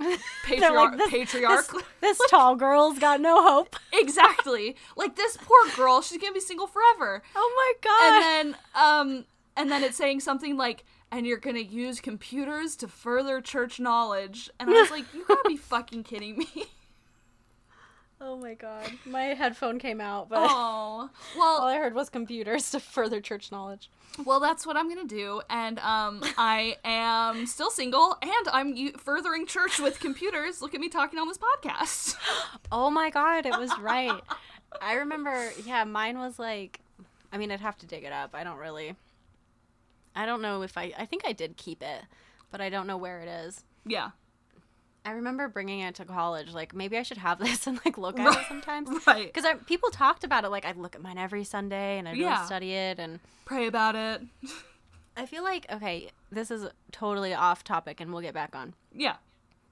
Patriarch 0.44 0.74
like, 0.92 0.98
this, 0.98 1.10
patriarch 1.10 1.66
This, 1.72 1.82
this 2.18 2.20
tall 2.30 2.56
girl's 2.56 2.98
got 2.98 3.20
no 3.20 3.42
hope. 3.42 3.76
exactly 3.92 4.76
like 4.96 5.16
this 5.16 5.36
poor 5.36 5.58
girl 5.76 6.02
she's 6.02 6.18
gonna 6.20 6.32
be 6.32 6.40
single 6.40 6.66
forever 6.66 7.22
Oh 7.36 7.52
my 7.56 7.72
god. 7.88 8.12
and 8.12 8.54
then 8.54 8.56
um 8.74 9.24
and 9.56 9.70
then 9.70 9.82
it's 9.82 9.96
saying 9.96 10.20
something 10.20 10.56
like 10.56 10.84
and 11.12 11.26
you're 11.26 11.38
gonna 11.38 11.60
use 11.60 12.00
computers 12.00 12.74
to 12.76 12.88
further 12.88 13.40
church 13.40 13.78
knowledge 13.78 14.50
and 14.58 14.68
i 14.70 14.72
was 14.72 14.90
like 14.90 15.04
you 15.14 15.24
gotta 15.28 15.48
be 15.48 15.56
fucking 15.56 16.02
kidding 16.02 16.38
me 16.38 16.64
oh 18.20 18.36
my 18.36 18.54
god. 18.54 18.90
My 19.04 19.22
headphone 19.34 19.78
came 19.78 20.00
out, 20.00 20.28
but 20.28 20.38
oh 20.50 21.10
all 21.40 21.62
I 21.66 21.76
heard 21.76 21.94
was 21.94 22.08
computers 22.08 22.70
to 22.72 22.80
further 22.80 23.20
church 23.20 23.50
knowledge. 23.52 23.90
well 24.24 24.38
that's 24.38 24.64
what 24.64 24.76
i'm 24.76 24.88
gonna 24.88 25.04
do 25.08 25.40
and 25.50 25.78
um 25.80 26.22
i 26.38 26.76
am 26.84 27.46
still 27.46 27.68
single 27.70 28.16
and 28.22 28.48
i'm 28.52 28.72
u- 28.74 28.92
furthering 28.96 29.44
church 29.44 29.80
with 29.80 29.98
computers 29.98 30.62
look 30.62 30.72
at 30.72 30.80
me 30.80 30.88
talking 30.88 31.18
on 31.18 31.26
this 31.26 31.38
podcast 31.38 32.14
Oh 32.70 32.90
my 32.90 33.10
god, 33.10 33.44
it 33.46 33.58
was 33.58 33.70
right. 33.80 34.20
I 34.80 34.94
remember, 34.94 35.50
yeah, 35.64 35.84
mine 35.84 36.18
was 36.18 36.38
like 36.38 36.80
I 37.32 37.38
mean, 37.38 37.50
I'd 37.50 37.60
have 37.60 37.76
to 37.78 37.86
dig 37.86 38.04
it 38.04 38.12
up. 38.12 38.30
I 38.34 38.44
don't 38.44 38.58
really 38.58 38.94
I 40.16 40.26
don't 40.26 40.40
know 40.42 40.62
if 40.62 40.78
I 40.78 40.92
I 40.96 41.06
think 41.06 41.22
I 41.26 41.32
did 41.32 41.56
keep 41.56 41.82
it, 41.82 42.02
but 42.52 42.60
I 42.60 42.68
don't 42.70 42.86
know 42.86 42.96
where 42.96 43.20
it 43.20 43.28
is. 43.28 43.64
yeah 43.84 44.10
I 45.04 45.12
remember 45.12 45.48
bringing 45.48 45.80
it 45.80 45.96
to 45.96 46.04
college. 46.04 46.52
Like 46.52 46.74
maybe 46.74 46.96
I 46.96 47.02
should 47.02 47.18
have 47.18 47.38
this 47.44 47.66
and 47.66 47.80
like 47.84 47.98
look 47.98 48.18
at 48.18 48.38
it 48.38 48.46
sometimes. 48.48 49.06
right 49.06 49.32
Because 49.32 49.44
people 49.66 49.90
talked 49.90 50.24
about 50.24 50.44
it. 50.44 50.48
Like 50.48 50.64
I'd 50.64 50.76
look 50.76 50.94
at 50.94 51.02
mine 51.02 51.18
every 51.18 51.44
Sunday 51.44 51.98
and 51.98 52.08
I'd 52.08 52.16
really 52.16 52.44
study 52.46 52.72
it. 52.72 52.98
And 52.98 53.20
pray 53.44 53.66
about 53.66 53.94
it 53.94 54.22
I 55.16 55.26
feel 55.26 55.44
like 55.44 55.66
okay, 55.70 56.10
this 56.30 56.50
is 56.50 56.66
totally 56.90 57.34
off 57.34 57.62
topic, 57.62 58.00
and 58.00 58.12
we'll 58.12 58.22
get 58.22 58.34
back 58.34 58.56
on. 58.56 58.74
yeah 58.92 59.16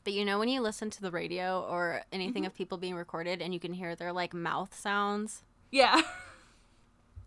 But 0.04 0.12
you 0.12 0.24
know 0.24 0.38
when 0.38 0.48
you 0.48 0.60
listen 0.60 0.90
to 0.90 1.02
the 1.02 1.10
radio 1.10 1.66
or 1.68 2.02
anything 2.12 2.42
mm-hmm. 2.42 2.48
of 2.48 2.54
people 2.54 2.78
being 2.78 2.94
recorded 2.94 3.42
and 3.42 3.52
you 3.52 3.60
can 3.60 3.72
hear 3.72 3.96
their 3.96 4.12
like 4.12 4.34
mouth 4.34 4.74
sounds. 4.74 5.42
yeah 5.70 6.02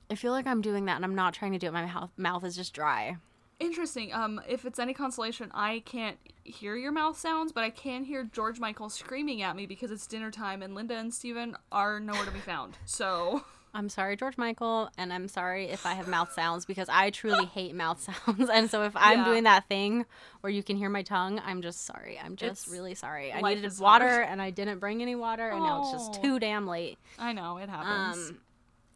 I 0.10 0.16
feel 0.16 0.32
like 0.32 0.46
I'm 0.46 0.62
doing 0.62 0.86
that 0.86 0.98
and 0.98 1.04
I'm 1.04 1.16
not 1.16 1.34
trying 1.34 1.54
to 1.54 1.58
do 1.58 1.68
it. 1.68 1.74
My 1.74 1.86
mouth 1.86 2.12
mouth 2.16 2.44
is 2.44 2.56
just 2.56 2.74
dry. 2.74 3.18
Interesting. 3.60 4.14
Um, 4.14 4.42
if 4.48 4.66
it's 4.66 4.80
any 4.80 4.94
consolation, 4.94 5.50
I 5.54 5.82
can't 5.86 6.18
hear 6.44 6.76
your 6.76 6.92
mouth 6.92 7.18
sounds, 7.18 7.52
but 7.54 7.64
I 7.64 7.70
can 7.70 8.04
hear 8.04 8.24
George 8.26 8.60
Michael 8.60 8.90
screaming 8.90 9.42
at 9.42 9.56
me 9.56 9.66
because 9.66 9.92
it's 9.92 10.06
dinner 10.08 10.30
time 10.30 10.62
and 10.62 10.76
Linda 10.76 10.96
and 10.96 11.14
Steven 11.14 11.56
are 11.72 12.00
nowhere 12.00 12.26
to 12.26 12.32
be 12.32 12.40
found. 12.40 12.78
So 12.86 13.46
I'm 13.74 13.88
sorry, 13.88 14.18
George 14.18 14.38
Michael, 14.38 14.90
and 14.98 15.12
I'm 15.14 15.30
sorry 15.30 15.68
if 15.70 15.86
I 15.86 15.94
have 15.94 16.08
mouth 16.10 16.34
sounds 16.34 16.66
because 16.66 16.90
I 16.90 17.12
truly 17.12 17.46
hate 17.54 17.74
mouth 17.76 18.02
sounds. 18.02 18.50
And 18.50 18.70
so 18.70 18.84
if 18.84 18.92
I'm 18.96 19.20
Yeah. 19.20 19.26
doing 19.26 19.44
that 19.46 19.70
thing 19.70 20.06
where 20.42 20.52
you 20.52 20.62
can 20.62 20.76
hear 20.76 20.90
my 20.90 21.04
tongue, 21.04 21.40
I'm 21.46 21.62
just 21.62 21.86
sorry. 21.86 22.20
I'm 22.22 22.36
just 22.36 22.64
It's- 22.64 22.68
really 22.78 22.94
sorry. 22.94 23.32
I 23.32 23.40
needed 23.42 23.72
water 23.80 24.10
hard. 24.10 24.28
and 24.30 24.42
I 24.42 24.50
didn't 24.50 24.80
bring 24.80 25.02
any 25.02 25.16
water, 25.16 25.48
and 25.50 25.64
now 25.64 25.82
it's 25.84 25.92
just 25.92 26.20
Oh. 26.20 26.22
too 26.22 26.40
damn 26.40 26.68
late. 26.68 26.98
I 27.18 27.32
know 27.32 27.58
it 27.58 27.70
happens. 27.70 28.32
Um, 28.32 28.40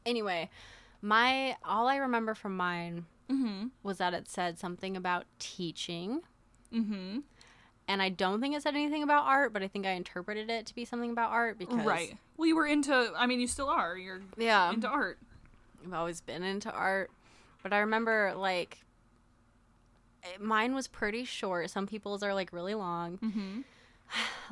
anyway, 0.05 0.49
my 1.01 1.55
all 1.63 1.87
I 1.87 1.95
remember 1.95 2.33
from 2.35 2.57
mine 2.57 3.05
mm-hmm. 3.29 3.67
was 3.83 3.97
that 3.99 4.13
it 4.13 4.29
said 4.29 4.57
something 4.59 4.95
about 4.97 5.25
teaching, 5.39 6.21
Mm-hmm. 6.73 7.19
and 7.87 8.01
I 8.01 8.09
don't 8.09 8.41
think 8.41 8.55
it 8.55 8.61
said 8.61 8.75
anything 8.75 9.01
about 9.03 9.25
art, 9.25 9.53
but 9.53 9.63
I 9.63 9.67
think 9.67 9.85
I 9.87 9.91
interpreted 9.91 10.49
it 10.49 10.65
to 10.67 10.75
be 10.75 10.85
something 10.85 11.09
about 11.11 11.31
art 11.31 11.57
because 11.57 11.83
Right. 11.85 12.17
Well, 12.37 12.47
you 12.47 12.55
were 12.55 12.67
into. 12.67 13.11
I 13.17 13.25
mean, 13.25 13.39
you 13.39 13.47
still 13.47 13.69
are. 13.69 13.97
You're 13.97 14.21
yeah, 14.37 14.71
into 14.71 14.87
art. 14.87 15.17
I've 15.85 15.93
always 15.93 16.21
been 16.21 16.43
into 16.43 16.71
art, 16.71 17.09
but 17.63 17.73
I 17.73 17.79
remember 17.79 18.33
like 18.35 18.79
mine 20.39 20.75
was 20.75 20.87
pretty 20.87 21.23
short. 21.25 21.69
Some 21.69 21.87
people's 21.87 22.23
are 22.23 22.33
like 22.33 22.51
really 22.53 22.73
long. 22.75 23.17
Mm-hmm. 23.17 23.61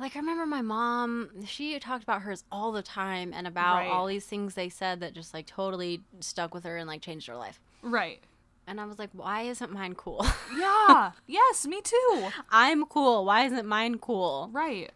Like 0.00 0.14
I 0.14 0.20
remember 0.20 0.46
my 0.46 0.62
mom, 0.62 1.30
she 1.44 1.76
talked 1.80 2.04
about 2.04 2.22
hers 2.22 2.44
all 2.52 2.70
the 2.70 2.82
time 2.82 3.32
and 3.34 3.48
about 3.48 3.78
Right. 3.78 3.88
all 3.90 4.06
these 4.06 4.24
things 4.24 4.54
they 4.54 4.68
said 4.68 5.00
that 5.00 5.12
just 5.12 5.34
like 5.34 5.46
totally 5.46 6.02
stuck 6.20 6.54
with 6.54 6.62
her 6.62 6.76
and 6.76 6.86
like 6.86 7.02
changed 7.02 7.26
her 7.26 7.36
life. 7.36 7.60
Right. 7.82 8.20
And 8.68 8.80
I 8.80 8.84
was 8.84 8.98
like, 8.98 9.10
why 9.12 9.42
isn't 9.42 9.72
mine 9.72 9.94
cool? 9.94 10.24
Yeah. 10.56 11.12
yes, 11.26 11.66
me 11.66 11.80
too. 11.82 12.28
I'm 12.50 12.84
cool. 12.86 13.24
Why 13.24 13.44
isn't 13.46 13.66
mine 13.66 13.98
cool? 13.98 14.50
Right. 14.52 14.90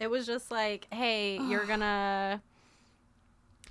It 0.00 0.08
was 0.08 0.26
just 0.26 0.50
like, 0.50 0.86
hey, 0.92 1.38
you're 1.38 1.64
gonna 1.72 2.42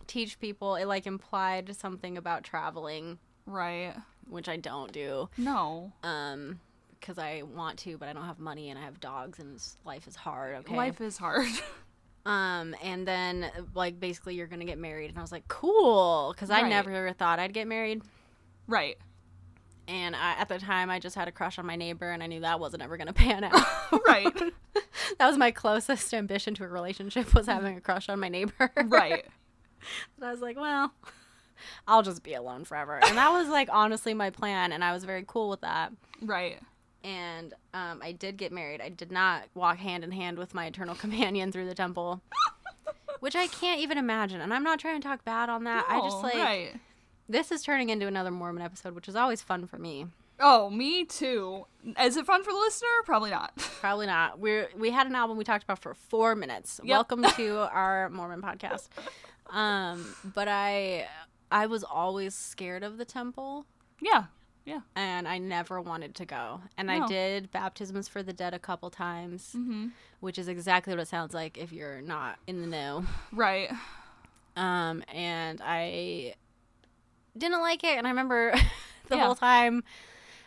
teach 0.08 0.40
people. 0.40 0.76
It 0.76 0.86
like 0.86 1.06
implied 1.06 1.76
something 1.76 2.18
about 2.18 2.44
traveling, 2.44 3.20
Right. 3.46 3.94
which 4.30 4.48
I 4.50 4.58
don't 4.58 4.92
do. 4.92 5.30
No. 5.38 5.92
Um, 6.04 6.60
because 7.00 7.20
I 7.20 7.44
want 7.44 7.78
to, 7.80 7.98
but 8.00 8.08
I 8.10 8.14
don't 8.14 8.26
have 8.26 8.40
money 8.40 8.70
and 8.72 8.80
I 8.80 8.84
have 8.84 9.00
dogs 9.00 9.38
and 9.40 9.62
life 9.86 10.08
is 10.08 10.16
hard. 10.16 10.56
Okay. 10.58 10.76
Life 10.76 11.02
is 11.02 11.18
hard. 11.18 11.48
Um, 12.28 12.76
and 12.82 13.08
then 13.08 13.52
like 13.76 14.00
basically 14.00 14.34
you're 14.34 14.48
gonna 14.48 14.66
get 14.66 14.80
married, 14.80 15.12
and 15.12 15.18
I 15.20 15.22
was 15.22 15.32
like, 15.32 15.48
cool, 15.48 16.34
because 16.34 16.50
I 16.50 16.64
Right. 16.64 16.70
never 16.70 17.14
thought 17.14 17.38
I'd 17.38 17.54
get 17.54 17.68
married. 17.68 18.02
right. 18.66 18.98
And 19.88 20.16
I, 20.16 20.34
at 20.40 20.50
the 20.50 20.58
time, 20.58 20.90
I 20.90 21.00
just 21.00 21.16
had 21.16 21.28
a 21.28 21.32
crush 21.32 21.60
on 21.60 21.66
my 21.66 21.76
neighbor, 21.76 22.10
and 22.10 22.24
I 22.24 22.28
knew 22.28 22.40
that 22.42 22.60
wasn't 22.60 22.82
ever 22.84 22.98
gonna 22.98 23.14
pan 23.14 23.44
out. 23.44 23.66
Right. 24.08 24.34
that 25.20 25.28
was 25.28 25.38
my 25.38 25.52
closest 25.52 26.14
ambition 26.14 26.56
to 26.56 26.64
a 26.64 26.68
relationship 26.68 27.34
was 27.36 27.46
having 27.46 27.78
a 27.78 27.82
crush 27.82 28.10
on 28.10 28.20
my 28.20 28.30
neighbor. 28.30 28.72
right. 28.86 29.26
And 30.18 30.26
I 30.26 30.32
was 30.32 30.42
like, 30.42 30.58
well, 30.58 30.92
I'll 31.88 32.02
just 32.02 32.24
be 32.24 32.34
alone 32.34 32.66
forever. 32.66 33.00
And 33.04 33.18
that 33.18 33.30
was 33.32 33.48
like 33.48 33.70
honestly 33.72 34.14
my 34.14 34.32
plan, 34.32 34.72
and 34.72 34.84
I 34.84 34.92
was 34.92 35.04
very 35.04 35.24
cool 35.28 35.50
with 35.50 35.62
that. 35.62 35.92
Right. 36.22 36.60
And 37.04 37.54
um, 37.76 38.00
I 38.04 38.14
did 38.14 38.38
get 38.38 38.52
married. 38.52 38.82
I 38.82 38.90
did 38.90 39.12
not 39.12 39.44
walk 39.54 39.78
hand 39.78 40.04
in 40.04 40.12
hand 40.12 40.40
with 40.40 40.56
my 40.56 40.66
eternal 40.66 40.96
companion 40.96 41.52
through 41.52 41.68
the 41.68 41.76
temple, 41.76 42.22
which 43.20 43.36
I 43.36 43.46
can't 43.46 43.80
even 43.80 44.00
imagine. 44.00 44.42
And 44.42 44.52
I'm 44.52 44.64
not 44.64 44.80
trying 44.80 45.00
to 45.00 45.08
talk 45.08 45.24
bad 45.24 45.48
on 45.50 45.66
that. 45.66 45.86
I 45.88 46.02
just 46.02 46.24
like 46.24 46.34
Right. 46.34 46.74
This 47.28 47.52
is 47.52 47.64
turning 47.64 47.90
into 47.90 48.08
another 48.08 48.32
Mormon 48.32 48.62
episode, 48.64 48.94
which 48.96 49.08
is 49.08 49.16
always 49.16 49.42
fun 49.42 49.68
for 49.68 49.78
me. 49.78 50.08
Oh, 50.40 50.70
me 50.70 51.06
too. 51.06 51.66
Is 52.00 52.18
it 52.18 52.26
fun 52.26 52.44
for 52.44 52.52
the 52.52 52.58
listener? 52.60 52.90
Probably 53.06 53.30
not. 53.32 53.56
Probably 53.58 54.06
not. 54.06 54.38
We're 54.40 54.70
we 54.78 54.92
had 54.92 55.08
an 55.08 55.16
album 55.16 55.38
we 55.38 55.44
talked 55.44 55.64
about 55.64 55.80
for 55.80 55.94
four 55.94 56.36
minutes. 56.36 56.80
Yep. 56.84 56.90
Welcome 56.90 57.24
to 57.24 57.58
our 57.74 58.10
Mormon 58.10 58.42
podcast. 58.42 58.90
Um, 59.50 60.14
but 60.34 60.48
I 60.50 61.08
I 61.52 61.68
was 61.68 61.84
always 61.84 62.36
scared 62.36 62.84
of 62.84 62.98
the 62.98 63.06
temple. 63.06 63.66
Yeah. 64.02 64.26
Yeah. 64.66 64.80
and 64.96 65.28
I 65.28 65.38
never 65.38 65.80
wanted 65.80 66.16
to 66.16 66.26
go. 66.26 66.60
And 66.76 66.90
I 66.90 67.06
did 67.06 67.52
baptisms 67.52 68.08
for 68.08 68.24
the 68.24 68.34
dead 68.34 68.56
a 68.56 68.58
couple 68.60 68.90
times, 68.90 69.54
Mm-hmm. 69.56 69.90
which 70.22 70.40
is 70.40 70.48
exactly 70.48 70.92
what 70.92 71.00
it 71.02 71.08
sounds 71.08 71.36
like 71.36 71.56
if 71.60 71.72
you're 71.72 72.02
not 72.02 72.40
in 72.48 72.62
the 72.62 72.68
know. 72.68 73.06
Right. 73.32 73.72
Um, 74.56 75.04
and 75.14 75.62
I 75.64 76.34
didn't 77.38 77.62
like 77.62 77.84
it, 77.84 77.98
and 77.98 78.06
I 78.08 78.10
remember 78.10 78.54
the 79.10 79.16
Yeah. 79.18 79.26
whole 79.26 79.36
time. 79.36 79.84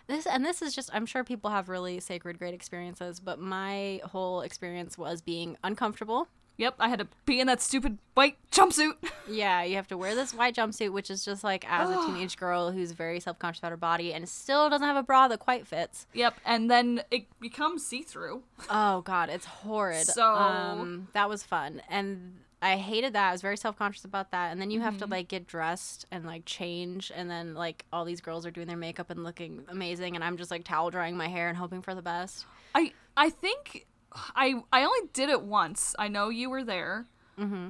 This 0.07 0.27
and 0.27 0.45
this 0.45 0.63
is 0.63 0.75
just 0.75 0.89
I'm 0.95 1.05
sure 1.07 1.23
people 1.25 1.51
have 1.51 1.69
really 1.69 2.01
sacred 2.01 2.39
great 2.39 2.55
experiences, 2.55 3.21
but 3.21 3.39
my 3.39 4.01
whole 4.05 4.41
experience 4.41 4.97
was 4.97 5.21
being 5.21 5.57
uncomfortable 5.63 6.29
Yep, 6.57 6.75
I 6.81 6.89
had 6.89 6.99
to 6.99 7.07
be 7.25 7.39
in 7.39 7.47
that 7.47 7.61
stupid 7.63 7.99
white 8.15 8.37
jumpsuit. 8.51 8.95
Yeah, 9.31 9.63
you 9.63 9.77
have 9.77 9.87
to 9.89 9.97
wear 9.99 10.15
this 10.17 10.33
white 10.35 10.57
jumpsuit, 10.57 10.91
which 10.91 11.09
is 11.11 11.23
just 11.25 11.45
like 11.45 11.65
as 11.71 11.89
a 11.91 11.95
teenage 12.07 12.37
girl 12.39 12.73
who's 12.73 12.91
very 12.93 13.21
self 13.21 13.39
conscious 13.39 13.61
about 13.61 13.71
her 13.73 13.77
body 13.77 14.13
and 14.15 14.27
still 14.29 14.69
doesn't 14.71 14.87
have 14.87 14.97
a 14.97 15.03
bra 15.05 15.29
that 15.29 15.39
quite 15.39 15.67
fits. 15.69 16.07
yep, 16.15 16.35
and 16.47 16.69
then 16.71 17.03
it 17.13 17.27
becomes 17.39 17.87
see 17.87 18.01
through. 18.03 18.43
Oh 18.71 19.03
god, 19.03 19.29
it's 19.29 19.45
horrid. 19.47 20.07
So- 20.07 20.25
um, 20.35 21.09
that 21.13 21.29
was 21.29 21.43
fun, 21.45 21.81
and 21.91 22.39
I 22.61 22.77
hated 22.77 23.13
that. 23.13 23.29
I 23.29 23.33
was 23.33 23.41
very 23.43 23.57
self 23.57 23.77
conscious 23.79 24.05
about 24.05 24.33
that. 24.33 24.51
And 24.51 24.61
then 24.61 24.71
you 24.71 24.81
have 24.81 24.95
Mm-hmm. 24.95 25.05
to 25.05 25.11
like 25.11 25.29
get 25.29 25.47
dressed 25.47 26.07
and 26.11 26.25
like 26.27 26.45
change, 26.45 27.13
and 27.15 27.31
then 27.31 27.55
like 27.55 27.85
all 27.93 28.05
these 28.05 28.21
girls 28.21 28.45
are 28.47 28.51
doing 28.51 28.67
their 28.67 28.77
makeup 28.77 29.11
and 29.11 29.23
looking 29.25 29.65
amazing, 29.69 30.15
and 30.17 30.25
I'm 30.25 30.37
just 30.37 30.51
like 30.51 30.65
towel 30.65 30.91
drying 30.91 31.17
my 31.17 31.29
hair 31.29 31.49
and 31.49 31.57
hoping 31.57 31.83
for 31.83 31.95
the 31.95 32.03
best. 32.03 32.47
I 32.75 32.93
I 33.17 33.31
think 33.31 33.87
I 34.35 34.55
I 34.73 34.83
only 34.85 35.09
did 35.13 35.29
it 35.31 35.43
once. 35.43 35.95
I 35.99 36.09
know 36.09 36.29
you 36.31 36.51
were 36.51 36.65
there. 36.65 37.07
Mm-hmm. 37.39 37.69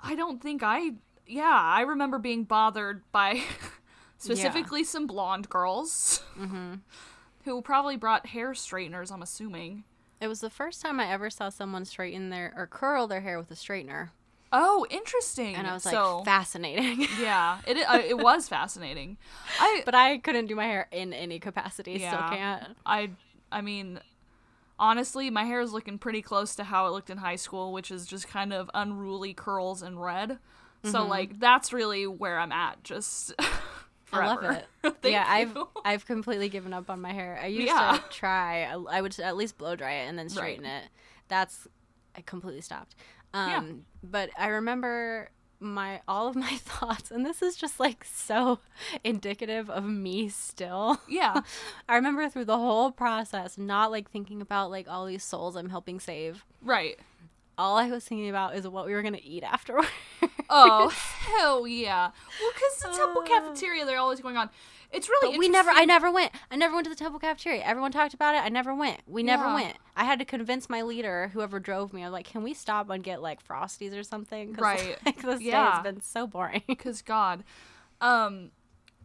I 0.00 0.14
don't 0.16 0.42
think 0.42 0.62
I. 0.64 0.92
Yeah, 1.26 1.44
I 1.48 1.82
remember 1.82 2.18
being 2.18 2.44
bothered 2.44 3.02
by 3.12 3.40
specifically 4.18 4.84
some 4.84 5.06
blonde 5.06 5.48
girls 5.48 6.22
Mm-hmm. 6.38 6.74
who 7.44 7.60
probably 7.62 7.96
brought 7.96 8.26
hair 8.26 8.54
straighteners. 8.54 9.10
I'm 9.10 9.22
assuming. 9.22 9.84
It 10.20 10.28
was 10.28 10.40
the 10.40 10.50
first 10.50 10.80
time 10.80 10.98
I 11.00 11.10
ever 11.10 11.28
saw 11.28 11.50
someone 11.50 11.84
straighten 11.84 12.30
their 12.30 12.52
or 12.56 12.66
curl 12.66 13.06
their 13.06 13.20
hair 13.20 13.38
with 13.38 13.50
a 13.50 13.54
straightener, 13.54 14.10
Oh, 14.56 14.86
interesting. 14.88 15.56
and 15.56 15.66
I 15.66 15.74
was 15.74 15.84
like, 15.84 15.94
so, 15.94 16.22
fascinating. 16.24 17.06
yeah, 17.20 17.58
it 17.66 17.76
it 17.76 18.16
was 18.22 18.48
fascinating. 18.48 19.16
I 19.58 19.82
but 19.84 19.94
I 19.94 20.18
couldn't 20.18 20.46
do 20.46 20.54
my 20.54 20.64
hair 20.64 20.88
in 20.92 21.12
any 21.12 21.38
capacity. 21.40 21.98
Still 21.98 22.18
can't. 22.30 22.76
I 22.86 23.10
I 23.50 23.60
mean 23.60 23.98
honestly, 24.78 25.30
my 25.30 25.44
hair 25.44 25.60
is 25.60 25.72
looking 25.72 25.98
pretty 25.98 26.22
close 26.22 26.54
to 26.56 26.64
how 26.64 26.86
it 26.86 26.90
looked 26.90 27.10
in 27.10 27.18
high 27.18 27.36
school, 27.36 27.72
which 27.72 27.90
is 27.90 28.06
just 28.06 28.28
kind 28.28 28.52
of 28.52 28.70
unruly 28.74 29.34
curls 29.34 29.82
and 29.82 30.00
red. 30.02 30.38
So 30.84 31.00
Mm-hmm. 31.00 31.08
like 31.10 31.40
that's 31.40 31.72
really 31.72 32.06
where 32.06 32.38
I'm 32.38 32.52
at. 32.52 32.82
Just 32.84 33.32
I 34.12 34.26
love 34.26 34.38
forever. 34.40 34.52
it. 34.82 34.94
Thank 35.02 35.12
yeah, 35.14 35.24
I've. 35.26 35.56
I've 35.84 36.06
completely 36.06 36.48
given 36.48 36.72
up 36.74 36.90
on 36.90 37.00
my 37.00 37.12
hair. 37.12 37.40
I 37.42 37.46
used 37.46 37.66
Yeah. 37.68 37.98
to 38.00 38.14
try. 38.14 38.64
I, 38.64 38.74
I 38.98 39.00
would 39.00 39.18
at 39.18 39.36
least 39.36 39.56
blow 39.58 39.74
dry 39.76 39.92
it 39.92 40.08
and 40.08 40.18
then 40.18 40.28
straighten 40.28 40.64
it. 40.66 40.84
That's 41.28 41.66
I 42.16 42.20
completely 42.20 42.60
stopped. 42.60 42.94
Um, 43.34 43.50
Yeah. 43.50 43.62
but 44.02 44.30
I 44.38 44.46
remember 44.48 45.28
my 45.60 46.00
all 46.08 46.28
of 46.28 46.36
my 46.46 46.56
thoughts, 46.56 47.10
and 47.10 47.24
this 47.26 47.42
is 47.42 47.56
just 47.56 47.78
like 47.80 48.04
so 48.04 48.60
indicative 49.02 49.68
of 49.70 49.84
me 49.84 50.28
still. 50.28 51.00
yeah. 51.08 51.40
I 51.88 51.96
remember 51.96 52.28
through 52.28 52.44
the 52.46 52.58
whole 52.58 52.90
process, 52.92 53.58
not 53.58 53.90
like 53.90 54.10
thinking 54.10 54.40
about 54.40 54.70
like 54.70 54.88
all 54.88 55.06
these 55.06 55.24
souls 55.24 55.56
I'm 55.56 55.70
helping 55.70 56.00
save. 56.00 56.44
Right. 56.62 56.98
All 57.56 57.76
I 57.76 57.88
was 57.88 58.04
thinking 58.04 58.28
about 58.30 58.56
is 58.56 58.66
what 58.66 58.84
we 58.86 58.92
were 58.92 59.02
gonna 59.02 59.20
eat 59.22 59.44
afterwards. 59.44 59.88
Oh 60.50 60.88
hell 61.38 61.66
yeah! 61.66 62.10
Well, 62.40 62.50
because 62.52 62.78
the 62.80 62.98
temple 62.98 63.22
Uh. 63.22 63.26
cafeteria, 63.26 63.84
they're 63.86 63.98
always 63.98 64.20
going 64.20 64.36
on. 64.36 64.50
It's 64.94 65.08
really 65.08 65.32
But 65.32 65.38
we 65.38 65.48
never, 65.48 65.70
I 65.70 65.84
never 65.84 66.10
went. 66.10 66.32
I 66.50 66.56
never 66.56 66.74
went 66.74 66.84
to 66.84 66.90
the 66.90 66.96
temple 66.96 67.18
cafeteria. 67.18 67.62
Everyone 67.64 67.92
talked 67.92 68.14
about 68.14 68.34
it. 68.34 68.38
I 68.38 68.48
never 68.48 68.74
went. 68.74 69.00
We 69.06 69.22
never 69.22 69.44
Yeah. 69.46 69.54
went. 69.54 69.76
I 69.96 70.04
had 70.04 70.18
to 70.20 70.24
convince 70.24 70.70
my 70.70 70.82
leader, 70.82 71.30
whoever 71.32 71.58
drove 71.60 71.92
me. 71.92 72.02
I'm 72.04 72.12
like, 72.12 72.26
"Can 72.26 72.42
we 72.42 72.54
stop 72.54 72.88
and 72.90 73.02
get 73.02 73.20
like 73.22 73.46
frosties 73.46 73.96
or 73.98 74.02
something?" 74.02 74.52
Right. 74.54 74.96
Like, 75.06 75.22
this 75.22 75.38
day 75.40 75.44
Yeah. 75.46 75.74
has 75.74 75.82
been 75.82 76.00
so 76.00 76.26
boring. 76.26 76.62
Cause 76.78 77.02
God, 77.02 77.44
um, 78.00 78.50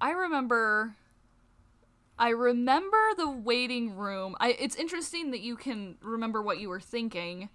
I 0.01 0.11
remember. 0.11 0.95
I 2.17 2.29
remember 2.29 2.97
the 3.17 3.29
waiting 3.29 3.95
room. 3.95 4.35
I. 4.39 4.49
It's 4.59 4.75
interesting 4.75 5.31
that 5.31 5.39
you 5.39 5.55
can 5.55 5.95
remember 6.01 6.41
what 6.41 6.59
you 6.59 6.67
were 6.69 6.81
thinking, 6.81 7.49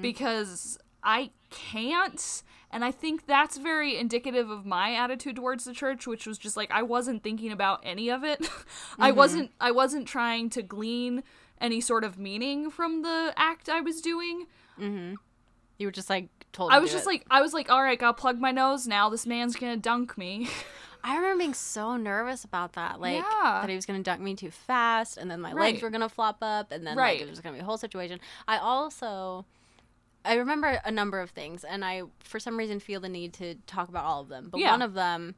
because 0.00 0.76
I 1.04 1.30
can't, 1.50 2.42
and 2.70 2.84
I 2.84 2.90
think 2.90 3.26
that's 3.26 3.56
very 3.58 3.96
indicative 3.98 4.48
of 4.50 4.64
my 4.64 4.94
attitude 4.94 5.36
towards 5.36 5.64
the 5.64 5.72
church, 5.72 6.06
which 6.06 6.26
was 6.26 6.38
just 6.38 6.56
like 6.56 6.70
I 6.70 6.82
wasn't 6.82 7.22
thinking 7.22 7.52
about 7.52 7.80
any 7.84 8.08
of 8.10 8.24
it. 8.24 8.48
I 8.98 9.10
wasn't. 9.12 9.50
I 9.60 9.70
wasn't 9.70 10.06
trying 10.06 10.50
to 10.50 10.62
glean 10.62 11.22
any 11.60 11.80
sort 11.80 12.04
of 12.04 12.18
meaning 12.18 12.70
from 12.70 13.02
the 13.02 13.32
act 13.36 13.68
I 13.68 13.80
was 13.80 14.00
doing. 14.00 14.46
Mm-hmm. 14.80 15.14
You 15.78 15.86
were 15.88 15.92
just 15.92 16.08
like 16.10 16.28
told. 16.52 16.72
I 16.72 16.76
to 16.76 16.80
was 16.82 16.92
just 16.92 17.04
it. 17.04 17.08
like, 17.08 17.24
I 17.30 17.42
was 17.42 17.52
like, 17.52 17.70
all 17.70 17.82
right, 17.82 17.98
gotta 17.98 18.14
plug 18.14 18.38
my 18.38 18.52
nose 18.52 18.86
now. 18.86 19.08
This 19.10 19.26
man's 19.26 19.56
gonna 19.56 19.76
dunk 19.76 20.16
me. 20.16 20.48
I 21.04 21.16
remember 21.16 21.38
being 21.40 21.54
so 21.54 21.96
nervous 21.96 22.44
about 22.44 22.74
that. 22.74 23.00
Like 23.00 23.16
Yeah. 23.16 23.58
that 23.60 23.68
he 23.68 23.74
was 23.74 23.86
gonna 23.86 24.02
dunk 24.04 24.20
me 24.20 24.34
too 24.36 24.52
fast, 24.52 25.16
and 25.18 25.28
then 25.30 25.40
my 25.40 25.52
Right. 25.52 25.72
legs 25.72 25.82
were 25.82 25.90
gonna 25.90 26.08
flop 26.08 26.38
up, 26.42 26.70
and 26.70 26.86
then 26.86 26.96
Right. 26.96 27.18
like 27.18 27.26
it 27.26 27.30
was 27.30 27.40
gonna 27.40 27.54
be 27.56 27.60
a 27.60 27.64
whole 27.64 27.76
situation. 27.78 28.20
I 28.46 28.58
also. 28.58 29.44
I 30.24 30.34
remember 30.34 30.80
a 30.84 30.90
number 30.90 31.20
of 31.20 31.30
things, 31.30 31.64
and 31.64 31.84
I, 31.84 32.02
for 32.20 32.38
some 32.38 32.56
reason, 32.56 32.78
feel 32.80 33.00
the 33.00 33.08
need 33.08 33.32
to 33.34 33.56
talk 33.66 33.88
about 33.88 34.04
all 34.04 34.20
of 34.22 34.28
them. 34.28 34.48
But 34.50 34.60
Yeah. 34.60 34.70
one 34.70 34.82
of 34.82 34.94
them, 34.94 35.34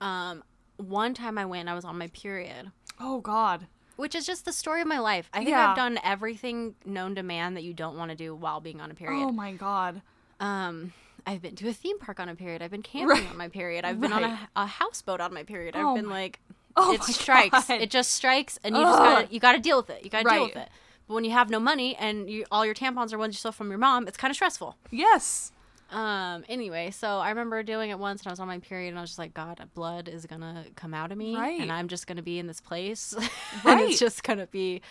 um, 0.00 0.42
one 0.76 1.14
time 1.14 1.38
I 1.38 1.44
went, 1.46 1.68
I 1.68 1.74
was 1.74 1.84
on 1.84 1.96
my 1.98 2.08
period, 2.08 2.70
oh 2.98 3.20
God. 3.20 3.66
which 3.96 4.14
is 4.14 4.26
just 4.26 4.44
the 4.44 4.52
story 4.52 4.80
of 4.80 4.86
my 4.86 4.98
life. 4.98 5.28
I 5.32 5.38
think 5.38 5.50
Yeah. 5.50 5.70
I've 5.70 5.76
done 5.76 5.98
everything 6.02 6.74
known 6.84 7.14
to 7.16 7.22
man 7.22 7.54
that 7.54 7.62
you 7.64 7.74
don't 7.74 7.96
want 7.98 8.10
to 8.10 8.16
do 8.16 8.34
while 8.34 8.60
being 8.60 8.80
on 8.80 8.90
a 8.90 8.94
period. 8.94 9.22
Oh 9.24 9.32
my 9.32 9.52
God. 9.52 10.00
Um, 10.38 10.92
I've 11.26 11.42
been 11.42 11.54
to 11.56 11.68
a 11.68 11.72
theme 11.74 11.98
park 11.98 12.18
on 12.18 12.28
a 12.30 12.34
period. 12.34 12.62
I've 12.62 12.70
been 12.70 12.82
camping 12.82 13.08
Right. 13.08 13.28
on 13.30 13.36
my 13.36 13.48
period. 13.48 13.84
I've 13.84 14.00
been 14.00 14.12
on 14.12 14.24
a, 14.24 14.48
a 14.56 14.64
houseboat 14.66 15.20
on 15.20 15.34
my 15.34 15.42
period. 15.42 15.76
I've 15.76 15.84
Oh 15.84 15.94
been 15.94 16.06
my- 16.06 16.12
like, 16.22 16.40
Oh 16.76 16.92
it 16.94 17.00
my 17.00 17.06
strikes. 17.06 17.66
God. 17.68 17.80
It 17.82 17.90
just 17.90 18.12
strikes, 18.12 18.58
and 18.64 18.74
you 18.76 18.80
just 18.82 18.98
gotta 18.98 19.28
you 19.34 19.40
gotta 19.40 19.58
deal 19.58 19.76
with 19.76 19.90
it. 19.90 20.04
You 20.04 20.08
gotta 20.08 20.30
deal 20.30 20.44
with 20.44 20.56
it. 20.56 20.68
But 21.10 21.14
when 21.16 21.24
you 21.24 21.32
have 21.32 21.50
no 21.50 21.58
money 21.58 21.96
and 21.96 22.30
you 22.30 22.44
all 22.52 22.64
your 22.64 22.72
tampons 22.72 23.12
are 23.12 23.18
ones 23.18 23.34
you 23.34 23.38
stole 23.38 23.50
from 23.50 23.68
your 23.68 23.78
mom, 23.80 24.06
it's 24.06 24.16
kind 24.16 24.30
of 24.30 24.36
stressful. 24.36 24.76
Yes. 24.92 25.50
Um. 25.90 26.44
Anyway, 26.48 26.92
so 26.92 27.18
I 27.18 27.30
remember 27.30 27.64
doing 27.64 27.90
it 27.90 27.98
once, 27.98 28.20
and 28.22 28.28
I 28.28 28.30
was 28.30 28.38
on 28.38 28.46
my 28.46 28.60
period, 28.60 28.90
and 28.90 28.98
I 28.98 29.00
was 29.00 29.10
just 29.10 29.18
like, 29.18 29.34
God, 29.34 29.60
blood 29.74 30.06
is 30.06 30.24
gonna 30.24 30.66
come 30.76 30.94
out 30.94 31.10
of 31.10 31.18
me, 31.18 31.34
Right. 31.36 31.60
and 31.60 31.72
I'm 31.72 31.88
just 31.88 32.06
gonna 32.06 32.22
be 32.22 32.38
in 32.38 32.46
this 32.46 32.60
place, 32.60 33.12
and 33.66 33.80
it's 33.80 33.98
just 33.98 34.22
gonna 34.22 34.46
be, 34.46 34.82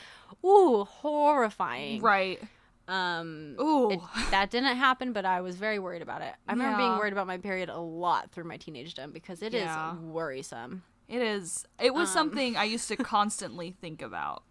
ooh, 0.46 0.84
horrifying. 0.84 2.02
Right. 2.02 2.42
Um. 2.90 3.56
Ooh. 3.62 3.92
it- 3.92 4.00
that 4.32 4.50
didn't 4.52 4.76
happen, 4.76 5.14
but 5.14 5.24
I 5.24 5.40
was 5.40 5.56
very 5.56 5.80
worried 5.80 6.02
about 6.02 6.22
it. 6.22 6.34
I 6.50 6.52
remember 6.52 6.76
being 6.80 6.98
worried 6.98 7.14
about 7.14 7.28
my 7.28 7.38
period 7.38 7.70
a 7.70 7.80
lot 7.80 8.32
through 8.32 8.44
my 8.44 8.58
teenage 8.58 8.94
teenagedom 8.94 9.14
because 9.14 9.42
it 9.42 9.54
is 9.54 9.62
Yeah. 9.64 9.96
worrisome. 9.96 10.84
It 11.08 11.22
is. 11.22 11.66
It 11.80 11.94
was 11.94 12.10
Um. 12.10 12.14
something 12.14 12.58
I 12.58 12.64
used 12.76 12.90
to 12.90 12.98
constantly 12.98 13.72
think 13.80 14.02
about. 14.02 14.44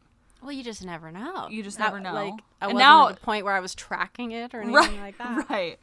Well, 0.42 0.52
you 0.52 0.62
just 0.62 0.84
never 0.84 1.10
know. 1.10 1.48
You 1.50 1.62
just 1.62 1.78
never 1.78 1.98
know. 2.00 2.12
Like 2.14 2.34
I 2.60 2.66
And 2.66 2.74
wasn't 2.74 2.78
now- 2.78 3.08
at 3.08 3.14
the 3.16 3.20
point 3.20 3.44
where 3.44 3.54
I 3.54 3.60
was 3.60 3.74
tracking 3.74 4.32
it 4.32 4.54
or 4.54 4.58
anything 4.60 4.74
Right. 4.74 5.00
like 5.00 5.18
that. 5.18 5.46
Right. 5.50 5.78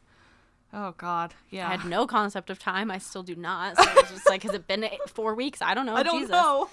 Oh 0.74 0.94
God. 0.98 1.34
Yeah. 1.50 1.68
I 1.70 1.72
had 1.78 1.86
no 1.86 2.06
concept 2.08 2.50
of 2.50 2.60
time. 2.60 2.90
I 2.92 2.98
still 2.98 3.24
do 3.24 3.36
not. 3.36 3.78
So 3.78 3.84
I 3.90 3.94
was 3.96 4.10
just 4.10 4.28
like, 4.30 4.44
has 4.44 4.54
it 4.54 4.68
been 4.68 4.84
eight- 4.84 5.10
four 5.10 5.36
weeks? 5.36 5.62
I 5.62 5.74
don't 5.74 5.86
know. 5.86 5.96
I 5.96 6.04
don't 6.04 6.20
Jesus. 6.20 6.32
know. 6.32 6.68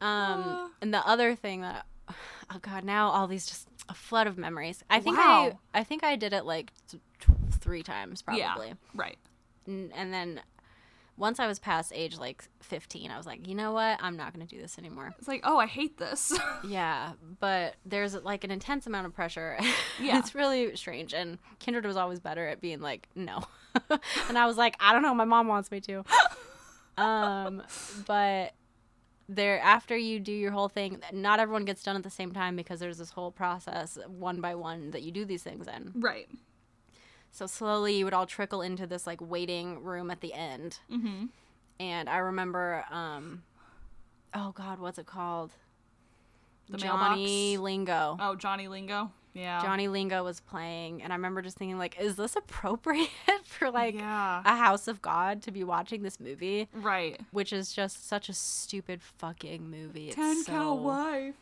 Um, 0.00 0.42
Uh. 0.42 0.68
and 0.80 0.94
the 0.94 1.06
other 1.06 1.34
thing 1.34 1.62
that, 1.62 1.84
oh 2.08 2.58
god, 2.62 2.84
now 2.84 3.08
all 3.10 3.26
these 3.26 3.46
just 3.46 3.68
a 3.88 3.94
flood 3.94 4.26
of 4.26 4.38
memories. 4.38 4.82
I 4.90 5.00
think 5.00 5.16
Wow. 5.18 5.58
I, 5.74 5.80
I 5.80 5.84
think 5.84 6.04
I 6.04 6.14
did 6.16 6.32
it 6.32 6.44
like 6.44 6.72
th- 6.90 7.02
three 7.52 7.82
times 7.82 8.22
probably, 8.22 8.40
Yeah. 8.68 8.74
Right. 8.94 9.18
N- 9.66 9.90
and 9.94 10.12
then 10.14 10.40
once 11.18 11.40
I 11.40 11.46
was 11.46 11.58
past 11.58 11.92
age 11.94 12.16
like 12.16 12.44
fifteen, 12.62 13.10
I 13.10 13.16
was 13.16 13.26
like, 13.26 13.46
you 13.46 13.54
know 13.54 13.72
what, 13.72 13.98
I'm 14.00 14.16
not 14.16 14.32
gonna 14.32 14.46
do 14.46 14.58
this 14.60 14.78
anymore. 14.78 15.14
It's 15.18 15.28
like, 15.28 15.40
oh, 15.44 15.58
I 15.58 15.66
hate 15.66 15.98
this. 15.98 16.32
Yeah, 16.64 17.12
but 17.40 17.76
there's 17.84 18.14
like 18.14 18.44
an 18.44 18.50
intense 18.50 18.86
amount 18.86 19.06
of 19.06 19.14
pressure. 19.14 19.58
Yeah. 20.00 20.18
it's 20.18 20.34
really 20.34 20.76
strange. 20.76 21.12
And 21.12 21.38
Kindred 21.58 21.84
was 21.84 21.96
always 21.96 22.20
better 22.20 22.46
at 22.46 22.60
being 22.60 22.80
like, 22.80 23.08
no, 23.14 23.42
and 24.28 24.38
I 24.38 24.46
was 24.46 24.56
like, 24.56 24.76
I 24.80 24.92
don't 24.92 25.02
know, 25.02 25.14
my 25.14 25.24
mom 25.24 25.48
wants 25.48 25.70
me 25.70 25.80
to. 25.82 26.04
um, 26.96 27.62
but 28.06 28.52
there 29.28 29.60
after 29.60 29.96
you 29.96 30.18
do 30.18 30.32
your 30.32 30.50
whole 30.50 30.68
thing 30.70 30.98
not 31.12 31.38
everyone 31.38 31.66
gets 31.66 31.82
done 31.82 31.94
at 31.96 32.02
the 32.02 32.08
same 32.08 32.32
time 32.32 32.56
because 32.56 32.80
there's 32.80 32.96
this 32.96 33.10
whole 33.10 33.30
process 33.30 33.98
one 34.06 34.40
by 34.40 34.54
one 34.54 34.90
that 34.90 35.02
you 35.02 35.12
do 35.12 35.26
these 35.26 35.42
things 35.42 35.66
in 35.68 35.92
right. 35.96 36.28
So 37.30 37.46
slowly 37.46 37.96
you 37.98 38.04
would 38.04 38.14
all 38.14 38.26
trickle 38.26 38.62
into 38.62 38.86
this 38.86 39.06
like 39.06 39.20
waiting 39.20 39.82
room 39.82 40.10
at 40.10 40.20
the 40.20 40.32
end 40.34 40.78
Mm-hmm. 40.90 41.26
and 41.80 42.08
i 42.08 42.18
remember 42.18 42.84
um 42.90 43.42
oh 44.34 44.52
god 44.52 44.78
what's 44.78 44.98
it 44.98 45.06
called 45.06 45.52
The 46.68 46.76
johnny 46.78 47.52
mailbox? 47.56 47.62
lingo 47.62 48.16
Oh, 48.20 48.34
Johnny 48.34 48.68
Lingo. 48.68 49.10
Yeah. 49.34 49.60
johnny 49.62 49.86
lingo 49.88 50.24
was 50.24 50.40
playing 50.40 51.02
and 51.02 51.12
i 51.12 51.16
remember 51.16 51.42
just 51.42 51.56
thinking 51.58 51.78
like 51.78 52.00
is 52.00 52.16
this 52.16 52.34
appropriate 52.34 53.08
for 53.44 53.70
like 53.70 53.94
yeah. 53.94 54.42
a 54.44 54.56
house 54.56 54.88
of 54.88 55.00
god 55.00 55.42
to 55.42 55.52
be 55.52 55.62
watching 55.62 56.02
this 56.02 56.18
movie 56.18 56.68
right. 56.72 57.20
which 57.30 57.52
is 57.52 57.72
just 57.72 58.08
such 58.08 58.28
a 58.28 58.32
stupid 58.32 59.00
fucking 59.02 59.70
movie 59.70 60.08
it's 60.08 60.16
Ten 60.16 60.42
so, 60.42 60.50
cow 60.52 60.74
wife. 60.74 61.34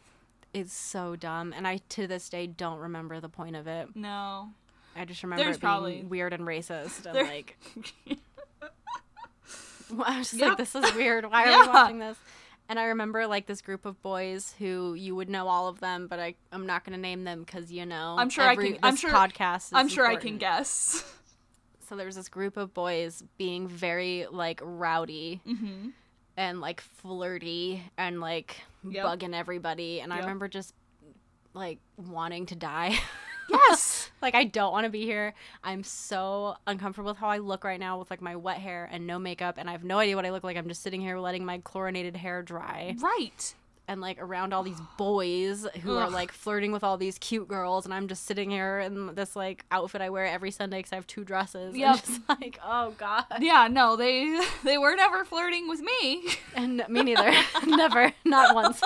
It's 0.54 0.72
so 0.72 1.16
dumb, 1.16 1.52
and 1.54 1.66
I 1.68 1.80
to 1.90 2.06
this 2.06 2.30
day 2.30 2.46
don't 2.46 2.78
remember 2.78 3.20
the 3.20 3.28
point 3.28 3.56
of 3.56 3.66
it. 3.66 3.88
No. 3.94 4.50
I 4.96 5.04
just 5.04 5.22
remember 5.22 5.44
There's 5.44 5.56
it 5.56 5.60
being 5.60 5.68
probably- 5.70 6.02
weird 6.04 6.32
and 6.32 6.42
racist, 6.44 7.06
and 7.06 7.14
There- 7.14 7.24
like 7.24 7.58
I 10.04 10.18
was 10.18 10.30
just 10.30 10.34
Yep. 10.40 10.48
like, 10.50 10.58
"This 10.58 10.74
is 10.74 10.94
weird. 10.94 11.30
Why 11.30 11.44
are 11.52 11.62
we 11.62 11.68
watching 11.68 11.98
this?" 11.98 12.16
And 12.68 12.80
I 12.80 12.84
remember 12.86 13.26
like 13.28 13.46
this 13.46 13.62
group 13.62 13.84
of 13.86 14.02
boys 14.02 14.52
who 14.58 14.94
you 14.94 15.14
would 15.14 15.30
know 15.30 15.46
all 15.46 15.68
of 15.68 15.78
them, 15.80 16.08
but 16.08 16.18
I 16.18 16.34
I'm 16.50 16.66
not 16.66 16.84
gonna 16.84 16.96
name 16.98 17.22
them 17.24 17.44
because 17.44 17.70
you 17.70 17.86
know 17.86 18.16
I'm 18.18 18.28
sure 18.30 18.44
I 18.44 18.52
every- 18.52 18.72
can- 18.72 18.80
I'm 18.82 18.96
sure- 18.96 19.10
podcast. 19.10 19.66
Is 19.66 19.72
I'm 19.74 19.88
sure 19.88 20.06
I 20.06 20.16
can 20.16 20.38
guess. 20.38 21.04
So 21.88 21.94
there 21.94 22.06
was 22.06 22.16
this 22.16 22.28
group 22.28 22.56
of 22.56 22.74
boys 22.74 23.22
being 23.38 23.68
very 23.68 24.26
like 24.28 24.60
rowdy 24.64 25.40
Mm-hmm. 25.46 25.90
and 26.36 26.60
like 26.60 26.80
flirty 26.80 27.80
and 27.96 28.20
like 28.20 28.56
Yep. 28.88 29.04
bugging 29.06 29.34
everybody, 29.34 30.00
and 30.00 30.12
I 30.12 30.18
remember 30.18 30.48
just 30.48 30.74
like 31.54 31.78
wanting 31.96 32.46
to 32.46 32.56
die. 32.56 32.98
Yes. 33.48 34.05
Like 34.22 34.34
I 34.34 34.44
don't 34.44 34.72
want 34.72 34.84
to 34.84 34.90
be 34.90 35.04
here. 35.04 35.34
I'm 35.62 35.82
so 35.82 36.56
uncomfortable 36.66 37.10
with 37.10 37.18
how 37.18 37.28
I 37.28 37.38
look 37.38 37.64
right 37.64 37.80
now 37.80 37.98
with 37.98 38.10
like 38.10 38.22
my 38.22 38.36
wet 38.36 38.58
hair 38.58 38.88
and 38.90 39.06
no 39.06 39.18
makeup 39.18 39.56
and 39.58 39.68
I 39.68 39.72
have 39.72 39.84
no 39.84 39.98
idea 39.98 40.16
what 40.16 40.26
I 40.26 40.30
look 40.30 40.44
like. 40.44 40.56
I'm 40.56 40.68
just 40.68 40.82
sitting 40.82 41.00
here 41.00 41.18
letting 41.18 41.44
my 41.44 41.58
chlorinated 41.58 42.16
hair 42.16 42.42
dry 42.42 42.94
right. 42.98 43.54
and 43.88 44.00
like 44.00 44.20
around 44.20 44.52
all 44.52 44.62
these 44.62 44.80
boys 44.96 45.66
who 45.82 45.96
are 45.96 46.08
like 46.08 46.32
flirting 46.32 46.72
with 46.72 46.82
all 46.82 46.96
these 46.96 47.18
cute 47.18 47.46
girls 47.46 47.84
and 47.84 47.92
I'm 47.92 48.08
just 48.08 48.24
sitting 48.24 48.50
here 48.50 48.80
in 48.80 49.14
this 49.14 49.36
like 49.36 49.64
outfit 49.70 50.00
I 50.00 50.10
wear 50.10 50.24
every 50.26 50.50
Sunday 50.50 50.82
cuz 50.82 50.92
I 50.92 50.96
have 50.96 51.06
two 51.06 51.24
dresses. 51.24 51.74
Just 51.76 52.20
like, 52.28 52.58
oh 52.64 52.92
god. 52.98 53.26
Yeah, 53.40 53.68
no, 53.70 53.96
they 53.96 54.40
they 54.64 54.78
were 54.78 54.96
never 54.96 55.24
flirting 55.24 55.68
with 55.68 55.80
me. 55.80 56.24
And 56.56 56.82
me 56.88 57.02
neither. 57.02 57.34
Never. 57.66 58.14
Not 58.24 58.54
once. 58.54 58.82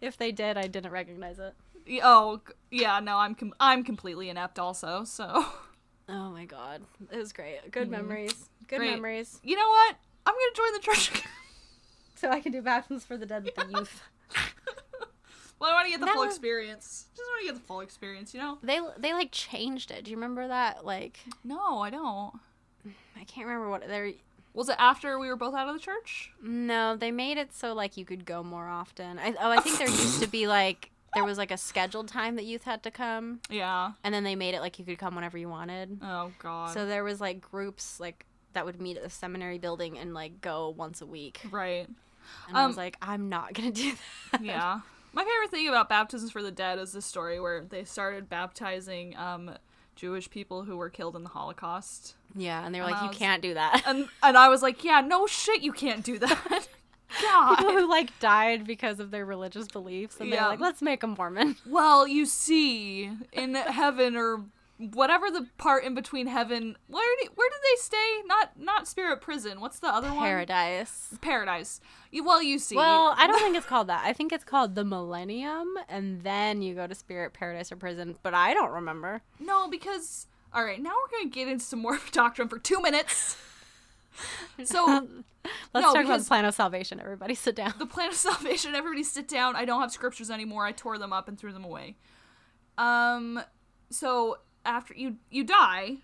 if 0.00 0.16
they 0.16 0.32
did, 0.32 0.56
I 0.56 0.68
didn't 0.68 0.90
recognize 0.90 1.38
it. 1.38 1.54
Oh, 2.02 2.40
yeah, 2.70 3.00
no, 3.00 3.18
I'm 3.18 3.34
com- 3.34 3.54
I'm 3.60 3.84
completely 3.84 4.28
inept 4.28 4.58
also. 4.58 5.04
So, 5.04 5.44
Oh 6.08 6.30
my 6.30 6.44
god. 6.44 6.82
It 7.10 7.16
was 7.16 7.32
great. 7.32 7.70
Good 7.70 7.84
mm-hmm. 7.84 7.90
memories. 7.92 8.48
Good 8.68 8.78
Great. 8.78 8.90
memories. 8.92 9.40
you 9.42 9.56
know 9.56 9.68
what? 9.68 9.96
I'm 10.26 10.34
gonna 10.34 10.54
join 10.54 10.72
the 10.72 10.80
church. 10.80 11.22
So 12.16 12.30
I 12.30 12.40
can 12.40 12.52
do 12.52 12.62
baptisms 12.62 13.04
for 13.04 13.18
the 13.18 13.26
dead 13.26 13.44
with 13.44 13.54
the 13.56 13.66
youth. 13.76 14.00
well, 15.60 15.70
I 15.70 15.74
want 15.74 15.86
to 15.86 15.90
get 15.90 16.00
the 16.00 16.06
full 16.06 16.22
experience. 16.22 17.06
Just 17.14 17.28
want 17.28 17.40
to 17.42 17.52
get 17.52 17.54
the 17.54 17.66
full 17.66 17.80
experience, 17.80 18.32
you 18.32 18.40
know? 18.40 18.56
They 18.62 18.80
they 18.96 19.12
like 19.12 19.30
changed 19.30 19.90
it. 19.90 20.04
Do 20.04 20.10
you 20.10 20.16
remember 20.16 20.48
that? 20.48 20.86
Like 20.86 21.18
No, 21.42 21.80
I 21.80 21.90
don't. 21.90 22.34
I 23.16 23.24
can't 23.24 23.46
remember 23.46 23.68
what 23.68 23.86
they 23.86 24.22
Was 24.54 24.70
it 24.70 24.76
after 24.78 25.18
we 25.18 25.26
were 25.26 25.36
both 25.36 25.54
out 25.54 25.68
of 25.68 25.74
the 25.74 25.80
church? 25.80 26.30
No, 26.40 26.96
they 26.96 27.10
made 27.10 27.36
it 27.36 27.52
so 27.52 27.74
like 27.74 27.98
you 27.98 28.06
could 28.06 28.24
go 28.24 28.42
more 28.42 28.68
often. 28.68 29.18
I 29.18 29.34
oh, 29.38 29.50
I 29.50 29.60
think 29.60 29.76
there 29.76 29.88
used 29.88 30.22
to 30.22 30.28
be 30.28 30.46
like 30.46 30.92
there 31.14 31.24
was 31.24 31.38
like 31.38 31.50
a 31.50 31.56
scheduled 31.56 32.08
time 32.08 32.36
that 32.36 32.44
youth 32.44 32.64
had 32.64 32.82
to 32.84 32.90
come 32.90 33.40
Yeah. 33.50 33.92
and 34.02 34.14
then 34.14 34.24
they 34.24 34.34
made 34.36 34.54
it 34.54 34.60
like 34.60 34.78
you 34.78 34.84
could 34.84 34.98
come 34.98 35.14
whenever 35.14 35.38
you 35.38 35.48
wanted. 35.48 35.98
Oh 36.02 36.32
God. 36.38 36.72
So 36.72 36.86
there 36.86 37.04
was 37.04 37.20
like 37.20 37.40
groups 37.40 37.98
like 38.00 38.26
that 38.52 38.64
would 38.64 38.80
meet 38.80 38.96
at 38.96 39.02
the 39.02 39.10
seminary 39.10 39.58
building 39.58 39.98
and 39.98 40.14
like 40.14 40.40
go 40.40 40.68
once 40.76 41.00
a 41.00 41.06
week. 41.06 41.40
right. 41.50 41.86
And 42.48 42.56
I 42.56 42.62
Um, 42.62 42.68
was 42.68 42.76
like, 42.76 42.96
I'm 43.02 43.28
not 43.28 43.52
gonna 43.54 43.70
do 43.70 43.92
that. 44.32 44.40
Yeah. 44.42 44.80
My 45.12 45.22
favorite 45.24 45.50
thing 45.50 45.68
about 45.68 45.88
baptisms 45.88 46.32
for 46.32 46.42
the 46.42 46.50
dead 46.50 46.78
is 46.78 46.92
this 46.92 47.04
story 47.06 47.38
where 47.38 47.64
they 47.64 47.84
started 47.84 48.28
baptizing 48.28 49.16
um, 49.16 49.52
Jewish 49.94 50.28
people 50.28 50.64
who 50.64 50.76
were 50.76 50.90
killed 50.90 51.14
in 51.14 51.22
the 51.22 51.28
Holocaust. 51.28 52.16
Yeah, 52.34 52.66
and 52.66 52.74
they 52.74 52.80
were 52.80 52.86
And 52.86 52.94
like, 52.94 53.02
I 53.02 53.06
you 53.06 53.12
can't 53.12 53.40
do 53.40 53.54
that. 53.54 53.82
And 53.86 54.08
and 54.24 54.36
I 54.36 54.48
was 54.48 54.60
like, 54.62 54.82
yeah, 54.82 55.00
no 55.00 55.26
shit, 55.28 55.62
you 55.62 55.72
can't 55.72 56.04
do 56.04 56.18
that. 56.18 56.66
People 57.56 57.72
who 57.72 57.88
like 57.88 58.18
died 58.20 58.66
because 58.66 59.00
of 59.00 59.10
their 59.10 59.24
religious 59.24 59.66
beliefs, 59.68 60.20
and 60.20 60.28
Yeah. 60.28 60.36
they're 60.40 60.48
like, 60.50 60.60
let's 60.60 60.82
make 60.82 61.00
them 61.00 61.14
Mormon. 61.18 61.56
Well, 61.66 62.06
you 62.08 62.26
see, 62.26 63.10
in 63.32 63.54
heaven 63.54 64.16
or 64.16 64.44
whatever 64.92 65.30
the 65.30 65.46
part 65.56 65.84
in 65.84 65.94
between 65.94 66.26
heaven, 66.26 66.76
where 66.88 67.16
do, 67.22 67.28
where 67.36 67.48
did 67.48 67.60
they 67.62 67.80
stay? 67.80 68.22
Not 68.26 68.58
not 68.58 68.88
spirit 68.88 69.20
prison. 69.20 69.60
What's 69.60 69.78
the 69.78 69.88
other 69.88 70.08
one? 70.08 70.18
Paradise. 70.18 71.14
Paradise. 71.20 71.80
You, 72.10 72.24
well, 72.24 72.42
you 72.42 72.58
see. 72.58 72.76
Well, 72.76 73.14
I 73.16 73.26
don't 73.26 73.38
think 73.38 73.56
it's 73.56 73.66
called 73.66 73.86
that. 73.88 74.02
I 74.04 74.12
think 74.12 74.32
it's 74.32 74.44
called 74.44 74.74
the 74.74 74.84
Millennium, 74.84 75.74
and 75.88 76.22
then 76.22 76.60
you 76.62 76.74
go 76.74 76.86
to 76.86 76.94
Spirit 76.94 77.32
Paradise 77.34 77.70
or 77.72 77.76
prison. 77.76 78.16
But 78.22 78.34
I 78.34 78.52
don't 78.54 78.70
remember. 78.72 79.22
no, 79.38 79.68
because 79.68 80.26
all 80.52 80.64
right, 80.64 80.80
now 80.80 80.90
we're 80.90 81.18
gonna 81.18 81.30
get 81.30 81.48
into 81.48 81.64
some 81.64 81.80
more 81.80 81.98
doctrine 82.12 82.48
for 82.48 82.58
two 82.58 82.80
minutes. 82.82 83.36
So 84.64 84.86
Let's 85.74 85.86
No, 85.86 85.92
talk 85.92 86.04
about 86.04 86.20
the 86.20 86.26
plan 86.26 86.44
of 86.44 86.54
salvation. 86.54 87.00
Everybody, 87.00 87.34
sit 87.46 87.54
down. 87.56 87.74
the 87.78 87.86
plan 87.86 88.08
of 88.08 88.14
salvation. 88.14 88.74
Everybody 88.74 89.02
sit 89.02 89.28
down. 89.28 89.56
I 89.56 89.64
don't 89.64 89.80
have 89.80 89.92
scriptures 89.92 90.30
anymore. 90.30 90.64
I 90.64 90.72
tore 90.72 90.98
them 90.98 91.12
up 91.12 91.28
and 91.28 91.38
threw 91.38 91.52
them 91.52 91.64
away. 91.64 91.96
Um, 92.78 93.40
so 93.90 94.38
after 94.64 94.94
you 94.94 95.16
you 95.30 95.44
die, 95.44 95.96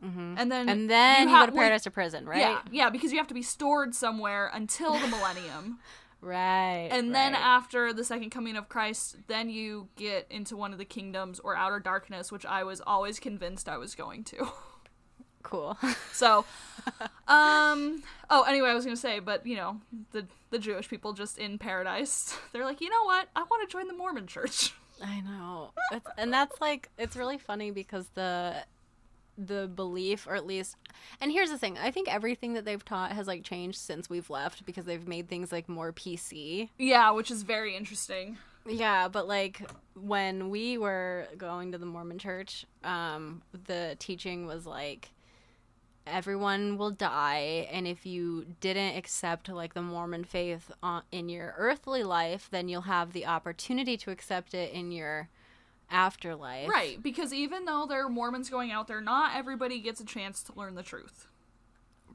and 0.00 0.50
then 0.52 0.68
And 0.68 0.88
then 0.88 1.28
you, 1.28 1.34
ha- 1.34 1.40
go 1.40 1.46
to 1.46 1.52
well, 1.52 1.62
Paradise 1.62 1.86
or 1.86 1.90
prison, 1.90 2.26
right? 2.26 2.38
Yeah, 2.38 2.60
yeah, 2.70 2.90
because 2.90 3.12
you 3.12 3.18
have 3.18 3.26
to 3.28 3.34
be 3.34 3.42
stored 3.42 3.94
somewhere 3.94 4.50
until 4.52 4.98
the 4.98 5.08
millennium. 5.08 5.78
Right. 6.20 6.88
And 6.90 7.14
then 7.14 7.32
right. 7.32 7.42
after 7.42 7.92
the 7.92 8.04
second 8.04 8.30
coming 8.30 8.56
of 8.56 8.68
Christ, 8.68 9.16
then 9.26 9.50
you 9.50 9.88
get 9.96 10.26
into 10.30 10.56
one 10.56 10.72
of 10.72 10.78
the 10.78 10.84
kingdoms 10.84 11.40
or 11.40 11.56
outer 11.56 11.80
darkness, 11.80 12.32
which 12.32 12.46
I 12.46 12.64
was 12.64 12.80
always 12.86 13.18
convinced 13.18 13.68
I 13.68 13.76
was 13.78 13.94
going 13.94 14.24
to. 14.24 14.48
Cool. 15.46 15.78
So, 16.12 16.46
um, 17.28 18.02
oh, 18.30 18.44
anyway, 18.48 18.70
I 18.70 18.74
was 18.74 18.84
gonna 18.86 18.96
say, 18.96 19.18
but 19.18 19.46
you 19.46 19.56
know, 19.56 19.80
the 20.12 20.26
the 20.50 20.58
Jewish 20.58 20.88
people 20.88 21.12
just 21.12 21.36
in 21.36 21.58
paradise, 21.58 22.34
they're 22.52 22.64
like, 22.64 22.80
you 22.80 22.88
know 22.88 23.04
what? 23.04 23.28
I 23.36 23.42
want 23.42 23.68
to 23.68 23.70
join 23.72 23.86
the 23.86 23.92
Mormon 23.94 24.26
Church. 24.26 24.72
I 25.02 25.20
know. 25.20 25.72
It's, 25.92 26.06
and 26.16 26.32
that's 26.32 26.58
like 26.58 26.88
it's 26.96 27.16
really 27.16 27.36
funny 27.36 27.70
because 27.70 28.08
the 28.14 28.64
the 29.36 29.68
belief 29.68 30.26
or 30.26 30.34
at 30.34 30.46
least 30.46 30.76
and 31.20 31.30
here's 31.30 31.50
the 31.50 31.58
thing. 31.58 31.76
I 31.76 31.90
think 31.90 32.08
everything 32.08 32.54
that 32.54 32.64
they've 32.64 32.82
taught 32.82 33.12
has 33.12 33.26
like 33.26 33.44
changed 33.44 33.78
since 33.78 34.08
we've 34.08 34.30
left 34.30 34.64
because 34.64 34.86
they've 34.86 35.06
made 35.06 35.28
things 35.28 35.52
like 35.52 35.68
more 35.68 35.92
PC. 35.92 36.70
Yeah, 36.78 37.10
which 37.10 37.30
is 37.30 37.42
very 37.42 37.76
interesting. 37.76 38.38
Yeah, 38.66 39.08
but 39.08 39.28
like 39.28 39.60
when 39.94 40.48
we 40.48 40.78
were 40.78 41.28
going 41.36 41.72
to 41.72 41.78
the 41.78 41.84
Mormon 41.84 42.18
church, 42.18 42.64
um 42.84 43.42
the 43.66 43.96
teaching 43.98 44.46
was 44.46 44.64
like 44.64 45.10
everyone 46.06 46.78
will 46.78 46.90
die 46.90 47.68
and 47.72 47.86
if 47.86 48.06
you 48.06 48.46
didn't 48.60 48.96
accept 48.96 49.48
like 49.48 49.74
the 49.74 49.82
mormon 49.82 50.24
faith 50.24 50.70
on, 50.82 51.02
in 51.10 51.28
your 51.28 51.54
earthly 51.58 52.02
life 52.04 52.48
then 52.50 52.68
you'll 52.68 52.82
have 52.82 53.12
the 53.12 53.26
opportunity 53.26 53.96
to 53.96 54.10
accept 54.10 54.54
it 54.54 54.72
in 54.72 54.92
your 54.92 55.28
afterlife 55.90 56.68
Right, 56.68 57.02
because 57.02 57.32
even 57.32 57.64
though 57.64 57.86
there 57.88 58.04
are 58.04 58.08
Mormons 58.08 58.50
going 58.50 58.72
out 58.72 58.88
there, 58.88 59.00
not 59.00 59.36
everybody 59.36 59.78
gets 59.78 60.00
a 60.00 60.04
chance 60.04 60.42
to 60.44 60.52
learn 60.56 60.74
the 60.74 60.82
truth. 60.82 61.28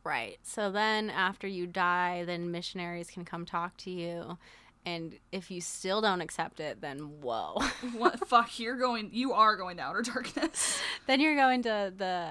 right 0.03 0.39
so 0.43 0.71
then 0.71 1.09
after 1.09 1.47
you 1.47 1.67
die 1.67 2.23
then 2.25 2.51
missionaries 2.51 3.09
can 3.09 3.23
come 3.23 3.45
talk 3.45 3.77
to 3.77 3.91
you 3.91 4.37
and 4.85 5.17
if 5.31 5.51
you 5.51 5.61
still 5.61 6.01
don't 6.01 6.21
accept 6.21 6.59
it 6.59 6.81
then 6.81 6.97
whoa 7.21 7.57
What 7.95 8.27
fuck? 8.27 8.59
You're 8.59 8.77
going. 8.77 9.09
You 9.13 9.33
are 9.33 9.55
going 9.55 9.77
to 9.77 9.83
outer 9.83 10.01
darkness. 10.01 10.81
then 11.07 11.19
you're 11.19 11.35
going 11.35 11.61
to 11.63 11.93
the 11.95 12.29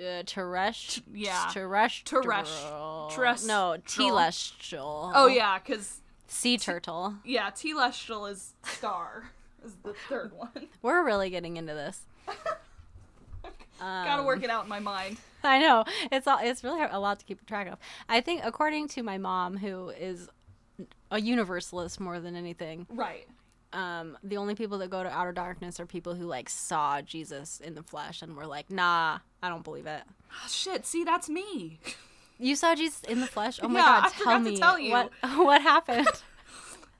uh, 0.00 0.22
terrestrial 0.26 1.06
yeah. 1.14 1.48
terrestrial 1.52 2.22
Teresh- 2.22 3.14
terrestrial. 3.14 3.46
no 3.46 3.76
telestial 3.86 5.12
Oh 5.14 5.26
yeah, 5.26 5.58
because 5.58 6.00
sea 6.28 6.56
turtle 6.58 7.14
yeah, 7.24 7.50
Telestial 7.50 8.30
is 8.30 8.54
star 8.64 9.30
is 9.64 9.74
the 9.84 9.94
third 10.08 10.32
one. 10.36 10.68
we're 10.82 11.04
really 11.04 11.30
getting 11.30 11.56
into 11.56 11.74
this 11.74 12.02
Gotta 13.80 14.20
Um, 14.20 14.26
work 14.26 14.42
it 14.44 14.50
out 14.50 14.62
in 14.64 14.68
my 14.68 14.78
mind. 14.78 15.16
I 15.42 15.58
know 15.58 15.84
it's 16.12 16.26
all, 16.28 16.38
it's 16.40 16.62
really 16.62 16.80
a 16.88 17.00
lot 17.00 17.18
to 17.18 17.24
keep 17.24 17.44
track 17.46 17.66
of. 17.66 17.78
I 18.08 18.20
think 18.20 18.42
according 18.44 18.86
to 18.88 19.02
my 19.02 19.18
mom, 19.18 19.56
who 19.56 19.88
is 19.88 20.28
a 21.10 21.20
universalist 21.20 21.98
more 21.98 22.20
than 22.20 22.36
anything, 22.36 22.86
Right. 22.88 23.26
Um, 23.72 24.16
the 24.22 24.36
only 24.36 24.54
people 24.54 24.78
that 24.78 24.90
go 24.90 25.02
to 25.02 25.08
outer 25.10 25.32
darkness 25.32 25.78
are 25.80 25.86
people 25.86 26.14
who 26.14 26.26
like 26.26 26.48
saw 26.48 27.00
Jesus 27.02 27.60
in 27.60 27.74
the 27.74 27.82
flesh 27.82 28.22
and 28.22 28.36
were 28.36 28.46
like, 28.46 28.70
"Nah, 28.70 29.18
I 29.42 29.48
don't 29.48 29.64
believe 29.64 29.86
it." 29.86 30.02
Ah, 30.32 30.46
shit. 30.48 30.86
See, 30.86 31.04
that's 31.04 31.28
me. 31.28 31.78
You 32.38 32.56
saw 32.56 32.74
Jesus 32.74 33.02
in 33.04 33.20
the 33.20 33.26
flesh? 33.26 33.60
Oh 33.62 33.68
my 33.68 33.78
Yeah, 33.80 33.86
god, 34.02 34.04
I 34.04 34.08
tell 34.24 34.38
me 34.40 34.56
tell 34.58 34.78
you. 34.78 34.90
what 34.92 35.12
what 35.36 35.62
happened. 35.62 36.08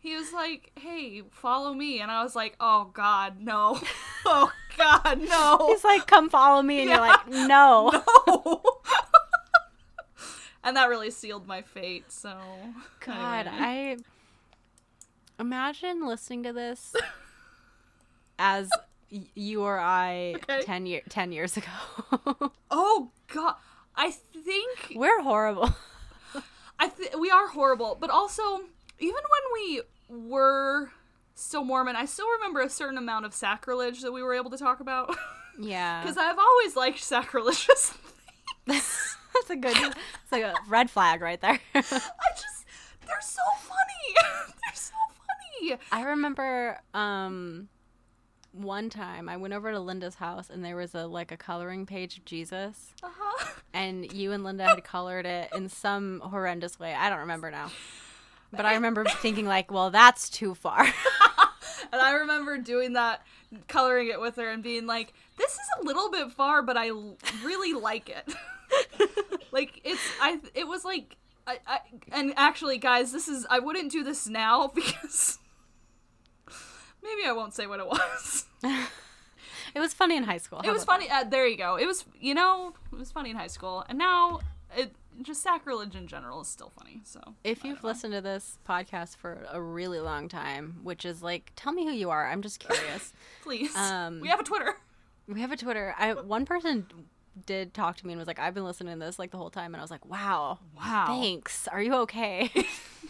He 0.01 0.17
was 0.17 0.33
like, 0.33 0.73
"Hey, 0.75 1.23
follow 1.31 1.73
me," 1.75 2.01
and 2.01 2.11
I 2.11 2.25
was 2.25 2.35
like, 2.35 2.57
"Oh 2.59 2.91
God, 2.93 3.41
no! 3.41 3.81
Oh 4.27 4.51
God, 4.77 5.21
no! 5.21 5.67
He's 5.69 5.85
like, 5.85 6.09
"Come 6.09 6.29
follow 6.29 6.61
me," 6.63 6.81
and 6.81 6.91
you're 6.91 6.99
like, 6.99 7.29
"No." 7.29 7.91
no!" 8.27 8.63
and 10.65 10.77
that 10.77 10.89
really 10.89 11.11
sealed 11.11 11.47
my 11.47 11.63
fate. 11.63 12.11
So, 12.11 12.37
God, 13.05 13.47
anyway. 13.47 13.97
Imagine 15.43 16.07
listening 16.07 16.45
to 16.45 16.53
this 16.53 16.95
as 18.39 18.71
y- 19.11 19.27
you 19.35 19.63
or 19.63 19.79
I 19.79 20.35
Okay. 20.37 20.63
10 20.63 20.87
year 20.87 21.03
10 21.09 21.33
years 21.33 21.57
ago. 21.57 22.53
oh 22.71 23.11
God, 23.33 23.55
I 23.97 24.11
think 24.11 24.93
We're 24.95 25.21
horrible. 25.23 25.75
I 26.79 26.89
th- 26.89 27.15
we 27.19 27.31
are 27.31 27.49
horrible, 27.49 27.97
but 28.01 28.09
also 28.11 28.43
even 28.99 29.15
when 29.15 29.53
we 29.55 29.83
were 30.29 30.91
still 31.35 31.65
Mormon, 31.65 31.97
I 31.97 32.05
still 32.05 32.31
remember 32.37 32.61
a 32.61 32.71
certain 32.71 32.99
amount 32.99 33.25
of 33.27 33.35
sacrilege 33.35 34.01
that 34.03 34.13
we 34.13 34.23
were 34.23 34.35
able 34.35 34.51
to 34.51 34.59
talk 34.59 34.79
about 34.81 35.15
Yeah. 35.59 36.03
because 36.03 36.17
I've 36.17 36.39
always 36.39 36.77
liked 36.77 37.01
sacrilegious. 37.03 37.95
That's 38.67 39.51
a 39.51 39.57
good. 39.57 39.77
It's 39.77 40.31
like 40.33 40.45
a 40.45 40.55
red 40.69 40.89
flag 40.91 41.21
right 41.21 41.41
there. 41.41 41.59
I 41.75 41.81
just 41.83 42.65
they're 43.07 43.21
so 43.21 43.43
funny. 43.59 44.15
they're 44.65 44.75
so 44.75 44.93
I 45.91 46.03
remember 46.03 46.79
um 46.95 47.69
one 48.53 48.91
time 48.91 49.29
I 49.29 49.37
went 49.39 49.55
over 49.55 49.73
to 49.73 49.81
Linda's 49.81 50.17
house 50.17 50.51
and 50.51 50.63
there 50.65 50.77
was 50.77 50.95
a 50.95 51.07
like 51.07 51.33
a 51.33 51.37
coloring 51.37 51.87
page 51.87 52.19
of 52.19 52.25
Jesus 52.27 52.93
Uh-huh. 53.03 53.47
and 53.73 54.13
you 54.13 54.33
and 54.33 54.45
Linda 54.45 54.67
had 54.67 54.85
colored 54.85 55.25
it 55.25 55.49
in 55.57 55.69
some 55.71 56.21
horrendous 56.21 56.79
way. 56.79 56.93
I 56.95 57.09
don't 57.09 57.21
remember 57.21 57.51
now. 57.51 57.71
But 58.55 58.67
I 58.67 58.75
remember 58.75 59.05
thinking 59.07 59.47
like, 59.47 59.71
well, 59.71 59.91
that's 59.91 60.29
too 60.29 60.55
far. 60.55 60.87
And 61.91 62.01
I 62.01 62.13
remember 62.13 62.57
doing 62.57 62.95
that, 62.95 63.21
coloring 63.69 64.09
it 64.09 64.19
with 64.19 64.37
her, 64.37 64.49
and 64.49 64.63
being 64.63 64.87
like, 64.87 65.13
"This 65.37 65.53
is 65.53 65.59
a 65.81 65.85
little 65.85 66.11
bit 66.11 66.33
far, 66.33 66.63
but 66.63 66.75
I 66.79 66.89
l- 66.89 67.19
really 67.45 67.79
like 67.79 68.09
it." 68.09 68.33
like 69.53 69.79
it's, 69.85 70.01
I, 70.19 70.41
it 70.55 70.67
was 70.67 70.87
like, 70.87 71.17
I, 71.47 71.59
I, 71.67 71.79
and 72.13 72.33
actually, 72.39 72.79
guys, 72.79 73.13
this 73.13 73.29
is, 73.29 73.45
I 73.51 73.59
wouldn't 73.59 73.93
do 73.93 74.05
this 74.05 74.27
now 74.27 74.69
because 74.75 75.39
maybe 77.03 77.27
I 77.27 77.33
won't 77.33 77.55
say 77.55 77.67
what 77.67 77.81
it 77.81 77.87
was. 77.87 78.47
it 79.75 79.81
was 79.81 79.93
funny 79.95 80.17
in 80.17 80.25
high 80.25 80.39
school. 80.39 80.61
It 80.65 80.71
was 80.73 80.85
funny. 80.85 81.09
Uh, 81.11 81.25
there 81.25 81.47
you 81.47 81.57
go. 81.57 81.77
It 81.77 81.87
was, 81.87 82.05
you 82.21 82.35
know, 82.35 82.75
it 82.93 82.99
was 82.99 83.11
funny 83.13 83.31
in 83.31 83.37
high 83.37 83.47
school, 83.49 83.85
and 83.89 83.99
now 83.99 84.41
it 84.77 84.95
just 85.21 85.43
sacrilege 85.43 85.95
in 85.95 86.07
general 86.07 86.41
is 86.41 86.49
still 86.49 86.73
funny. 86.79 87.01
So? 87.05 87.21
If 87.45 87.65
you've 87.65 87.85
listened 87.85 88.15
to 88.15 88.21
this 88.21 88.59
podcast 88.69 89.17
for 89.17 89.45
a 89.51 89.61
really 89.61 90.01
long 90.01 90.29
time, 90.29 90.81
which 90.83 91.05
is 91.05 91.23
like, 91.23 91.53
tell 91.57 91.73
me 91.73 91.85
who 91.85 91.93
you 91.93 92.11
are. 92.11 92.27
I'm 92.27 92.41
just 92.43 92.61
curious. 92.61 93.13
please, 93.43 93.75
Um, 93.77 94.21
we 94.21 94.29
have 94.29 94.41
a 94.41 94.45
Twitter. 94.45 94.75
we 95.29 95.41
have 95.43 95.53
a 95.53 95.57
Twitter. 95.57 95.95
I 95.99 96.15
one 96.15 96.47
person 96.47 96.87
did 97.47 97.73
talk 97.75 97.97
to 97.97 98.07
me 98.07 98.13
and 98.13 98.19
was 98.21 98.27
like, 98.27 98.39
I've 98.39 98.53
been 98.55 98.65
listening 98.65 98.99
to 98.99 99.05
this 99.05 99.19
like 99.19 99.31
the 99.31 99.37
whole 99.39 99.51
time, 99.51 99.75
and 99.75 99.81
I 99.81 99.83
was 99.83 99.91
like, 99.91 100.05
wow, 100.07 100.59
Wow. 100.77 101.05
thanks. 101.09 101.67
Are 101.69 101.83
you 101.83 101.95
okay? 101.97 102.51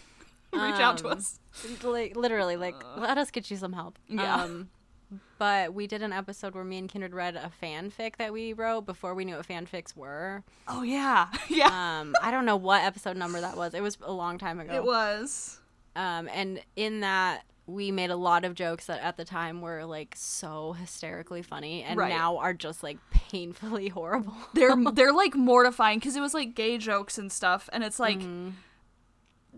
Reach 0.71 0.79
out 0.79 0.97
to 0.99 1.07
Um, 1.09 1.17
us. 1.17 1.39
like 1.83 2.15
literally 2.15 2.55
like 2.57 2.75
let 2.97 3.17
us 3.17 3.31
get 3.31 3.49
you 3.51 3.57
some 3.57 3.73
help 3.73 3.97
Yeah. 4.07 4.43
um 4.43 4.69
but 5.37 5.73
we 5.75 5.85
did 5.85 6.01
an 6.01 6.11
episode 6.13 6.55
where 6.55 6.63
me 6.63 6.77
and 6.79 6.89
kindred 6.89 7.13
read 7.13 7.35
a 7.35 7.51
fanfic 7.61 8.15
that 8.17 8.33
we 8.33 8.53
wrote 8.53 8.81
before 8.87 9.13
we 9.13 9.25
knew 9.25 9.35
what 9.35 9.47
fanfics 9.47 9.95
were 9.95 10.43
Oh 10.67 10.81
yeah, 10.83 11.27
yeah. 11.49 11.99
um 12.01 12.15
i 12.21 12.31
don't 12.31 12.45
know 12.45 12.55
what 12.55 12.83
episode 12.83 13.17
number 13.17 13.39
that 13.41 13.55
was 13.57 13.73
it 13.73 13.81
was 13.81 13.97
a 14.01 14.11
long 14.11 14.37
time 14.37 14.59
ago 14.59 14.73
It 14.73 14.83
was. 14.83 15.59
um 15.95 16.27
and 16.33 16.61
in 16.75 17.01
that 17.01 17.43
we 17.65 17.91
made 17.91 18.09
a 18.09 18.15
lot 18.17 18.43
of 18.43 18.55
jokes 18.55 18.87
that 18.87 18.99
at 19.01 19.15
the 19.15 19.23
time 19.23 19.61
were 19.61 19.85
like 19.85 20.15
so 20.17 20.73
hysterically 20.73 21.41
funny 21.41 21.81
and 21.83 21.97
Right. 21.97 22.09
now 22.09 22.37
are 22.37 22.53
just 22.53 22.81
like 22.83 22.97
painfully 23.11 23.87
horrible 23.97 24.33
They're 24.53 24.75
they're 24.93 25.13
like 25.13 25.35
mortifying 25.35 25.99
because 25.99 26.15
it 26.15 26.21
was 26.21 26.33
like 26.33 26.55
gay 26.55 26.77
jokes 26.77 27.17
and 27.17 27.31
stuff, 27.31 27.69
and 27.71 27.83
it's 27.83 27.99
like 27.99 28.19
Mm-hmm. 28.19 28.49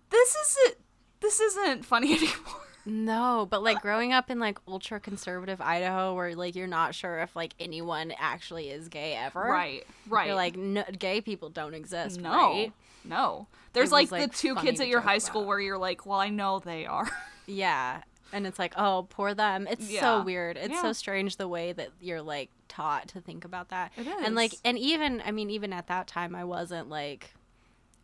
this 0.10 0.36
isn't 0.36 0.78
this 1.26 1.40
isn't 1.40 1.86
funny 1.86 2.14
anymore. 2.18 2.62
No, 2.86 3.48
but 3.50 3.64
like 3.64 3.82
growing 3.82 4.14
up 4.14 4.30
in 4.30 4.40
like 4.40 4.60
ultra 4.68 5.00
conservative 5.00 5.60
Idaho, 5.60 6.14
where 6.14 6.36
like 6.36 6.56
you're 6.56 6.68
not 6.68 6.94
sure 6.94 7.20
if 7.20 7.36
like 7.36 7.54
anyone 7.60 8.14
actually 8.20 8.70
is 8.70 8.90
gay 8.90 9.16
ever. 9.16 9.40
Right, 9.42 9.86
right. 10.08 10.28
You're 10.28 10.36
like, 10.36 10.56
no, 10.56 10.84
gay 11.00 11.20
people 11.22 11.50
don't 11.50 11.74
exist. 11.74 12.20
no, 12.22 12.30
Right? 12.30 12.74
no. 13.04 13.48
There's 13.74 13.86
was, 13.88 13.92
like, 13.92 14.12
like, 14.12 14.32
the 14.32 14.38
two 14.38 14.56
kids 14.56 14.80
at 14.80 14.88
your 14.88 15.02
high 15.02 15.18
school 15.18 15.42
about. 15.42 15.48
where 15.50 15.60
you're 15.60 15.78
like, 15.80 16.06
well, 16.06 16.20
I 16.20 16.30
know 16.30 16.60
they 16.60 16.86
are. 16.86 17.10
Yeah. 17.48 18.02
And 18.34 18.48
it's 18.48 18.58
like, 18.58 18.74
oh, 18.76 19.06
poor 19.10 19.34
them. 19.36 19.68
It's 19.70 19.88
Yeah. 19.92 20.02
so 20.02 20.24
weird. 20.24 20.58
It's 20.58 20.74
Yeah. 20.74 20.82
so 20.82 20.94
strange 20.94 21.38
the 21.38 21.48
way 21.48 21.74
that 21.74 21.90
you're 22.02 22.22
like 22.24 22.50
taught 22.68 23.08
to 23.10 23.22
think 23.22 23.46
about 23.46 23.70
that. 23.70 23.92
It 23.98 24.08
And 24.08 24.34
like, 24.36 24.54
and 24.66 24.80
even, 24.80 25.22
I 25.24 25.30
mean, 25.32 25.50
even 25.52 25.72
at 25.74 25.86
that 25.88 26.08
time, 26.08 26.34
I 26.36 26.44
wasn't 26.44 26.90
like 26.90 27.36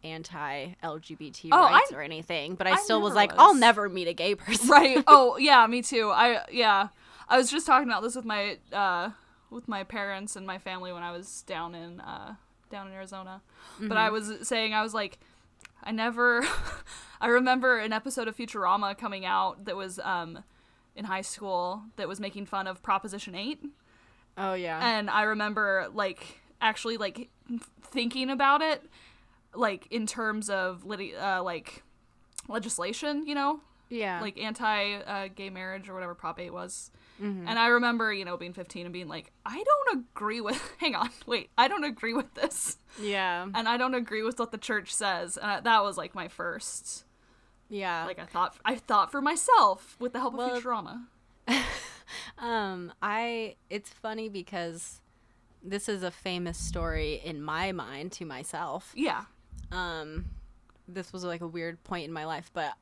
anti 0.03 0.73
LGBT 0.83 1.49
Oh, 1.51 1.63
I- 1.63 1.71
rights 1.71 1.91
or 1.91 2.01
anything, 2.01 2.55
but 2.55 2.67
I, 2.67 2.71
I 2.71 2.75
still 2.77 3.01
was 3.01 3.13
like, 3.13 3.31
was. 3.31 3.39
I'll 3.39 3.55
never 3.55 3.89
meet 3.89 4.07
a 4.07 4.13
gay 4.13 4.35
person. 4.35 4.69
right. 4.69 5.03
Oh 5.07 5.37
yeah, 5.37 5.65
me 5.67 5.81
too. 5.81 6.09
I 6.13 6.43
yeah. 6.51 6.89
I 7.29 7.37
was 7.37 7.49
just 7.49 7.65
talking 7.65 7.87
about 7.87 8.01
this 8.03 8.15
with 8.15 8.25
my 8.25 8.57
uh 8.73 9.11
with 9.49 9.67
my 9.67 9.83
parents 9.83 10.35
and 10.35 10.45
my 10.47 10.57
family 10.57 10.91
when 10.93 11.03
I 11.03 11.11
was 11.11 11.43
down 11.43 11.75
in 11.75 11.99
uh 12.01 12.35
down 12.69 12.87
in 12.87 12.93
Arizona. 12.93 13.41
But 13.79 13.97
I 13.97 14.09
was 14.09 14.47
saying 14.47 14.73
I 14.73 14.81
was 14.81 14.93
like 14.93 15.19
I 15.83 15.91
never 15.91 16.45
I 17.21 17.27
remember 17.27 17.77
an 17.79 17.93
episode 17.93 18.27
of 18.27 18.35
Futurama 18.37 18.97
coming 18.97 19.25
out 19.25 19.65
that 19.65 19.75
was 19.75 19.99
um 19.99 20.43
in 20.95 21.05
high 21.05 21.21
school 21.21 21.83
that 21.95 22.07
was 22.07 22.19
making 22.19 22.45
fun 22.45 22.67
of 22.67 22.81
Proposition 22.83 23.33
8 23.35 23.59
Oh, 24.37 24.53
yeah. 24.53 24.79
and 24.97 25.09
I 25.09 25.23
remember 25.23 25.87
like 25.93 26.39
actually 26.61 26.97
like 26.97 27.29
thinking 27.81 28.29
about 28.29 28.61
it 28.61 28.83
like 29.53 29.87
in 29.91 30.05
terms 30.07 30.49
of 30.49 30.85
lit- 30.85 31.15
uh, 31.15 31.41
like 31.43 31.83
legislation, 32.47 33.25
you 33.27 33.35
know, 33.35 33.59
yeah. 33.89 34.21
like 34.21 34.37
anti 34.39 34.95
uh, 34.95 35.27
gay 35.33 35.49
marriage 35.49 35.89
or 35.89 35.93
whatever 35.93 36.15
Prop 36.15 36.39
8 36.39 36.51
was. 36.51 36.91
Mm-hmm. 37.21 37.47
And 37.47 37.59
I 37.59 37.67
remember, 37.67 38.11
you 38.11 38.25
know, 38.25 38.35
being 38.37 38.53
15 38.53 38.85
and 38.87 38.93
being 38.93 39.07
like, 39.07 39.31
I 39.45 39.63
don't 39.63 39.99
agree 40.15 40.41
with, 40.41 40.59
hang 40.79 40.95
on, 40.95 41.09
wait, 41.27 41.49
I 41.57 41.67
don't 41.67 41.83
agree 41.83 42.13
with 42.13 42.33
this. 42.33 42.77
yeah. 42.99 43.45
And 43.53 43.67
I 43.67 43.77
don't 43.77 43.93
agree 43.93 44.23
with 44.23 44.39
what 44.39 44.51
the 44.51 44.57
church 44.57 44.93
says. 44.93 45.37
And 45.37 45.51
I, 45.51 45.59
that 45.59 45.83
was 45.83 45.97
like 45.97 46.15
my 46.15 46.27
first, 46.27 47.05
Yeah. 47.69 48.05
like 48.05 48.19
I 48.19 48.25
thought, 48.25 48.55
I 48.65 48.75
thought 48.75 49.11
for 49.11 49.21
myself 49.21 49.95
with 49.99 50.13
the 50.13 50.19
help 50.19 50.33
Well, 50.33 50.55
of 50.55 50.63
Futurama. 50.63 51.03
Um, 52.37 52.91
I 53.01 53.55
it's 53.69 53.89
funny 53.89 54.29
because 54.29 54.99
this 55.63 55.87
is 55.87 56.03
a 56.03 56.11
famous 56.11 56.57
story 56.57 57.21
in 57.23 57.41
my 57.41 57.71
mind 57.71 58.11
to 58.13 58.25
myself. 58.25 58.91
Yeah. 58.95 59.25
Um, 59.71 60.25
this 60.87 61.13
was 61.13 61.23
like 61.23 61.41
a 61.41 61.47
weird 61.47 61.83
point 61.83 62.05
in 62.05 62.13
my 62.13 62.25
life, 62.25 62.49
but 62.53 62.73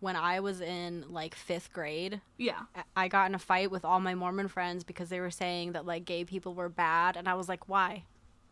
when 0.00 0.16
I 0.16 0.40
was 0.40 0.60
in 0.60 1.04
like 1.10 1.34
fifth 1.34 1.72
grade, 1.72 2.20
Yeah. 2.36 2.60
I- 2.96 3.08
got 3.08 3.28
in 3.28 3.34
a 3.34 3.38
fight 3.38 3.70
with 3.70 3.84
all 3.84 4.00
my 4.00 4.14
Mormon 4.14 4.48
friends 4.48 4.82
because 4.82 5.08
they 5.10 5.20
were 5.20 5.30
saying 5.30 5.72
that 5.72 5.86
like 5.86 6.04
gay 6.04 6.24
people 6.24 6.54
were 6.54 6.68
bad, 6.68 7.16
and 7.16 7.28
I 7.28 7.34
was 7.34 7.48
like, 7.48 7.68
why? 7.68 8.04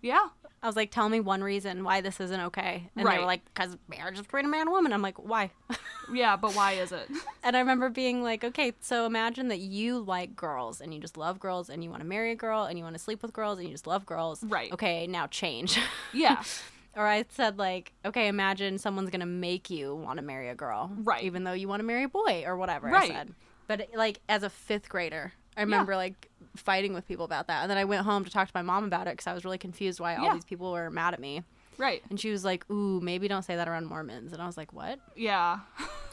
Yeah. 0.02 0.28
I 0.62 0.66
was 0.66 0.76
like, 0.76 0.90
tell 0.90 1.08
me 1.08 1.20
one 1.20 1.42
reason 1.42 1.84
why 1.84 2.00
this 2.02 2.20
isn't 2.20 2.40
okay. 2.40 2.88
And 2.96 3.06
they 3.06 3.18
were 3.18 3.24
like, 3.24 3.44
because 3.46 3.76
marriage 3.88 4.14
is 4.14 4.22
between 4.22 4.44
a 4.44 4.48
man 4.48 4.60
and 4.62 4.68
a 4.68 4.72
woman. 4.72 4.92
I'm 4.92 5.02
like, 5.02 5.18
why? 5.18 5.50
Yeah. 6.12 6.36
But 6.36 6.54
why 6.56 6.72
is 6.72 6.90
it? 6.90 7.08
And 7.44 7.54
I 7.56 7.60
remember 7.60 7.88
being 7.88 8.22
like, 8.22 8.42
okay, 8.42 8.72
so 8.80 9.06
imagine 9.06 9.46
that 9.48 9.58
you 9.60 9.98
like 10.00 10.34
girls 10.34 10.80
and 10.80 10.92
you 10.92 10.98
just 11.00 11.16
love 11.16 11.38
girls 11.38 11.70
and 11.70 11.84
you 11.84 11.90
want 11.90 12.02
to 12.02 12.06
marry 12.08 12.32
a 12.32 12.34
girl 12.34 12.64
and 12.64 12.76
you 12.78 12.82
want 12.84 12.96
to 12.96 12.98
sleep 12.98 13.22
with 13.22 13.32
girls 13.32 13.58
and 13.58 13.68
you 13.68 13.74
just 13.74 13.86
love 13.86 14.06
girls. 14.06 14.42
Right. 14.42 14.72
Okay, 14.72 15.06
now 15.06 15.26
change. 15.28 15.78
Yeah. 16.12 16.42
or 16.96 17.06
I 17.06 17.24
said, 17.28 17.58
like, 17.58 17.92
okay, 18.04 18.28
imagine 18.28 18.78
someone's 18.78 19.10
to 19.20 19.26
make 19.26 19.70
you 19.70 19.94
want 19.94 20.18
to 20.18 20.24
marry 20.24 20.48
a 20.48 20.54
girl. 20.54 20.90
Right. 21.02 21.22
Even 21.24 21.44
though 21.44 21.52
you 21.52 21.68
want 21.68 21.80
to 21.80 21.84
marry 21.84 22.04
a 22.04 22.08
boy 22.08 22.44
or 22.46 22.56
whatever 22.56 22.88
Right. 22.88 23.10
I 23.10 23.14
said. 23.14 23.34
But 23.66 23.88
like, 23.94 24.20
as 24.28 24.42
a 24.42 24.50
fifth 24.50 24.88
grader, 24.88 25.32
I 25.56 25.60
remember 25.60 25.94
like 25.96 26.28
fighting 26.56 26.92
with 26.94 27.06
people 27.06 27.24
about 27.24 27.46
that. 27.46 27.62
And 27.62 27.70
then 27.70 27.78
I 27.78 27.84
went 27.84 28.04
home 28.04 28.24
to 28.24 28.30
talk 28.30 28.48
to 28.48 28.52
my 28.54 28.62
mom 28.62 28.84
about 28.84 29.06
it 29.06 29.12
because 29.12 29.26
I 29.26 29.32
was 29.34 29.44
really 29.44 29.58
confused 29.58 30.00
why 30.00 30.16
all 30.16 30.24
Yeah. 30.24 30.34
these 30.34 30.44
people 30.44 30.72
were 30.72 30.90
mad 30.90 31.14
at 31.14 31.20
me. 31.20 31.42
Right. 31.78 32.02
And 32.10 32.18
she 32.20 32.30
was 32.30 32.44
like, 32.44 32.68
ooh, 32.70 33.00
maybe 33.00 33.28
don't 33.28 33.44
say 33.44 33.56
that 33.56 33.68
around 33.68 33.86
Mormons. 33.86 34.32
And 34.32 34.42
I 34.42 34.46
was 34.46 34.56
like, 34.56 34.72
what? 34.72 34.98
Yeah. 35.16 35.60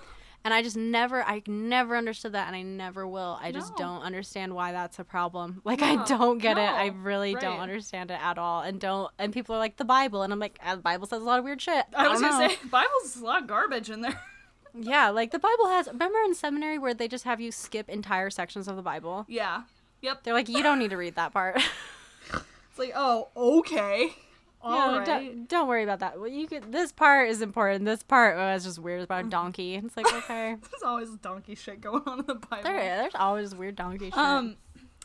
And 0.48 0.54
I 0.54 0.62
just 0.64 0.78
never, 0.78 1.22
I 1.24 1.42
never 1.46 1.98
understood 1.98 2.32
that, 2.32 2.48
and 2.48 2.56
I 2.56 2.62
never 2.62 3.06
will. 3.06 3.38
I 3.42 3.52
just 3.52 3.72
No. 3.72 3.80
don't 3.80 4.02
understand 4.04 4.56
why 4.56 4.72
that's 4.72 4.98
a 4.98 5.04
problem. 5.04 5.62
Like, 5.66 5.82
I 5.82 6.06
don't 6.06 6.38
get 6.38 6.58
it. 6.58 6.62
I 6.62 6.88
no, 6.88 6.96
really 6.96 7.36
don't 7.36 7.60
understand 7.60 8.12
it 8.12 8.20
at 8.24 8.38
all. 8.38 8.62
And 8.62 8.80
don't. 8.80 9.12
And 9.20 9.34
people 9.34 9.56
are 9.56 9.60
like 9.60 9.76
the 9.76 9.84
Bible, 9.84 10.22
and 10.24 10.32
I'm 10.32 10.40
like, 10.40 10.58
"Ah, 10.66 10.76
the 10.76 10.82
Bible 10.82 11.06
says 11.06 11.22
a 11.22 11.26
lot 11.26 11.38
of 11.38 11.44
weird 11.44 11.62
shit. 11.62 11.84
I, 11.94 12.06
I 12.06 12.08
was 12.08 12.22
gonna 12.22 12.48
know. 12.48 12.48
say 12.48 12.56
Bible's 12.72 13.18
a 13.18 13.26
lot 13.26 13.42
of 13.42 13.48
garbage 13.50 13.90
in 13.90 14.00
there. 14.00 14.22
yeah, 14.74 15.10
like 15.10 15.32
the 15.32 15.40
Bible 15.40 15.68
has. 15.68 15.88
Remember 15.90 16.20
in 16.20 16.34
seminary 16.34 16.78
where 16.80 16.94
they 16.94 17.10
just 17.10 17.26
have 17.26 17.42
you 17.42 17.52
skip 17.52 17.90
entire 17.90 18.30
sections 18.30 18.70
of 18.70 18.78
the 18.78 18.82
Bible? 18.82 19.26
yeah. 19.28 19.64
Yep. 20.02 20.24
They're 20.24 20.34
like, 20.34 20.48
you 20.48 20.64
don't 20.64 20.80
need 20.80 20.92
to 20.92 20.96
read 20.98 21.16
that 21.16 21.34
part. 21.34 21.58
It's 22.32 22.78
like, 22.80 22.94
oh, 22.96 23.28
okay. 23.36 24.16
All 24.62 24.98
right. 24.98 25.06
don't, 25.06 25.48
don't 25.48 25.68
worry 25.68 25.84
about 25.84 26.00
that. 26.00 26.20
Well, 26.20 26.30
you 26.30 26.48
could. 26.48 26.72
This 26.72 26.92
part 26.92 27.30
is 27.30 27.42
important. 27.42 27.86
This 27.86 28.04
part 28.04 28.36
oh, 28.38 28.54
is 28.56 28.64
just 28.64 28.80
weird. 28.80 29.02
About 29.02 29.26
a 29.26 29.30
donkey. 29.30 29.76
It's 29.76 29.96
like 29.96 30.12
okay, 30.12 30.56
There's 30.72 30.84
always 30.84 31.10
donkey 31.18 31.56
shit 31.56 31.82
going 31.82 32.04
on 32.06 32.20
in 32.20 32.26
the 32.26 32.36
Bible. 32.36 32.64
there, 32.64 32.98
there's 32.98 33.16
always 33.16 33.56
weird 33.56 33.76
donkey 33.76 34.06
shit. 34.06 34.18
Um, 34.18 34.58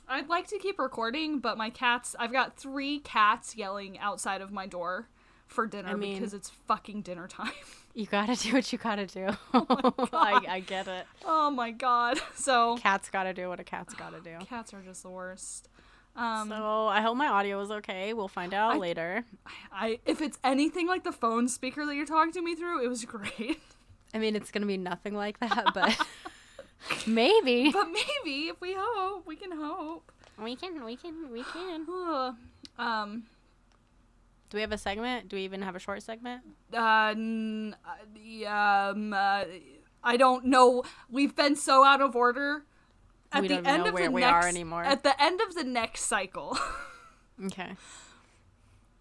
I'd 0.08 0.28
like 0.28 0.48
to 0.48 0.58
keep 0.58 0.78
recording, 0.78 1.38
but 1.38 1.56
my 1.56 1.70
cats. 1.70 2.16
I've 2.18 2.32
got 2.32 2.56
three 2.56 2.98
cats 3.00 3.56
yelling 3.56 3.98
outside 3.98 4.40
of 4.40 4.52
my 4.52 4.66
door 4.66 5.08
for 5.46 5.66
dinner 5.66 5.90
I 5.90 5.94
mean- 5.94 6.14
because 6.14 6.34
it's 6.34 6.50
fucking 6.66 7.02
dinner 7.02 7.28
time. 7.28 7.52
you 7.94 8.06
gotta 8.06 8.36
do 8.36 8.54
what 8.54 8.72
you 8.72 8.78
gotta 8.78 9.06
do. 9.06 9.28
Oh 9.52 10.08
I, 10.12 10.44
I 10.48 10.60
get 10.60 10.88
it. 10.88 11.06
oh 11.24 11.50
my 11.50 11.70
god. 11.70 12.20
So 12.34 12.76
Cat's 12.78 13.10
gotta 13.10 13.32
do 13.34 13.48
what 13.48 13.60
a 13.60 13.64
cat's 13.64 13.94
gotta 13.94 14.20
do. 14.20 14.38
cats 14.46 14.72
are 14.74 14.80
just 14.80 15.02
the 15.02 15.10
worst. 15.10 15.68
Um, 16.14 16.48
So 16.50 16.88
I 16.88 17.00
hope 17.00 17.16
my 17.16 17.28
audio 17.28 17.60
is 17.60 17.70
okay. 17.70 18.12
We'll 18.12 18.28
find 18.28 18.52
out 18.54 18.74
I- 18.74 18.78
later. 18.78 19.24
I 19.72 19.98
if 20.04 20.20
it's 20.20 20.38
anything 20.44 20.86
like 20.86 21.04
the 21.04 21.12
phone 21.12 21.48
speaker 21.48 21.86
that 21.86 21.94
you're 21.94 22.06
talking 22.06 22.32
to 22.32 22.42
me 22.42 22.54
through, 22.54 22.84
it 22.84 22.88
was 22.88 23.04
great. 23.06 23.58
I 24.14 24.18
mean, 24.18 24.36
it's 24.36 24.50
gonna 24.50 24.66
be 24.66 24.76
nothing 24.76 25.14
like 25.14 25.40
that, 25.40 25.66
but 25.74 25.96
maybe 27.06 27.70
but 27.72 27.86
maybe 27.88 28.48
if 28.48 28.60
we 28.60 28.74
hope, 28.76 29.26
we 29.26 29.36
can 29.36 29.52
hope. 29.52 30.10
we 30.42 30.56
can. 30.56 30.84
We 30.84 30.96
can. 30.96 31.30
We 31.32 31.42
can. 31.44 31.86
Um. 32.78 33.24
Do 34.48 34.56
we 34.58 34.60
have 34.62 34.72
a 34.72 34.78
segment? 34.78 35.28
Do 35.28 35.36
we 35.36 35.42
even 35.44 35.62
have 35.62 35.76
a 35.76 35.78
short 35.78 36.02
segment? 36.02 36.42
Uh, 36.74 37.14
n- 37.16 37.74
uh, 37.86 37.90
the, 38.14 38.46
um, 38.46 39.12
uh, 39.14 39.44
I 40.04 40.16
don't 40.18 40.44
know. 40.46 40.84
We've 41.10 41.34
been 41.34 41.56
so 41.56 41.84
out 41.84 42.02
of 42.02 42.14
order. 42.14 42.64
At 43.32 43.42
We 43.42 43.48
the 43.48 43.54
don't 43.56 43.66
end 43.66 43.82
know 43.84 43.88
of 43.88 43.94
where 43.94 44.04
the 44.04 44.10
we 44.10 44.20
next, 44.20 44.32
are 44.44 44.48
anymore. 44.48 44.84
At 44.84 45.02
the 45.02 45.20
end 45.22 45.40
of 45.40 45.54
the 45.54 45.64
next 45.64 46.02
cycle, 46.02 46.56
Okay. 47.46 47.72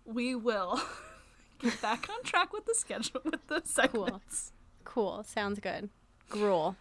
we 0.05 0.35
will 0.35 0.81
get 1.59 1.81
back 1.81 2.07
on 2.09 2.23
track 2.23 2.53
with 2.53 2.65
the 2.65 2.73
schedule 2.75 3.21
with 3.25 3.45
the 3.47 3.61
segments. 3.65 4.51
Cool. 4.83 5.23
Sounds 5.23 5.59
good. 5.59 5.89
Gruel. 6.29 6.75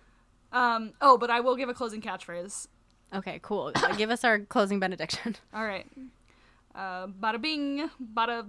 Um. 0.53 0.93
Oh, 1.01 1.17
but 1.19 1.31
I 1.31 1.41
will 1.41 1.57
give 1.57 1.69
a 1.69 1.75
closing 1.75 2.01
catchphrase. 2.01 2.67
Okay, 3.13 3.41
cool. 3.43 3.73
Uh, 3.75 3.95
Give 3.97 4.11
us 4.11 4.25
our 4.25 4.39
closing 4.39 4.79
benediction. 4.81 5.37
All 5.55 5.65
right. 5.65 5.87
Uh, 6.75 7.09
bada 7.09 7.41
bing, 7.41 7.91
bada, 8.15 8.49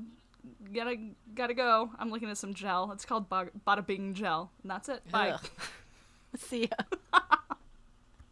gotta 0.71 0.95
gotta 1.33 1.53
go. 1.55 1.89
I'm 1.97 2.11
looking 2.11 2.29
at 2.29 2.37
some 2.37 2.53
gel. 2.53 2.91
It's 2.91 3.03
called 3.05 3.27
bada 3.29 3.85
bing 3.85 4.13
gel, 4.13 4.51
and 4.61 4.69
that's 4.71 4.87
it. 4.89 5.01
Bye. 5.11 5.31
Ugh. 5.31 5.41
See 6.37 6.69
ya. 6.69 7.19